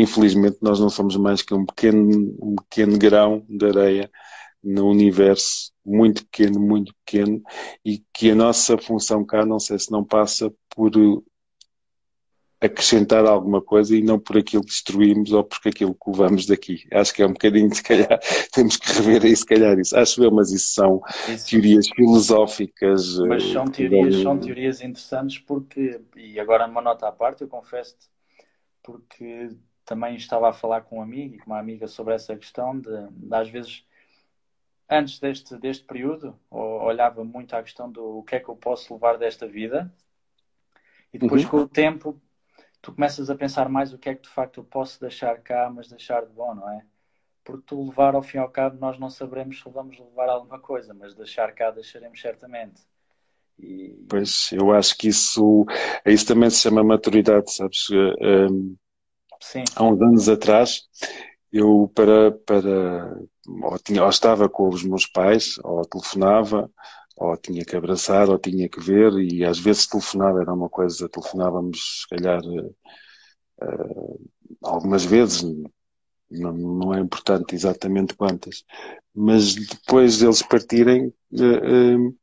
infelizmente, 0.00 0.58
nós 0.60 0.80
não 0.80 0.90
somos 0.90 1.16
mais 1.16 1.42
que 1.42 1.54
um 1.54 1.64
pequeno, 1.64 2.36
um 2.40 2.56
pequeno 2.56 2.98
grão 2.98 3.46
de 3.48 3.66
areia 3.66 4.10
no 4.62 4.88
universo 4.88 5.72
muito 5.84 6.24
pequeno, 6.26 6.60
muito 6.60 6.94
pequeno, 7.04 7.42
e 7.84 8.02
que 8.12 8.30
a 8.30 8.34
nossa 8.34 8.78
função 8.78 9.24
cá, 9.24 9.44
não 9.44 9.58
sei 9.58 9.78
se 9.78 9.90
não 9.90 10.04
passa 10.04 10.52
por 10.70 10.92
acrescentar 12.62 13.26
alguma 13.26 13.60
coisa 13.60 13.96
e 13.96 14.02
não 14.02 14.20
por 14.20 14.38
aquilo 14.38 14.62
que 14.62 14.70
destruímos 14.70 15.32
ou 15.32 15.42
por 15.42 15.58
aquilo 15.66 15.94
que 15.94 16.10
levamos 16.10 16.46
daqui. 16.46 16.86
Acho 16.92 17.12
que 17.12 17.22
é 17.22 17.26
um 17.26 17.32
bocadinho, 17.32 17.74
se 17.74 17.82
calhar, 17.82 18.20
temos 18.54 18.76
que 18.76 18.92
rever 18.92 19.24
aí, 19.24 19.34
se 19.34 19.44
calhar, 19.44 19.76
isso. 19.78 19.96
Acho 19.96 20.22
eu, 20.22 20.30
mas 20.30 20.52
isso 20.52 20.72
são 20.74 21.02
isso. 21.28 21.50
teorias 21.50 21.88
filosóficas. 21.88 23.18
Mas 23.18 23.42
são 23.50 23.64
eh, 23.64 23.70
teorias, 23.70 24.22
são 24.22 24.38
teorias 24.38 24.80
interessantes 24.80 25.38
porque, 25.40 26.00
e 26.16 26.38
agora 26.38 26.68
numa 26.68 26.80
nota 26.80 27.08
à 27.08 27.12
parte, 27.12 27.42
eu 27.42 27.48
confesso-te, 27.48 28.06
porque 28.80 29.50
também 29.84 30.14
estava 30.14 30.48
a 30.48 30.52
falar 30.52 30.82
com 30.82 30.98
um 30.98 31.02
amigo 31.02 31.34
e 31.34 31.38
com 31.38 31.50
uma 31.50 31.58
amiga 31.58 31.88
sobre 31.88 32.14
essa 32.14 32.36
questão 32.36 32.78
de, 32.78 33.08
de 33.10 33.34
às 33.34 33.48
vezes, 33.48 33.84
antes 34.88 35.18
deste, 35.18 35.56
deste 35.56 35.84
período, 35.84 36.38
olhava 36.48 37.24
muito 37.24 37.56
à 37.56 37.62
questão 37.62 37.90
do 37.90 38.18
o 38.18 38.22
que 38.22 38.36
é 38.36 38.40
que 38.40 38.48
eu 38.48 38.54
posso 38.54 38.94
levar 38.94 39.18
desta 39.18 39.48
vida, 39.48 39.92
e 41.12 41.18
depois 41.18 41.42
uhum. 41.42 41.50
com 41.50 41.56
o 41.58 41.68
tempo 41.68 42.22
tu 42.82 42.92
começas 42.92 43.30
a 43.30 43.34
pensar 43.36 43.68
mais 43.68 43.92
o 43.92 43.98
que 43.98 44.08
é 44.10 44.14
que 44.14 44.22
de 44.22 44.28
facto 44.28 44.58
eu 44.58 44.64
posso 44.64 45.00
deixar 45.00 45.40
cá, 45.40 45.70
mas 45.74 45.88
deixar 45.88 46.26
de 46.26 46.32
bom, 46.32 46.54
não 46.54 46.68
é? 46.68 46.84
Porque 47.44 47.62
tu 47.66 47.82
levar 47.86 48.14
ao 48.14 48.22
fim 48.22 48.36
e 48.36 48.40
ao 48.40 48.50
cabo, 48.50 48.78
nós 48.78 48.98
não 48.98 49.08
saberemos 49.08 49.60
se 49.60 49.70
vamos 49.70 49.98
levar 49.98 50.28
alguma 50.28 50.58
coisa, 50.58 50.92
mas 50.92 51.14
deixar 51.14 51.52
cá 51.52 51.70
deixaremos 51.70 52.20
certamente. 52.20 52.82
E... 53.58 54.04
Pois, 54.08 54.50
eu 54.52 54.72
acho 54.72 54.96
que 54.98 55.08
isso, 55.08 55.64
isso 56.04 56.26
também 56.26 56.50
se 56.50 56.58
chama 56.58 56.82
maturidade, 56.82 57.52
sabes? 57.52 57.88
Um, 57.90 58.76
Sim. 59.40 59.64
Há 59.74 59.82
uns 59.84 60.00
anos 60.00 60.28
atrás, 60.28 60.82
eu 61.52 61.90
para, 61.94 62.30
para 62.30 63.24
ou, 63.46 63.78
tinha, 63.78 64.02
ou 64.02 64.08
estava 64.08 64.48
com 64.48 64.68
os 64.68 64.84
meus 64.84 65.06
pais, 65.06 65.58
ou 65.64 65.84
telefonava, 65.84 66.70
ou 67.16 67.36
tinha 67.36 67.64
que 67.64 67.76
abraçar, 67.76 68.28
ou 68.28 68.38
tinha 68.38 68.68
que 68.68 68.80
ver, 68.80 69.12
e 69.14 69.44
às 69.44 69.58
vezes 69.58 69.86
telefonava, 69.86 70.40
era 70.40 70.52
uma 70.52 70.68
coisa, 70.68 71.08
telefonávamos, 71.08 72.02
se 72.02 72.08
calhar, 72.08 72.42
uh, 73.62 74.20
algumas 74.62 75.04
vezes, 75.04 75.42
não, 76.30 76.52
não 76.52 76.94
é 76.94 77.00
importante 77.00 77.54
exatamente 77.54 78.14
quantas, 78.14 78.64
mas 79.14 79.54
depois 79.54 80.18
deles 80.18 80.42
partirem, 80.42 81.12
uh, 81.32 82.08
uh, 82.08 82.16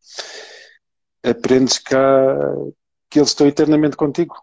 aprendes 1.24 1.78
cá 1.78 2.36
que 3.10 3.20
eles 3.20 3.30
estão 3.30 3.48
eternamente 3.48 3.96
contigo. 3.96 4.36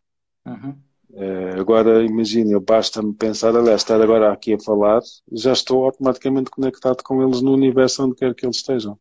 Uhum. 0.45 0.77
Uh, 1.11 1.61
agora 1.61 2.05
imagina, 2.05 2.61
basta-me 2.61 3.15
pensar, 3.15 3.57
aliás, 3.57 3.81
estar 3.81 4.01
agora 4.01 4.33
aqui 4.33 4.55
a 4.55 4.61
falar, 4.61 5.01
já 5.33 5.53
estou 5.53 5.85
automaticamente 5.85 6.51
conectado 6.51 7.03
com 7.03 7.23
eles 7.23 7.41
no 7.41 7.55
universo 7.55 8.05
onde 8.05 8.17
quer 8.17 8.35
que 8.35 8.45
eles 8.45 8.57
estejam. 8.57 8.99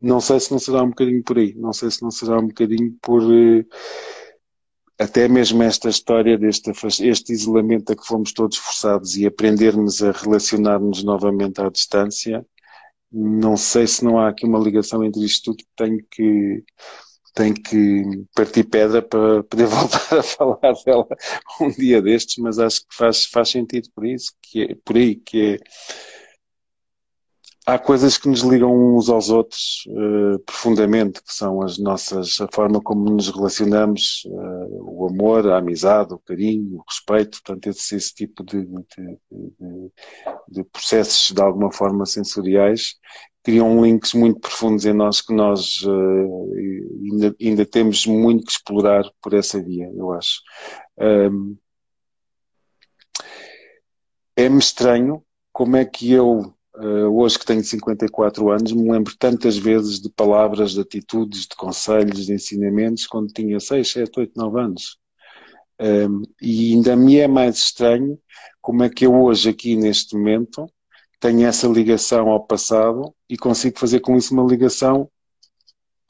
Não 0.00 0.20
sei 0.20 0.40
se 0.40 0.50
não 0.50 0.58
será 0.58 0.82
um 0.82 0.90
bocadinho 0.90 1.22
por 1.22 1.38
aí, 1.38 1.54
não 1.54 1.72
sei 1.72 1.90
se 1.90 2.02
não 2.02 2.10
será 2.10 2.38
um 2.38 2.46
bocadinho 2.48 2.96
por 3.02 3.22
uh, 3.22 3.66
até 4.98 5.28
mesmo 5.28 5.62
esta 5.62 5.88
história 5.88 6.38
deste 6.38 6.70
este 7.04 7.32
isolamento 7.32 7.92
a 7.92 7.96
que 7.96 8.06
fomos 8.06 8.32
todos 8.32 8.56
forçados 8.56 9.16
e 9.16 9.26
aprendermos 9.26 10.02
a 10.02 10.12
relacionar-nos 10.12 11.02
novamente 11.04 11.60
à 11.60 11.68
distância. 11.68 12.44
Não 13.12 13.56
sei 13.56 13.86
se 13.86 14.04
não 14.04 14.18
há 14.18 14.28
aqui 14.28 14.46
uma 14.46 14.58
ligação 14.58 15.04
entre 15.04 15.24
isto 15.24 15.52
tudo 15.52 15.58
que 15.58 15.70
tenho 15.76 16.04
que 16.10 16.64
tem 17.34 17.52
que 17.52 18.24
partir 18.34 18.64
pedra 18.64 19.02
para 19.02 19.44
poder 19.44 19.66
voltar 19.68 20.18
a 20.18 20.22
falar 20.22 20.72
dela 20.84 21.06
um 21.60 21.70
dia 21.70 22.00
destes, 22.00 22.42
mas 22.42 22.58
acho 22.58 22.80
que 22.80 22.96
faz, 22.96 23.26
faz 23.26 23.50
sentido 23.50 23.90
por 23.94 24.06
isso, 24.06 24.32
que 24.40 24.62
é, 24.62 24.74
por 24.82 24.96
aí, 24.96 25.16
que 25.16 25.54
é, 25.54 25.58
há 27.66 27.78
coisas 27.78 28.16
que 28.16 28.28
nos 28.28 28.40
ligam 28.42 28.72
uns 28.72 29.08
aos 29.10 29.28
outros 29.28 29.84
uh, 29.88 30.38
profundamente, 30.40 31.20
que 31.20 31.34
são 31.34 31.60
as 31.62 31.78
nossas, 31.78 32.40
a 32.40 32.48
forma 32.52 32.80
como 32.80 33.10
nos 33.10 33.28
relacionamos, 33.28 34.22
uh, 34.26 35.02
o 35.02 35.08
amor, 35.08 35.48
a 35.48 35.58
amizade, 35.58 36.14
o 36.14 36.18
carinho, 36.18 36.76
o 36.76 36.84
respeito, 36.88 37.42
portanto, 37.42 37.66
esse, 37.68 37.96
esse 37.96 38.14
tipo 38.14 38.44
de, 38.44 38.64
de, 38.64 39.18
de, 39.30 39.92
de 40.48 40.64
processos 40.64 41.32
de 41.32 41.42
alguma 41.42 41.72
forma 41.72 42.06
sensoriais 42.06 42.94
criam 43.42 43.84
links 43.84 44.12
muito 44.12 44.40
profundos 44.40 44.84
em 44.84 44.92
nós 44.92 45.20
que 45.20 45.32
nós 45.32 45.80
uh, 45.82 46.52
ainda, 47.04 47.36
ainda, 47.40 47.64
temos 47.64 48.04
muito 48.04 48.44
que 48.44 48.50
explorar 48.50 49.04
por 49.22 49.34
essa 49.34 49.62
via, 49.62 49.88
eu 49.94 50.12
acho. 50.12 50.40
Um, 50.98 51.56
é-me 54.34 54.58
estranho 54.58 55.22
como 55.52 55.76
é 55.76 55.84
que 55.84 56.12
eu, 56.12 56.55
hoje 56.84 57.38
que 57.38 57.46
tenho 57.46 57.64
54 57.64 58.50
anos, 58.50 58.72
me 58.72 58.90
lembro 58.90 59.14
tantas 59.18 59.56
vezes 59.56 60.00
de 60.00 60.10
palavras, 60.10 60.72
de 60.72 60.80
atitudes, 60.80 61.46
de 61.46 61.56
conselhos, 61.56 62.26
de 62.26 62.34
ensinamentos, 62.34 63.06
quando 63.06 63.32
tinha 63.32 63.58
6, 63.58 63.92
7, 63.92 64.20
8, 64.20 64.32
9 64.36 64.60
anos. 64.60 64.98
Um, 65.80 66.22
e 66.40 66.72
ainda 66.72 66.96
me 66.96 67.18
é 67.18 67.28
mais 67.28 67.56
estranho 67.58 68.18
como 68.60 68.82
é 68.82 68.88
que 68.88 69.06
eu 69.06 69.14
hoje, 69.14 69.48
aqui 69.48 69.76
neste 69.76 70.16
momento, 70.16 70.66
tenho 71.20 71.46
essa 71.46 71.68
ligação 71.68 72.28
ao 72.28 72.44
passado 72.46 73.14
e 73.28 73.36
consigo 73.36 73.78
fazer 73.78 74.00
com 74.00 74.16
isso 74.16 74.34
uma 74.34 74.44
ligação 74.44 75.10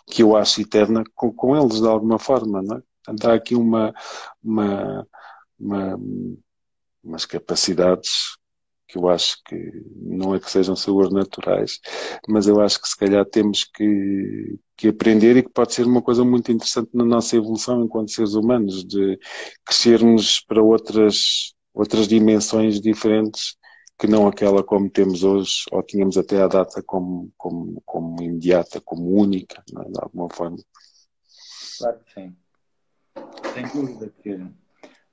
que 0.06 0.22
eu 0.22 0.36
acho 0.36 0.60
eterna 0.60 1.04
com, 1.14 1.32
com 1.32 1.56
eles 1.56 1.80
de 1.80 1.86
alguma 1.86 2.18
forma, 2.18 2.62
não 2.62 2.78
é? 2.78 2.82
Portanto, 3.04 3.30
há 3.30 3.34
aqui 3.34 3.54
uma, 3.54 3.94
uma, 4.42 5.06
uma, 5.58 6.00
umas 7.04 7.24
capacidades 7.24 8.36
que 8.88 8.98
eu 8.98 9.08
acho 9.08 9.42
que 9.44 9.56
não 9.96 10.34
é 10.34 10.40
que 10.40 10.50
sejam 10.50 10.76
saúde 10.76 11.12
naturais, 11.12 11.80
mas 12.28 12.46
eu 12.46 12.60
acho 12.60 12.80
que 12.80 12.88
se 12.88 12.96
calhar 12.96 13.24
temos 13.24 13.64
que, 13.64 14.58
que 14.76 14.88
aprender 14.88 15.36
e 15.36 15.42
que 15.42 15.50
pode 15.50 15.74
ser 15.74 15.86
uma 15.86 16.02
coisa 16.02 16.24
muito 16.24 16.52
interessante 16.52 16.90
na 16.94 17.04
nossa 17.04 17.36
evolução 17.36 17.82
enquanto 17.84 18.12
seres 18.12 18.34
humanos, 18.34 18.84
de 18.84 19.18
crescermos 19.64 20.40
para 20.40 20.62
outras, 20.62 21.54
outras 21.74 22.06
dimensões 22.06 22.80
diferentes 22.80 23.56
que 23.98 24.06
não 24.06 24.26
aquela 24.28 24.62
como 24.62 24.90
temos 24.90 25.24
hoje, 25.24 25.64
ou 25.72 25.82
tínhamos 25.82 26.18
até 26.18 26.42
a 26.42 26.48
data 26.48 26.82
como, 26.82 27.32
como, 27.36 27.82
como 27.84 28.22
imediata, 28.22 28.80
como 28.80 29.18
única, 29.18 29.62
é? 29.70 29.90
de 29.90 29.98
alguma 30.00 30.28
forma. 30.30 30.58
Claro 31.78 32.00
que 32.04 32.12
sim. 32.12 32.36
Sem 33.54 33.66
dúvida 33.68 34.12
que 34.22 34.38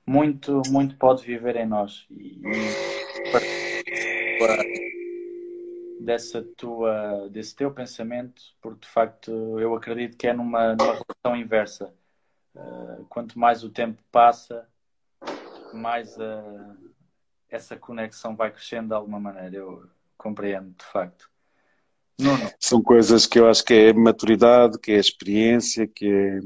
muito, 0.06 0.60
muito 0.68 0.96
pode 0.98 1.24
viver 1.24 1.56
em 1.56 1.66
nós. 1.66 2.06
E, 2.10 2.40
e 4.50 4.94
dessa 6.00 6.42
tua, 6.56 7.28
desse 7.30 7.56
teu 7.56 7.70
pensamento, 7.72 8.42
porque 8.60 8.86
de 8.86 8.92
facto 8.92 9.30
eu 9.58 9.74
acredito 9.74 10.16
que 10.16 10.26
é 10.26 10.32
numa, 10.32 10.74
numa 10.74 10.92
relação 10.92 11.36
inversa. 11.36 11.94
Uh, 12.54 13.04
quanto 13.08 13.38
mais 13.38 13.64
o 13.64 13.70
tempo 13.70 14.00
passa, 14.12 14.68
mais 15.72 16.18
a, 16.20 16.76
essa 17.48 17.76
conexão 17.76 18.36
vai 18.36 18.50
crescendo 18.52 18.88
de 18.88 18.94
alguma 18.94 19.18
maneira. 19.18 19.56
Eu 19.56 19.88
compreendo, 20.16 20.70
de 20.70 20.84
facto. 20.84 21.28
Nuno. 22.18 22.50
São 22.60 22.80
coisas 22.80 23.26
que 23.26 23.38
eu 23.38 23.48
acho 23.48 23.64
que 23.64 23.74
é 23.74 23.92
maturidade, 23.92 24.78
que 24.78 24.92
é 24.92 24.98
experiência, 24.98 25.86
que 25.86 26.06
é, 26.06 26.38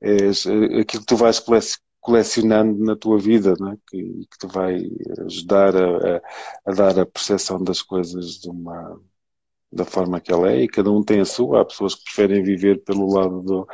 é, 0.00 0.16
é 0.26 0.80
aquilo 0.80 1.02
que 1.02 1.06
tu 1.06 1.16
vais 1.16 1.40
colecionando 2.02 2.84
na 2.84 2.96
tua 2.96 3.18
vida, 3.18 3.52
é? 3.52 3.76
que, 3.88 4.26
que 4.30 4.38
te 4.38 4.46
vai 4.48 4.82
ajudar 5.24 5.74
a, 5.76 6.16
a, 6.16 6.22
a, 6.66 6.72
dar 6.74 6.98
a 6.98 7.06
percepção 7.06 7.62
das 7.62 7.80
coisas 7.80 8.40
de 8.40 8.50
uma, 8.50 9.00
da 9.72 9.84
forma 9.84 10.20
que 10.20 10.32
ela 10.32 10.50
é, 10.50 10.62
e 10.62 10.68
cada 10.68 10.90
um 10.90 11.02
tem 11.02 11.20
a 11.20 11.24
sua. 11.24 11.62
Há 11.62 11.64
pessoas 11.64 11.94
que 11.94 12.04
preferem 12.04 12.42
viver 12.42 12.82
pelo 12.82 13.06
lado 13.10 13.40
do, 13.42 13.68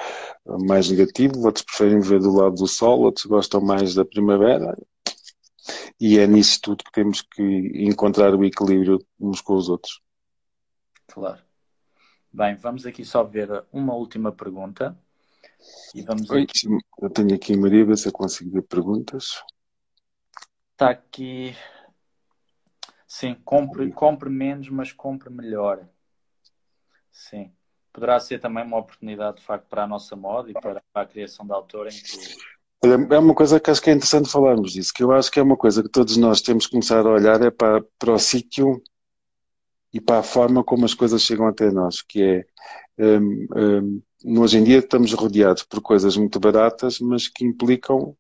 mais 0.67 0.91
negativo, 0.91 1.45
outros 1.45 1.65
preferem 1.65 2.01
viver 2.01 2.21
do 2.21 2.33
lado 2.33 2.55
do 2.55 2.69
sol, 2.69 3.01
outros 3.01 3.25
gostam 3.25 3.61
mais 3.63 3.95
da 3.95 4.05
primavera 4.05 4.77
e 6.01 6.19
é 6.19 6.27
nisso 6.27 6.61
tudo 6.63 6.85
que 6.85 6.93
temos 6.93 7.23
que 7.23 7.43
encontrar 7.75 8.35
o 8.35 8.45
equilíbrio 8.45 8.99
uns 9.19 9.41
com 9.41 9.55
os 9.55 9.69
outros. 9.69 10.01
Claro. 11.07 11.43
Bem, 12.33 12.55
vamos 12.57 12.87
aqui 12.87 13.05
só 13.05 13.25
ver 13.25 13.65
uma 13.73 13.95
última 13.95 14.31
pergunta. 14.31 14.97
E 15.95 16.03
vamos 16.03 16.29
Oi, 16.31 16.43
aqui... 16.43 16.69
Eu 17.01 17.11
tenho 17.11 17.35
aqui, 17.35 17.57
Maria, 17.57 17.97
se 17.97 18.09
eu 18.09 18.13
consigo 18.13 18.51
ver 18.51 18.63
perguntas. 18.63 19.43
Está 20.73 20.91
aqui. 20.91 21.57
Sim, 23.07 23.35
compre, 23.45 23.91
compre 23.93 24.29
menos, 24.29 24.69
mas 24.69 24.93
compre 24.93 25.31
melhor. 25.31 25.89
Sim. 27.11 27.53
Poderá 27.93 28.21
ser 28.21 28.39
também 28.39 28.65
uma 28.65 28.79
oportunidade, 28.79 29.39
de 29.39 29.43
facto, 29.45 29.67
para 29.67 29.85
a 29.85 29.87
nossa 29.87 30.15
moda 30.15 30.51
e 30.51 30.55
para 30.55 30.83
a 30.95 31.07
criação 31.07 31.47
de 31.47 31.53
autor 31.53 31.89
em 31.89 31.91
que 31.91 32.49
é 32.81 33.19
uma 33.19 33.35
coisa 33.35 33.59
que 33.59 33.71
acho 33.71 33.83
que 33.83 33.91
é 33.91 33.93
interessante 33.93 34.31
falarmos 34.31 34.73
disso, 34.73 34.93
que 34.95 35.03
eu 35.03 35.11
acho 35.13 35.31
que 35.31 35.41
é 35.41 35.43
uma 35.43 35.57
coisa 35.57 35.83
que 35.83 35.89
todos 35.89 36.17
nós 36.17 36.41
temos 36.41 36.67
que 36.67 36.73
começar 36.73 37.05
a 37.05 37.11
olhar 37.11 37.43
é 37.43 37.51
para, 37.51 37.83
para 37.99 38.13
o 38.13 38.19
sítio 38.19 38.81
e 39.93 40.01
para 40.01 40.21
a 40.21 40.23
forma 40.23 40.63
como 40.63 40.85
as 40.85 40.95
coisas 40.95 41.23
chegam 41.23 41.47
até 41.47 41.71
nós, 41.71 42.03
que 42.03 42.23
é 42.23 42.47
um, 42.99 44.03
um, 44.25 44.41
hoje 44.41 44.59
em 44.59 44.65
dia 44.65 44.79
estamos 44.79 45.13
rodeados 45.13 45.63
por 45.63 45.81
coisas 45.81 46.17
muito 46.17 46.39
baratas, 46.41 46.99
mas 46.99 47.29
que 47.29 47.45
implicam 47.45 48.17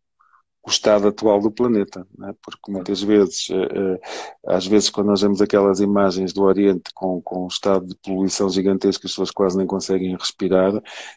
o 0.69 0.71
estado 0.71 1.09
atual 1.09 1.41
do 1.41 1.51
planeta, 1.51 2.07
é? 2.25 2.35
porque 2.43 2.71
muitas 2.71 3.03
vezes, 3.03 3.49
eh, 3.51 3.55
eh, 3.55 4.01
às 4.47 4.67
vezes 4.67 4.91
quando 4.91 5.09
nós 5.09 5.23
vemos 5.23 5.41
aquelas 5.41 5.81
imagens 5.81 6.33
do 6.33 6.43
Oriente 6.43 6.91
com, 6.95 7.21
com 7.23 7.45
um 7.45 7.49
estado 7.49 7.87
de 7.87 7.95
poluição 7.97 8.51
gigantesco, 8.51 9.07
as 9.07 9.13
pessoas 9.13 9.31
quase 9.31 9.57
nem 9.57 9.67
conseguem 9.67 10.15
respirar, 10.15 10.73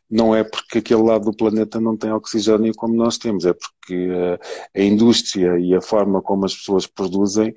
não 0.10 0.34
é 0.34 0.44
porque 0.44 0.78
aquele 0.78 1.04
lado 1.04 1.26
do 1.26 1.36
planeta 1.36 1.82
não 1.82 1.98
tem 1.98 2.12
oxigênio 2.14 2.74
como 2.76 2.96
nós 2.96 3.18
temos, 3.18 3.46
é 3.46 3.54
porque 3.54 3.94
eh, 3.94 4.40
a 4.74 4.82
indústria 4.82 5.60
e 5.60 5.76
a 5.76 5.82
forma 5.82 6.22
como 6.22 6.46
as 6.46 6.56
pessoas 6.56 6.88
produzem 6.88 7.54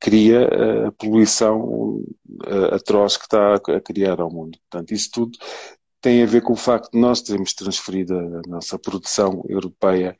cria 0.00 0.48
a 0.88 0.92
poluição 0.92 2.02
atroz 2.72 3.16
que 3.16 3.24
está 3.24 3.54
a 3.54 3.80
criar 3.80 4.20
ao 4.20 4.30
mundo. 4.30 4.58
Portanto, 4.70 4.92
isso 4.92 5.10
tudo 5.12 5.38
tem 6.02 6.22
a 6.22 6.26
ver 6.26 6.42
com 6.42 6.52
o 6.52 6.56
facto 6.56 6.90
de 6.90 6.98
nós 6.98 7.22
termos 7.22 7.54
transferido 7.54 8.18
a 8.18 8.42
nossa 8.48 8.76
produção 8.76 9.44
europeia 9.48 10.16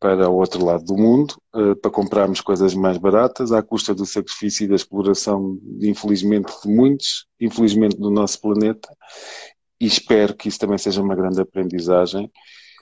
para 0.00 0.30
o 0.30 0.34
outro 0.34 0.64
lado 0.64 0.82
do 0.82 0.96
mundo, 0.96 1.34
uh, 1.54 1.76
para 1.76 1.90
comprarmos 1.90 2.40
coisas 2.40 2.74
mais 2.74 2.96
baratas, 2.96 3.52
à 3.52 3.62
custa 3.62 3.94
do 3.94 4.06
sacrifício 4.06 4.64
e 4.64 4.68
da 4.68 4.74
exploração, 4.74 5.60
infelizmente, 5.82 6.50
de 6.64 6.74
muitos, 6.74 7.26
infelizmente, 7.38 7.98
do 7.98 8.10
nosso 8.10 8.40
planeta. 8.40 8.88
E 9.78 9.86
espero 9.86 10.34
que 10.34 10.48
isso 10.48 10.58
também 10.58 10.78
seja 10.78 11.02
uma 11.02 11.14
grande 11.14 11.40
aprendizagem 11.40 12.30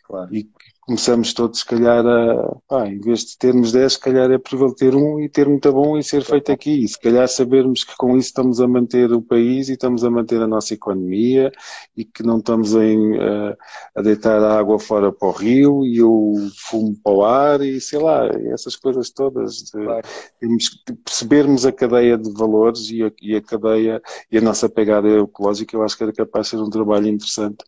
claro. 0.05 0.33
e 0.33 0.45
que 0.45 0.78
começamos 0.89 1.35
todos, 1.35 1.61
se 1.61 1.67
calhar, 1.67 2.05
a, 2.07 2.57
pá, 2.67 2.89
em 2.89 2.99
vez 2.99 3.21
de 3.21 3.37
termos 3.37 3.73
10, 3.73 3.93
se 3.93 4.01
calhar 4.01 4.31
é 4.31 4.39
possível 4.39 4.75
ter 4.75 4.95
um 4.95 5.21
e 5.21 5.29
ter 5.29 5.47
muito 5.47 5.71
bom 5.71 5.99
e 5.99 6.03
ser 6.03 6.25
feito 6.25 6.51
aqui. 6.51 6.83
E 6.83 6.89
se 6.89 6.99
calhar 6.99 7.29
sabermos 7.29 7.85
que 7.85 7.95
com 7.95 8.17
isso 8.17 8.29
estamos 8.29 8.59
a 8.59 8.67
manter 8.67 9.13
o 9.13 9.21
país 9.21 9.69
e 9.69 9.75
estamos 9.75 10.03
a 10.03 10.11
manter 10.11 10.41
a 10.41 10.47
nossa 10.47 10.73
economia 10.73 11.53
e 11.95 12.07
que 12.07 12.23
não 12.23 12.39
estamos 12.39 12.75
em, 12.75 13.19
a, 13.19 13.57
a 13.97 14.03
deitar 14.03 14.43
a 14.43 14.59
água 14.59 14.79
fora 14.79 15.13
para 15.13 15.29
o 15.29 15.33
rio 15.33 15.85
e 15.85 16.03
o 16.03 16.35
fumo 16.57 16.97
para 17.05 17.13
o 17.13 17.23
ar 17.23 17.61
e 17.61 17.79
sei 17.83 17.99
lá, 17.99 18.27
essas 18.51 18.75
coisas 18.75 19.11
todas. 19.11 19.57
De, 19.57 19.73
claro. 19.73 20.09
Temos 20.41 20.71
que 20.71 20.95
percebermos 20.95 21.67
a 21.67 21.73
cadeia 21.73 22.17
de 22.17 22.33
valores 22.33 22.91
e 22.91 23.05
a, 23.05 23.13
e 23.21 23.37
a 23.37 23.43
cadeia 23.43 24.01
e 24.33 24.39
a 24.39 24.41
nossa 24.41 24.71
pegada 24.71 25.07
ecológica, 25.07 25.77
eu 25.77 25.83
acho 25.83 25.99
que 25.99 26.03
era 26.03 26.13
capaz 26.15 26.47
de 26.47 26.51
ser 26.53 26.63
um 26.63 26.71
trabalho 26.71 27.09
interessante 27.09 27.63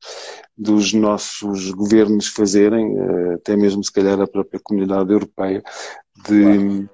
dos 0.60 0.92
nossos 0.92 1.70
governos 1.70 2.26
fazerem, 2.26 2.94
eh, 2.94 3.09
até 3.34 3.56
mesmo 3.56 3.82
se 3.82 3.92
calhar 3.92 4.20
a 4.20 4.26
própria 4.26 4.60
comunidade 4.62 5.12
europeia, 5.12 5.62
de 6.28 6.88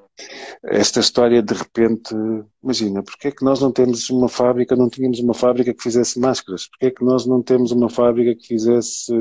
esta 0.64 1.00
história 1.00 1.42
de 1.42 1.52
repente, 1.52 2.14
imagina, 2.62 3.02
porque 3.02 3.28
é 3.28 3.30
que 3.30 3.44
nós 3.44 3.60
não 3.60 3.70
temos 3.70 4.08
uma 4.08 4.28
fábrica, 4.28 4.74
não 4.74 4.88
tínhamos 4.88 5.20
uma 5.20 5.34
fábrica 5.34 5.74
que 5.74 5.82
fizesse 5.82 6.18
máscaras? 6.18 6.66
Porque 6.68 6.86
é 6.86 6.90
que 6.90 7.04
nós 7.04 7.26
não 7.26 7.42
temos 7.42 7.70
uma 7.70 7.90
fábrica 7.90 8.34
que 8.34 8.46
fizesse 8.46 9.12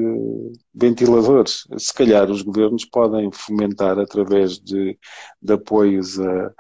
ventiladores? 0.74 1.68
Se 1.78 1.93
calhar 1.93 2.30
os 2.32 2.41
governos 2.41 2.86
podem 2.86 3.30
fomentar 3.32 4.00
através 4.00 4.58
de, 4.58 4.98
de 5.41 5.54
apoios 5.54 6.20
a, 6.20 6.54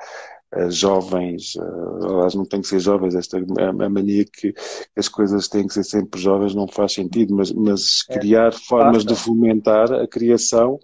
jovens, 0.69 1.53
aliás, 2.01 2.35
não 2.35 2.45
tem 2.45 2.61
que 2.61 2.67
ser 2.67 2.79
jovens, 2.79 3.15
esta 3.15 3.37
a, 3.37 3.89
mania 3.89 4.25
que 4.25 4.53
as 4.95 5.07
coisas 5.07 5.47
têm 5.47 5.67
que 5.67 5.73
ser 5.73 5.83
sempre 5.83 6.19
jovens 6.19 6.55
não 6.55 6.67
faz 6.67 6.93
sentido, 6.93 7.35
mas, 7.35 7.51
mas 7.51 8.05
é. 8.09 8.19
criar 8.19 8.47
é, 8.47 8.51
formas 8.51 9.03
de 9.03 9.15
fomentar 9.15 9.91
a 9.91 10.07
criação 10.07 10.79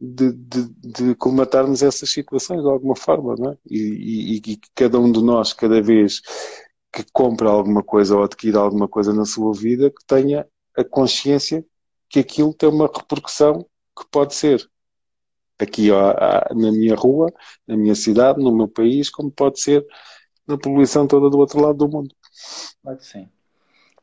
de, 0.00 0.32
de, 0.32 0.68
de 0.68 1.16
essas 1.86 2.10
situações 2.10 2.60
de 2.60 2.68
alguma 2.68 2.96
forma, 2.96 3.34
não 3.38 3.52
é? 3.52 3.56
E, 3.70 4.36
e, 4.36 4.52
e 4.52 4.60
cada 4.74 4.98
um 4.98 5.10
de 5.10 5.22
nós, 5.22 5.52
cada 5.52 5.80
vez 5.80 6.20
que 6.92 7.04
compra 7.12 7.48
alguma 7.48 7.82
coisa 7.82 8.16
ou 8.16 8.22
adquire 8.22 8.56
alguma 8.56 8.86
coisa 8.88 9.12
na 9.12 9.24
sua 9.24 9.52
vida, 9.52 9.90
que 9.90 10.04
tenha 10.06 10.46
a 10.76 10.84
consciência 10.84 11.64
que 12.08 12.20
aquilo 12.20 12.54
tem 12.54 12.68
uma 12.68 12.86
repercussão 12.86 13.66
que 13.96 14.04
pode 14.10 14.34
ser 14.34 14.68
aqui 15.58 15.90
ó, 15.90 16.14
na 16.54 16.72
minha 16.72 16.94
rua, 16.94 17.32
na 17.66 17.76
minha 17.76 17.94
cidade, 17.94 18.42
no 18.42 18.54
meu 18.54 18.68
país, 18.68 19.10
como 19.10 19.30
pode 19.30 19.60
ser 19.60 19.86
na 20.46 20.58
poluição 20.58 21.06
toda 21.06 21.30
do 21.30 21.38
outro 21.38 21.60
lado 21.60 21.78
do 21.78 21.88
mundo. 21.88 22.14
Claro 22.82 22.98
que 22.98 23.04
sim. 23.04 23.28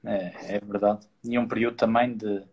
É, 0.04 0.56
é 0.56 0.60
verdade. 0.60 1.08
E 1.24 1.38
um 1.38 1.48
período 1.48 1.78
também 1.78 2.16
de 2.16 2.44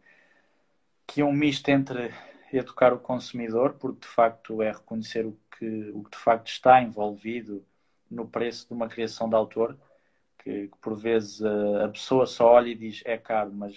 que 1.07 1.23
é 1.23 1.25
um 1.25 1.33
misto 1.33 1.69
entre 1.71 2.13
educar 2.53 2.93
o 2.93 2.99
consumidor, 2.99 3.75
porque 3.75 4.01
de 4.01 4.07
facto 4.07 4.63
é 4.63 4.73
reconhecer 4.73 5.27
o 5.27 5.39
que, 5.59 5.91
o 5.95 6.05
que 6.05 6.11
de 6.11 6.19
facto 6.23 6.49
está 6.49 6.83
envolvido 6.83 7.65
no 8.11 8.27
preço 8.27 8.69
de 8.69 8.75
uma 8.75 8.89
criação 8.89 9.29
de 9.29 9.35
autor, 9.35 9.79
que, 10.39 10.69
que 10.69 10.79
por 10.81 10.97
vezes 10.97 11.43
a, 11.43 11.87
a, 11.87 11.89
pessoa 11.89 12.27
só 12.27 12.53
olha 12.53 12.69
e 12.69 12.75
diz 12.75 13.03
é 13.05 13.17
caro, 13.17 13.53
mas 13.53 13.75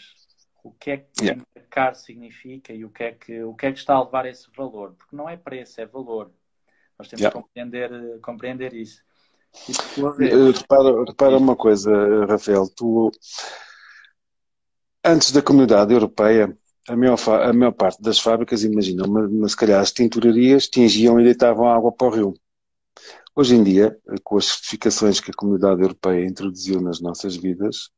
o 0.63 0.71
que 0.71 0.91
é 0.91 0.97
que 0.97 1.23
yeah. 1.23 1.43
caro 1.69 1.95
significa 1.95 2.73
e 2.73 2.85
o 2.85 2.89
que, 2.89 3.03
é 3.03 3.11
que, 3.11 3.43
o 3.43 3.53
que 3.53 3.65
é 3.65 3.71
que 3.71 3.79
está 3.79 3.95
a 3.95 4.03
levar 4.03 4.25
esse 4.25 4.47
valor? 4.55 4.93
Porque 4.97 5.15
não 5.15 5.27
é 5.27 5.37
preço, 5.37 5.81
é 5.81 5.85
valor. 5.85 6.31
Nós 6.97 7.07
temos 7.07 7.21
yeah. 7.21 7.31
que 7.35 7.43
compreender, 7.43 8.19
compreender 8.21 8.73
isso. 8.73 9.03
Vez... 10.17 10.57
Repara, 10.59 11.03
repara 11.05 11.37
uma 11.37 11.55
coisa, 11.55 11.91
Rafael, 12.25 12.67
tu 12.75 13.11
antes 15.03 15.31
da 15.31 15.41
comunidade 15.41 15.93
europeia 15.93 16.55
a 16.87 16.95
maior, 16.95 17.17
a 17.27 17.53
maior 17.53 17.71
parte 17.71 18.01
das 18.01 18.19
fábricas, 18.19 18.63
imagina, 18.63 19.05
mas 19.07 19.51
se 19.51 19.57
calhar 19.57 19.79
as 19.79 19.91
tinturarias 19.91 20.67
tingiam 20.67 21.19
e 21.19 21.23
deitavam 21.23 21.67
água 21.67 21.91
para 21.91 22.07
o 22.07 22.09
rio. 22.09 22.33
Hoje 23.35 23.55
em 23.55 23.63
dia, 23.63 23.97
com 24.23 24.37
as 24.37 24.45
certificações 24.45 25.19
que 25.19 25.31
a 25.31 25.33
comunidade 25.33 25.81
europeia 25.81 26.25
introduziu 26.25 26.81
nas 26.81 26.99
nossas 26.99 27.35
vidas, 27.35 27.89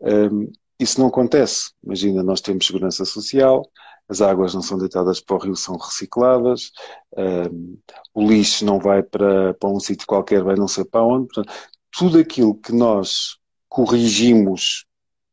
um, 0.00 0.50
isso 0.78 1.00
não 1.00 1.08
acontece. 1.08 1.70
Imagina, 1.82 2.22
nós 2.22 2.40
temos 2.40 2.66
segurança 2.66 3.04
social, 3.04 3.68
as 4.08 4.20
águas 4.20 4.54
não 4.54 4.62
são 4.62 4.78
deitadas 4.78 5.20
para 5.20 5.36
o 5.36 5.38
rio, 5.38 5.56
são 5.56 5.76
recicladas, 5.76 6.70
um, 7.16 7.78
o 8.14 8.26
lixo 8.26 8.64
não 8.64 8.78
vai 8.78 9.02
para, 9.02 9.54
para 9.54 9.68
um 9.68 9.80
sítio 9.80 10.06
qualquer, 10.06 10.42
vai 10.42 10.56
não 10.56 10.68
sei 10.68 10.84
para 10.84 11.04
onde. 11.04 11.26
Portanto, 11.28 11.52
tudo 11.90 12.18
aquilo 12.18 12.54
que 12.54 12.72
nós 12.72 13.36
corrigimos 13.68 14.86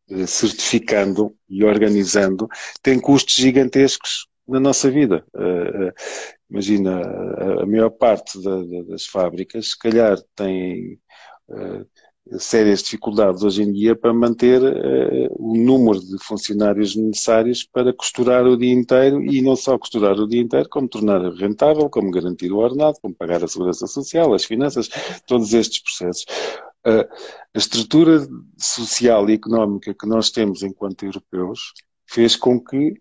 eh, 0.09 0.27
certificando 0.27 1.35
e 1.49 1.63
organizando, 1.63 2.47
tem 2.83 2.99
custos 2.99 3.35
gigantescos 3.35 4.27
na 4.47 4.59
nossa 4.59 4.91
vida. 4.91 5.25
Uh, 5.33 5.91
imagina, 6.47 7.01
a, 7.01 7.63
a, 7.63 7.65
maior 7.65 7.89
parte 7.89 8.39
da, 8.43 8.55
da, 8.57 8.83
das 8.89 9.05
fábricas, 9.07 9.71
se 9.71 9.79
calhar, 9.79 10.15
tem 10.35 10.99
uh, 11.49 11.87
sérias 12.39 12.81
dificuldades 12.81 13.43
hoje 13.43 13.61
em 13.61 13.71
dia 13.71 13.95
para 13.95 14.13
manter 14.13 14.61
o 15.31 15.55
número 15.55 15.99
de 15.99 16.17
funcionários 16.23 16.95
necessários 16.95 17.63
para 17.63 17.93
costurar 17.93 18.45
o 18.45 18.57
dia 18.57 18.73
inteiro 18.73 19.23
e 19.23 19.41
não 19.41 19.55
só 19.55 19.77
costurar 19.77 20.19
o 20.19 20.27
dia 20.27 20.41
inteiro, 20.41 20.67
como 20.67 20.87
tornar 20.87 21.21
rentável, 21.33 21.89
como 21.89 22.09
garantir 22.09 22.51
o 22.51 22.57
ordenado, 22.57 22.97
como 23.01 23.13
pagar 23.13 23.43
a 23.43 23.47
segurança 23.47 23.85
social, 23.85 24.33
as 24.33 24.43
finanças, 24.43 24.89
todos 25.27 25.53
estes 25.53 25.83
processos 25.83 26.25
a, 26.85 27.57
estrutura 27.57 28.25
social 28.57 29.29
e 29.29 29.33
económica 29.33 29.93
que 29.93 30.07
nós 30.07 30.29
temos 30.29 30.61
enquanto 30.61 31.03
europeus 31.03 31.73
fez 32.05 32.35
com 32.35 32.59
que 32.59 32.91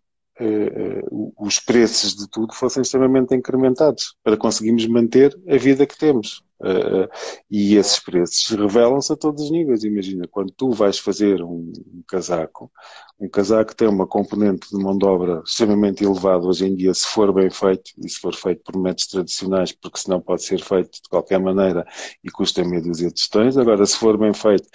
uh, 0.41 1.15
uh, 1.15 1.35
os 1.39 1.59
preços 1.59 2.17
de 2.17 2.29
tudo 2.31 2.55
fossem 2.55 2.83
extremamente 2.83 3.35
incrementados 3.35 4.17
para 4.23 4.37
conseguirmos 4.37 4.87
manter 4.87 5.39
a 5.49 5.57
vida 5.57 5.87
que 5.87 5.99
temos. 5.99 6.43
Uh, 6.65 7.07
e 7.51 7.77
esses 7.77 8.01
preços 8.01 8.49
revelam-se 8.49 9.13
a 9.13 9.17
todos 9.17 9.45
os 9.45 9.51
níveis. 9.51 9.85
Imagina, 9.85 10.27
quando 10.27 10.51
tu 10.53 10.71
vais 10.71 10.99
fazer 10.99 11.43
um, 11.43 11.71
um, 11.93 12.03
casaco, 12.09 12.73
um 13.21 13.29
casaco 13.29 13.77
tem 13.77 13.87
uma 13.87 14.07
componente 14.07 14.71
de 14.71 14.83
mão 14.83 14.97
de 14.97 15.05
obra 15.05 15.43
extremamente 15.45 16.03
elevada 16.03 16.47
hoje 16.47 16.67
em 16.67 16.75
dia, 16.75 16.95
se 16.95 17.07
for 17.07 17.35
bem 17.35 17.51
feito, 17.51 17.91
e 18.03 18.09
se 18.09 18.19
for 18.19 18.35
feito 18.35 18.63
por 18.65 18.81
métodos 18.81 19.07
tradicionais, 19.09 19.73
porque 19.73 19.99
senão 19.99 20.23
pode 20.23 20.43
ser 20.43 20.63
feito 20.63 21.03
de 21.03 21.09
qualquer 21.11 21.39
maneira 21.39 21.85
e 22.25 22.31
custa 22.31 22.65
meia 22.65 22.83
dúzia 22.83 23.09
de 23.09 23.15
tostões. 23.15 23.59
Agora, 23.59 23.85
se 23.85 23.99
for 23.99 24.17
bem 24.17 24.33
feito, 24.33 24.67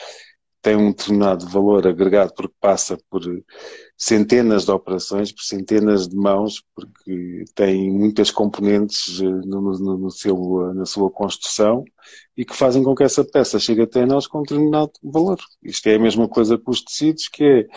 tem 0.61 0.75
um 0.75 0.91
determinado 0.91 1.47
valor 1.47 1.87
agregado 1.87 2.33
porque 2.33 2.53
passa 2.59 2.97
por 3.09 3.21
centenas 3.97 4.65
de 4.65 4.71
operações, 4.71 5.31
por 5.31 5.41
centenas 5.43 6.07
de 6.07 6.15
mãos, 6.15 6.63
porque 6.75 7.45
tem 7.55 7.89
muitas 7.91 8.29
componentes 8.29 9.21
eh, 9.21 9.25
no, 9.25 9.61
no, 9.61 9.97
no 9.97 10.11
seu, 10.11 10.73
na 10.73 10.85
sua 10.85 11.09
construção 11.09 11.83
e 12.35 12.43
que 12.43 12.55
fazem 12.55 12.83
com 12.83 12.93
que 12.93 13.03
essa 13.03 13.23
peça 13.23 13.59
chegue 13.59 13.83
até 13.83 14.05
nós 14.05 14.27
com 14.27 14.39
um 14.39 14.43
determinado 14.43 14.91
valor. 15.03 15.37
Isto 15.63 15.87
é 15.87 15.95
a 15.95 15.99
mesma 15.99 16.27
coisa 16.27 16.57
com 16.57 16.71
os 16.71 16.81
tecidos, 16.81 17.29
que 17.29 17.43
é, 17.43 17.67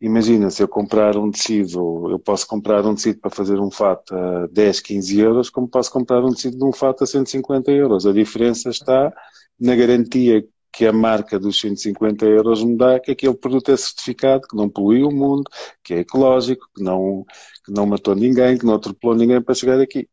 imagina, 0.00 0.50
se 0.50 0.62
eu 0.62 0.68
comprar 0.68 1.16
um 1.16 1.30
tecido, 1.30 2.10
eu 2.10 2.18
posso 2.18 2.46
comprar 2.46 2.84
um 2.84 2.94
tecido 2.94 3.20
para 3.20 3.30
fazer 3.30 3.58
um 3.58 3.70
fato 3.70 4.14
a 4.14 4.46
10, 4.48 4.80
15 4.80 5.20
euros, 5.20 5.50
como 5.50 5.68
posso 5.68 5.90
comprar 5.90 6.22
um 6.22 6.32
tecido 6.32 6.58
de 6.58 6.64
um 6.64 6.72
fato 6.72 7.04
a 7.04 7.06
150 7.06 7.70
euros. 7.70 8.06
A 8.06 8.12
diferença 8.12 8.68
está 8.68 9.12
na 9.58 9.74
garantia 9.74 10.46
que 10.76 10.84
a 10.86 10.92
marca 10.92 11.38
dos 11.38 11.58
150 11.58 12.26
euros 12.26 12.62
me 12.62 12.76
dá 12.76 13.00
que 13.00 13.10
aquele 13.10 13.34
produto 13.34 13.72
é 13.72 13.76
certificado, 13.78 14.46
que 14.46 14.54
não 14.54 14.68
polui 14.68 15.02
o 15.02 15.10
mundo, 15.10 15.44
que 15.82 15.94
é 15.94 15.98
ecológico, 16.00 16.68
que 16.76 16.82
não, 16.82 17.24
que 17.64 17.72
não 17.72 17.86
matou 17.86 18.14
ninguém, 18.14 18.58
que 18.58 18.66
não 18.66 18.74
atropelou 18.74 19.16
ninguém 19.16 19.40
para 19.40 19.54
chegar 19.54 19.80
aqui. 19.80 20.06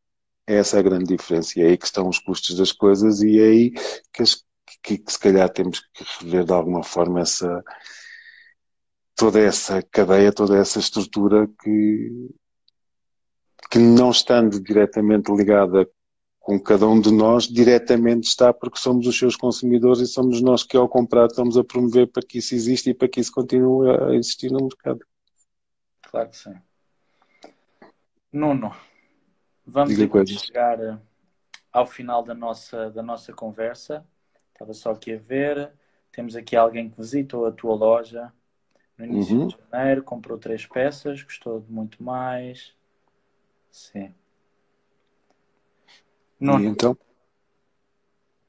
Essa 0.47 0.77
é 0.77 0.79
a 0.79 0.83
grande 0.83 1.03
diferença. 1.03 1.59
E 1.59 1.63
é 1.63 1.65
aí 1.67 1.77
que 1.77 1.85
estão 1.85 2.07
os 2.07 2.17
custos 2.17 2.55
das 2.55 2.71
coisas 2.71 3.21
e 3.21 3.39
é 3.39 3.43
aí 3.43 3.71
que, 4.13 4.23
que, 4.81 4.97
que 4.99 5.11
se 5.11 5.19
calhar 5.19 5.49
temos 5.49 5.81
que 5.81 6.05
rever 6.21 6.45
de 6.45 6.53
alguma 6.53 6.81
forma 6.81 7.19
essa 7.19 7.61
toda 9.15 9.39
essa 9.41 9.81
cadeia, 9.81 10.31
toda 10.31 10.57
essa 10.57 10.79
estrutura 10.79 11.45
que, 11.61 12.29
que 13.69 13.79
não 13.79 14.11
estando 14.11 14.61
diretamente 14.63 15.29
ligada 15.29 15.85
com 16.43 16.59
cada 16.59 16.85
um 16.85 16.99
de 16.99 17.09
nós 17.09 17.45
diretamente 17.45 18.27
está 18.27 18.53
porque 18.53 18.77
somos 18.77 19.07
os 19.07 19.17
seus 19.17 19.33
consumidores 19.33 20.01
e 20.01 20.05
somos 20.05 20.41
nós 20.41 20.61
que 20.61 20.75
ao 20.75 20.89
comprar 20.89 21.27
estamos 21.27 21.57
a 21.57 21.63
promover 21.63 22.07
para 22.07 22.21
que 22.21 22.39
isso 22.39 22.53
exista 22.53 22.89
e 22.89 22.93
para 22.93 23.07
que 23.07 23.21
isso 23.21 23.31
continue 23.31 23.89
a 23.89 24.13
existir 24.13 24.51
no 24.51 24.59
mercado. 24.59 24.99
Claro 26.01 26.29
que 26.29 26.35
sim. 26.37 26.53
Nuno, 28.29 28.75
vamos 29.65 29.95
chegar 30.41 30.81
eh, 30.81 30.99
ao 31.71 31.87
final 31.87 32.21
da 32.21 32.33
nossa, 32.33 32.91
da 32.91 33.01
nossa 33.01 33.31
conversa. 33.31 34.05
Estava 34.51 34.73
só 34.73 34.91
aqui 34.91 35.13
a 35.13 35.17
ver. 35.17 35.71
Temos 36.11 36.35
aqui 36.35 36.57
alguém 36.57 36.89
que 36.89 36.97
visitou 36.97 37.45
a 37.45 37.53
tua 37.53 37.73
loja 37.73 38.33
no 38.97 39.05
início 39.05 39.39
uhum. 39.39 39.47
de 39.47 39.57
janeiro, 39.71 40.03
comprou 40.03 40.37
três 40.37 40.65
peças, 40.65 41.23
gostou 41.23 41.61
de 41.61 41.71
muito 41.71 42.03
mais. 42.03 42.75
Sim. 43.71 44.13
Não, 46.43 46.59
e 46.59 46.65
então? 46.65 46.97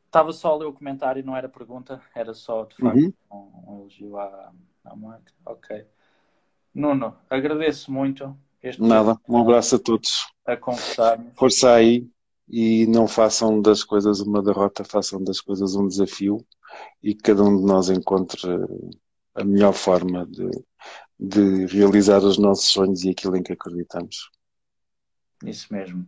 Estava 0.07 0.33
só 0.33 0.53
a 0.53 0.57
ler 0.57 0.67
o 0.67 0.73
comentário, 0.73 1.25
não 1.25 1.37
era 1.37 1.49
pergunta, 1.49 2.03
era 2.15 2.35
só 2.35 2.65
de 2.65 2.77
facto 2.77 2.97
uhum. 2.97 3.13
um, 3.67 3.73
um 3.73 3.81
elogio 3.81 4.17
à, 4.19 4.53
à 4.85 4.97
marca. 4.97 5.33
Ok. 5.47 5.87
Nuno, 6.75 7.17
agradeço 7.31 7.93
muito 7.93 8.37
este 8.61 8.83
Nada, 8.83 9.19
um 9.29 9.39
abraço 9.39 9.77
a 9.77 9.79
todos. 9.79 10.27
A 10.45 10.57
conversarmos. 10.57 11.33
Força 11.37 11.73
aí 11.73 12.09
e 12.49 12.87
não 12.87 13.07
façam 13.07 13.63
das 13.63 13.85
coisas 13.85 14.21
uma 14.21 14.43
derrota, 14.43 14.85
façam 14.85 15.23
das 15.23 15.41
coisas 15.41 15.77
um 15.77 15.87
desafio 15.87 16.45
e 17.03 17.15
que 17.15 17.23
cada 17.23 17.45
um 17.45 17.57
de 17.57 17.65
nós 17.65 17.91
encontre 17.91 18.41
a 19.35 19.45
melhor 19.45 19.73
forma 19.73 20.27
de, 20.27 20.49
de 21.19 21.67
realizar 21.67 22.25
os 22.25 22.39
nossos 22.39 22.67
sonhos 22.67 23.05
e 23.05 23.11
aquilo 23.11 23.37
em 23.37 23.43
que 23.43 23.53
acreditamos. 23.53 24.31
Isso 25.45 25.73
mesmo. 25.73 26.07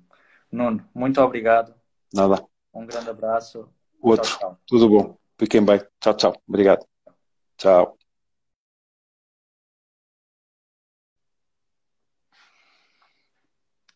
Nuno, 0.57 0.89
muito 0.95 1.21
obrigado. 1.21 1.75
Nada. 2.15 2.43
Um 2.73 2.87
grande 2.87 3.11
abraço. 3.11 3.69
Outro. 4.01 4.27
Tchau, 4.27 4.39
tchau. 4.39 4.61
Tudo 4.67 4.89
bom. 4.89 5.19
Fiquem 5.39 5.63
bem. 5.63 5.87
Tchau, 6.01 6.15
tchau. 6.15 6.43
Obrigado. 6.49 6.87
Tchau. 7.59 7.99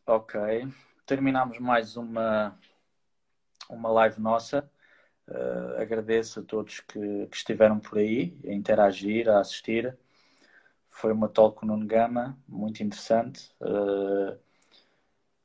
Ok. 0.06 0.38
Terminamos 1.06 1.58
mais 1.58 1.96
uma, 1.96 2.58
uma 3.70 3.90
live 3.90 4.20
nossa. 4.20 4.70
Uh, 5.26 5.80
agradeço 5.80 6.40
a 6.40 6.42
todos 6.42 6.80
que, 6.80 7.26
que, 7.28 7.36
estiveram 7.36 7.80
por 7.80 7.96
aí 7.96 8.36
a 8.44 8.52
interagir, 8.52 9.30
a 9.30 9.40
assistir. 9.40 9.96
Foi 10.90 11.11
uma 11.11 11.28
talk 11.28 11.58
com 11.58 11.64
Nuno 11.64 11.86
Gama, 11.86 12.38
muito 12.46 12.82
interessante. 12.82 13.50
Uh, 13.62 14.38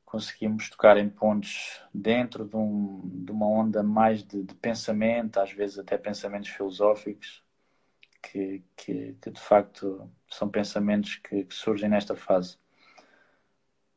conseguimos 0.05 0.69
tocar 0.69 0.97
em 0.97 1.09
pontos 1.09 1.81
dentro 1.93 2.45
de, 2.45 2.55
um, 2.55 3.01
de 3.03 3.31
uma 3.31 3.47
onda 3.47 3.83
mais 3.83 4.23
de, 4.23 4.43
de, 4.43 4.53
pensamento, 4.55 5.39
às 5.39 5.51
vezes 5.51 5.79
até 5.79 5.97
pensamentos 5.97 6.49
filosóficos, 6.49 7.43
que, 8.21 8.63
que, 8.75 9.17
que 9.21 9.31
de 9.31 9.39
facto 9.41 10.09
são 10.27 10.49
pensamentos 10.49 11.15
que, 11.17 11.43
que, 11.43 11.53
surgem 11.53 11.89
nesta 11.89 12.15
fase. 12.15 12.57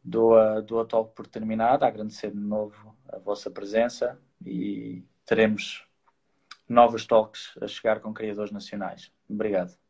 Dou 0.02 0.36
a, 0.36 0.60
dou 0.60 0.80
a 0.80 0.84
talk 0.86 1.14
por 1.14 1.26
terminada, 1.26 1.86
agradecer 1.86 2.30
de 2.30 2.40
novo 2.40 2.96
a 3.08 3.18
vossa 3.18 3.50
presença 3.50 4.18
e 4.44 5.04
teremos 5.26 5.86
novos 6.68 7.06
talks 7.06 7.56
a 7.60 7.66
chegar 7.66 8.00
com 8.00 8.12
criadores 8.12 8.52
nacionais. 8.52 9.12
Obrigado. 9.28 9.87